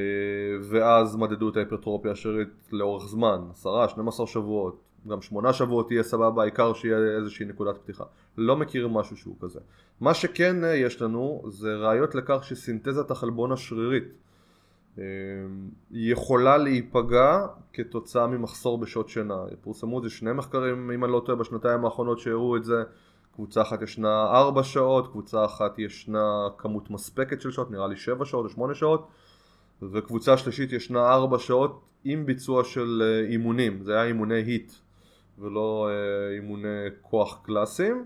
ואז 0.61 1.15
מדדו 1.15 1.49
את 1.49 1.57
ההיפרטרופיה 1.57 2.11
השרירית 2.11 2.49
לאורך 2.71 3.07
זמן, 3.07 3.41
עשרה, 3.51 3.89
12 3.89 4.27
שבועות, 4.27 4.81
גם 5.07 5.21
שמונה 5.21 5.53
שבועות 5.53 5.87
תהיה 5.87 6.03
סבבה, 6.03 6.41
העיקר 6.41 6.73
שיהיה 6.73 6.97
איזושהי 7.17 7.45
נקודת 7.45 7.77
פתיחה. 7.77 8.03
לא 8.37 8.55
מכיר 8.55 8.87
משהו 8.87 9.17
שהוא 9.17 9.35
כזה. 9.41 9.59
מה 10.01 10.13
שכן 10.13 10.63
אה, 10.63 10.75
יש 10.75 11.01
לנו 11.01 11.43
זה 11.47 11.75
ראיות 11.75 12.15
לכך 12.15 12.43
שסינתזת 12.43 13.11
החלבון 13.11 13.51
השרירית 13.51 14.03
אה, 14.99 15.03
יכולה 15.91 16.57
להיפגע 16.57 17.45
כתוצאה 17.73 18.27
ממחסור 18.27 18.77
בשעות 18.77 19.09
שינה. 19.09 19.37
פורסמו 19.61 19.97
את 19.97 20.03
זה 20.03 20.09
שני 20.09 20.33
מחקרים, 20.33 20.91
אם 20.91 21.03
אני 21.03 21.11
לא 21.11 21.21
טועה, 21.25 21.37
בשנתיים 21.37 21.85
האחרונות 21.85 22.19
שהראו 22.19 22.57
את 22.57 22.63
זה. 22.63 22.83
קבוצה 23.35 23.61
אחת 23.61 23.81
ישנה 23.81 24.25
4 24.25 24.63
שעות, 24.63 25.11
קבוצה 25.11 25.45
אחת 25.45 25.79
ישנה 25.79 26.47
כמות 26.57 26.91
מספקת 26.91 27.41
של 27.41 27.51
שעות, 27.51 27.71
נראה 27.71 27.87
לי 27.87 27.95
7 27.95 28.25
שעות 28.25 28.45
או 28.45 28.49
8 28.49 28.75
שעות. 28.75 29.07
וקבוצה 29.91 30.37
שלישית 30.37 30.73
ישנה 30.73 31.13
ארבע 31.13 31.39
שעות 31.39 31.81
עם 32.03 32.25
ביצוע 32.25 32.63
של 32.63 33.01
אה, 33.05 33.31
אימונים, 33.31 33.83
זה 33.83 33.93
היה 33.93 34.03
אימוני 34.03 34.41
היט 34.41 34.73
ולא 35.39 35.89
אה, 35.89 36.35
אימוני 36.35 36.87
כוח 37.01 37.41
קלאסיים 37.45 38.05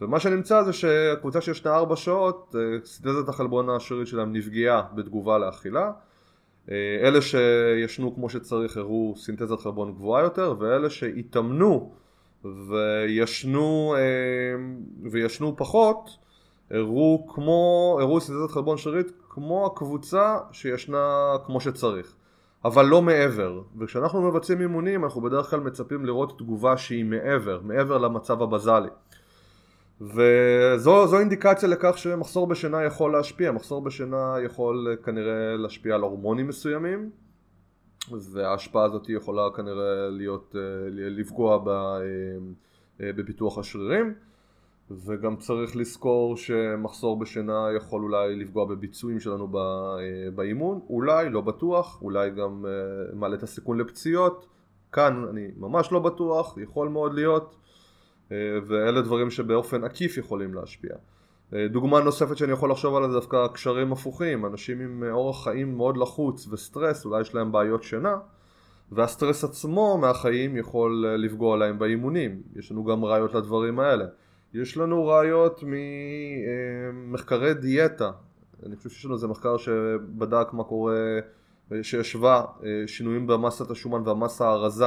ומה 0.00 0.20
שנמצא 0.20 0.62
זה 0.62 0.72
שהקבוצה 0.72 1.40
שישנה 1.40 1.76
ארבע 1.76 1.96
שעות, 1.96 2.54
אה, 2.58 2.84
סינתזת 2.84 3.28
החלבון 3.28 3.70
השרירית 3.70 4.08
שלהם 4.08 4.32
נפגעה 4.32 4.82
בתגובה 4.94 5.38
לאכילה 5.38 5.92
אלה 7.02 7.20
שישנו 7.22 8.14
כמו 8.14 8.30
שצריך 8.30 8.76
הראו 8.76 9.14
סינתזת 9.16 9.60
חלבון 9.60 9.92
גבוהה 9.92 10.22
יותר 10.22 10.54
ואלה 10.58 10.90
שהתאמנו 10.90 11.92
וישנו, 12.44 13.94
וישנו 15.02 15.56
פחות 15.56 16.10
הראו 16.70 17.26
כמו, 17.34 17.98
הראו 18.00 18.20
סינתזת 18.20 18.50
חלבון 18.50 18.76
שרירית 18.76 19.12
כמו 19.28 19.66
הקבוצה 19.66 20.38
שישנה 20.52 21.36
כמו 21.46 21.60
שצריך. 21.60 22.14
אבל 22.64 22.86
לא 22.86 23.02
מעבר. 23.02 23.60
וכשאנחנו 23.78 24.22
מבצעים 24.22 24.60
אימונים 24.60 25.04
אנחנו 25.04 25.20
בדרך 25.20 25.50
כלל 25.50 25.60
מצפים 25.60 26.06
לראות 26.06 26.38
תגובה 26.38 26.76
שהיא 26.76 27.04
מעבר, 27.04 27.60
מעבר 27.64 27.98
למצב 27.98 28.42
הבזלי 28.42 28.88
וזו 30.00 31.18
אינדיקציה 31.18 31.68
לכך 31.68 31.98
שמחסור 31.98 32.46
בשינה 32.46 32.84
יכול 32.84 33.12
להשפיע, 33.12 33.52
מחסור 33.52 33.82
בשינה 33.82 34.34
יכול 34.44 34.96
כנראה 35.04 35.56
להשפיע 35.56 35.94
על 35.94 36.00
הורמונים 36.00 36.48
מסוימים 36.48 37.10
וההשפעה 38.32 38.84
הזאת 38.84 39.08
יכולה 39.08 39.42
כנראה 39.56 40.08
להיות, 40.10 40.56
אה, 40.58 40.60
לפגוע 40.90 41.58
אה, 43.00 43.12
בפיתוח 43.12 43.58
השרירים. 43.58 44.14
וגם 44.90 45.36
צריך 45.36 45.76
לזכור 45.76 46.36
שמחסור 46.36 47.18
בשינה 47.18 47.68
יכול 47.76 48.02
אולי 48.02 48.36
לפגוע 48.36 48.64
בביצועים 48.64 49.20
שלנו 49.20 49.48
אה, 49.54 50.30
באימון, 50.34 50.80
אולי, 50.88 51.30
לא 51.30 51.40
בטוח, 51.40 52.02
אולי 52.02 52.30
גם 52.30 52.66
אה, 52.66 53.14
מעלה 53.14 53.36
את 53.36 53.42
הסיכון 53.42 53.78
לפציעות, 53.78 54.46
כאן 54.92 55.24
אני 55.30 55.48
ממש 55.56 55.92
לא 55.92 55.98
בטוח, 55.98 56.58
יכול 56.58 56.88
מאוד 56.88 57.14
להיות, 57.14 57.54
אה, 57.54 57.65
ואלה 58.30 59.00
דברים 59.00 59.30
שבאופן 59.30 59.84
עקיף 59.84 60.18
יכולים 60.18 60.54
להשפיע. 60.54 60.90
דוגמה 61.52 62.00
נוספת 62.00 62.36
שאני 62.36 62.52
יכול 62.52 62.70
לחשוב 62.70 62.96
עליה 62.96 63.08
זה 63.08 63.14
דווקא 63.14 63.46
קשרים 63.46 63.92
הפוכים, 63.92 64.46
אנשים 64.46 64.80
עם 64.80 65.04
אורח 65.10 65.44
חיים 65.44 65.76
מאוד 65.76 65.96
לחוץ 65.96 66.48
וסטרס, 66.48 67.04
אולי 67.04 67.20
יש 67.20 67.34
להם 67.34 67.52
בעיות 67.52 67.82
שינה, 67.82 68.16
והסטרס 68.92 69.44
עצמו 69.44 69.98
מהחיים 69.98 70.56
יכול 70.56 71.06
לפגוע 71.18 71.56
להם 71.56 71.78
באימונים, 71.78 72.42
יש 72.56 72.72
לנו 72.72 72.84
גם 72.84 73.04
ראיות 73.04 73.34
לדברים 73.34 73.80
האלה. 73.80 74.04
יש 74.54 74.76
לנו 74.76 75.06
ראיות 75.06 75.64
ממחקרי 75.66 77.54
דיאטה, 77.54 78.10
אני 78.66 78.76
חושב 78.76 78.90
שיש 78.90 79.04
לנו 79.04 79.14
איזה 79.14 79.26
מחקר 79.26 79.56
שבדק 79.56 80.52
מה 80.52 80.64
קורה, 80.64 81.18
אה, 81.72 81.78
שינויים 82.86 83.26
במסת 83.26 83.70
השומן 83.70 84.02
והמסה 84.04 84.48
הרזה 84.48 84.86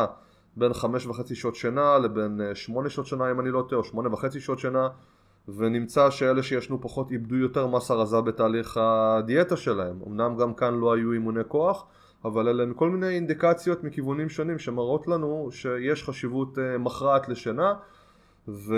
בין 0.58 0.74
חמש 0.74 1.06
וחצי 1.06 1.36
שעות 1.36 1.56
שינה 1.56 1.98
לבין 1.98 2.42
אה, 2.42 2.56
שמונה 2.56 2.90
שעות 2.90 3.08
שינה 3.08 3.32
אם 3.32 3.40
אני 3.40 3.52
לא 3.52 3.66
טועה, 3.70 3.80
או 3.80 3.84
שמונה 3.84 4.14
וחצי 4.14 4.40
שעות 4.40 4.60
שינה 4.60 4.88
ונמצא 5.58 6.10
שאלה 6.10 6.44
שישנו 6.44 6.82
פחות 6.82 7.12
איבדו 7.12 7.36
יותר 7.36 7.68
מסה 7.68 7.94
רזה 7.94 8.22
בתהליך 8.22 8.78
הדיאטה 8.78 9.58
שלהם. 9.58 10.00
אמנם 10.08 10.38
גם 10.38 10.54
כאן 10.54 10.80
לא 10.80 10.94
היו 10.94 11.12
אימוני 11.12 11.42
כוח 11.48 11.86
אבל 12.26 12.48
אלה 12.48 12.64
הם 12.64 12.74
כל 12.74 12.90
מיני 12.90 13.08
אינדיקציות 13.08 13.84
מכיוונים 13.84 14.30
שונים 14.30 14.60
שמראות 14.60 15.08
לנו 15.08 15.50
שיש 15.52 16.04
חשיבות 16.04 16.60
אה, 16.60 16.78
מכרעת 16.78 17.30
לשינה 17.30 17.74
ו... 18.54 18.76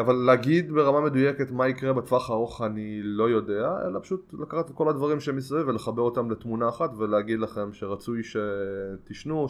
אבל 0.00 0.14
להגיד 0.14 0.72
ברמה 0.72 1.00
מדויקת 1.00 1.50
מה 1.50 1.68
יקרה 1.68 1.92
בטווח 1.92 2.30
הארוך 2.30 2.62
אני 2.62 3.00
לא 3.02 3.30
יודע, 3.30 3.72
אלא 3.86 4.00
פשוט 4.02 4.34
לקחת 4.38 4.70
את 4.70 4.74
כל 4.74 4.88
הדברים 4.88 5.20
שמסביב 5.20 5.68
ולחבר 5.68 6.02
אותם 6.02 6.30
לתמונה 6.30 6.68
אחת 6.68 6.90
ולהגיד 6.98 7.40
לכם 7.40 7.72
שרצוי 7.72 8.20
שתשנו 8.22 9.46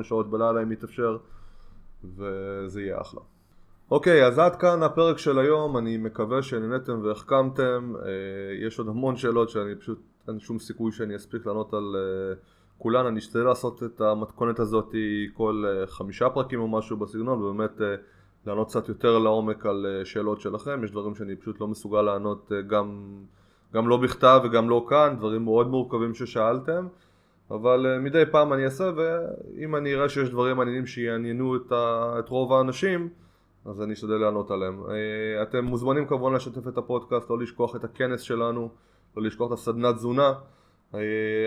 7-8 0.00 0.02
שעות 0.02 0.30
בלילה 0.30 0.62
אם 0.62 0.72
יתאפשר 0.72 1.18
וזה 2.04 2.82
יהיה 2.82 3.00
אחלה. 3.00 3.20
אוקיי, 3.90 4.26
אז 4.26 4.38
עד 4.38 4.56
כאן 4.56 4.82
הפרק 4.82 5.18
של 5.18 5.38
היום, 5.38 5.76
אני 5.76 5.96
מקווה 5.96 6.42
שנהנתם 6.42 7.00
והחכמתם, 7.04 7.92
אה, 7.96 8.66
יש 8.66 8.78
עוד 8.78 8.88
המון 8.88 9.16
שאלות 9.16 9.48
שאני 9.48 9.74
פשוט, 9.74 10.00
אין 10.28 10.40
שום 10.40 10.58
סיכוי 10.58 10.92
שאני 10.92 11.16
אספיק 11.16 11.46
לענות 11.46 11.74
על 11.74 11.96
אה, 11.96 12.34
כולן, 12.78 13.06
אני 13.06 13.18
אשתדל 13.18 13.44
לעשות 13.44 13.82
את 13.82 14.00
המתכונת 14.00 14.60
הזאת 14.60 14.94
כל 15.34 15.64
אה, 15.66 15.86
חמישה 15.86 16.28
פרקים 16.28 16.60
או 16.60 16.68
משהו 16.68 16.96
בסגנון, 16.96 17.42
ובאמת 17.42 17.80
לענות 18.46 18.68
קצת 18.68 18.88
יותר 18.88 19.18
לעומק 19.18 19.66
על 19.66 19.86
אה, 19.86 20.04
שאלות 20.04 20.40
שלכם, 20.40 20.84
יש 20.84 20.90
דברים 20.90 21.14
שאני 21.14 21.36
פשוט 21.36 21.60
לא 21.60 21.68
מסוגל 21.68 22.02
לענות 22.02 22.52
אה, 22.52 22.62
גם, 22.62 23.18
גם 23.74 23.88
לא 23.88 23.96
בכתב 23.96 24.40
וגם 24.44 24.70
לא 24.70 24.86
כאן, 24.88 25.16
דברים 25.18 25.44
מאוד 25.44 25.68
מורכבים 25.68 26.14
ששאלתם, 26.14 26.86
אבל 27.50 27.86
אה, 27.86 27.98
מדי 27.98 28.22
פעם 28.30 28.52
אני 28.52 28.64
אעשה 28.64 28.90
ואם 28.96 29.76
אני 29.76 29.94
אראה 29.94 30.08
שיש 30.08 30.30
דברים 30.30 30.56
מעניינים 30.56 30.86
שיעניינו 30.86 31.56
את, 31.56 31.72
ה, 31.72 32.14
את 32.18 32.28
רוב 32.28 32.52
האנשים 32.52 33.08
אז 33.64 33.82
אני 33.82 33.92
אשתדל 33.92 34.14
לענות 34.14 34.50
עליהם. 34.50 34.82
אתם 35.42 35.64
מוזמנים 35.64 36.06
כמובן 36.06 36.34
לשתף 36.34 36.68
את 36.68 36.78
הפודקאסט, 36.78 37.30
לא 37.30 37.38
לשכוח 37.38 37.76
את 37.76 37.84
הכנס 37.84 38.20
שלנו, 38.20 38.68
לא 39.16 39.22
לשכוח 39.22 39.52
את 39.52 39.58
הסדנת 39.58 39.94
תזונה. 39.94 40.32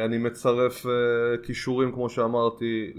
אני 0.06 0.18
מצרף 0.18 0.86
כישורים 1.44 1.92
כמו 1.92 2.10
שאמרתי 2.10 2.94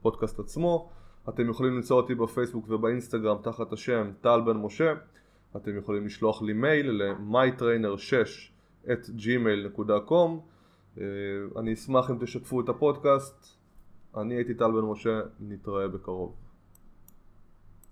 לפודקאסט 0.00 0.40
עצמו 0.40 0.90
אתם 1.28 1.50
יכולים 1.50 1.76
למצוא 1.76 1.96
אותי 1.96 2.14
בפייסבוק 2.14 2.66
ובאינסטגרם 2.68 3.36
תחת 3.42 3.72
השם 3.72 4.10
טל 4.20 4.40
בן 4.46 4.56
משה. 4.56 4.94
אתם 5.56 5.78
יכולים 5.78 6.06
לשלוח 6.06 6.42
לי 6.42 6.52
מייל 6.52 6.90
ל-mytrainer6 6.90 8.14
את 8.92 9.06
gmail.com 9.18 10.30
אני 11.56 11.72
אשמח 11.72 12.10
אם 12.10 12.16
תשתפו 12.20 12.60
את 12.60 12.68
הפודקאסט. 12.68 13.46
אני 14.16 14.34
הייתי 14.34 14.54
טל 14.54 14.70
בן 14.70 14.80
משה, 14.80 15.20
נתראה 15.40 15.88
בקרוב 15.88 16.47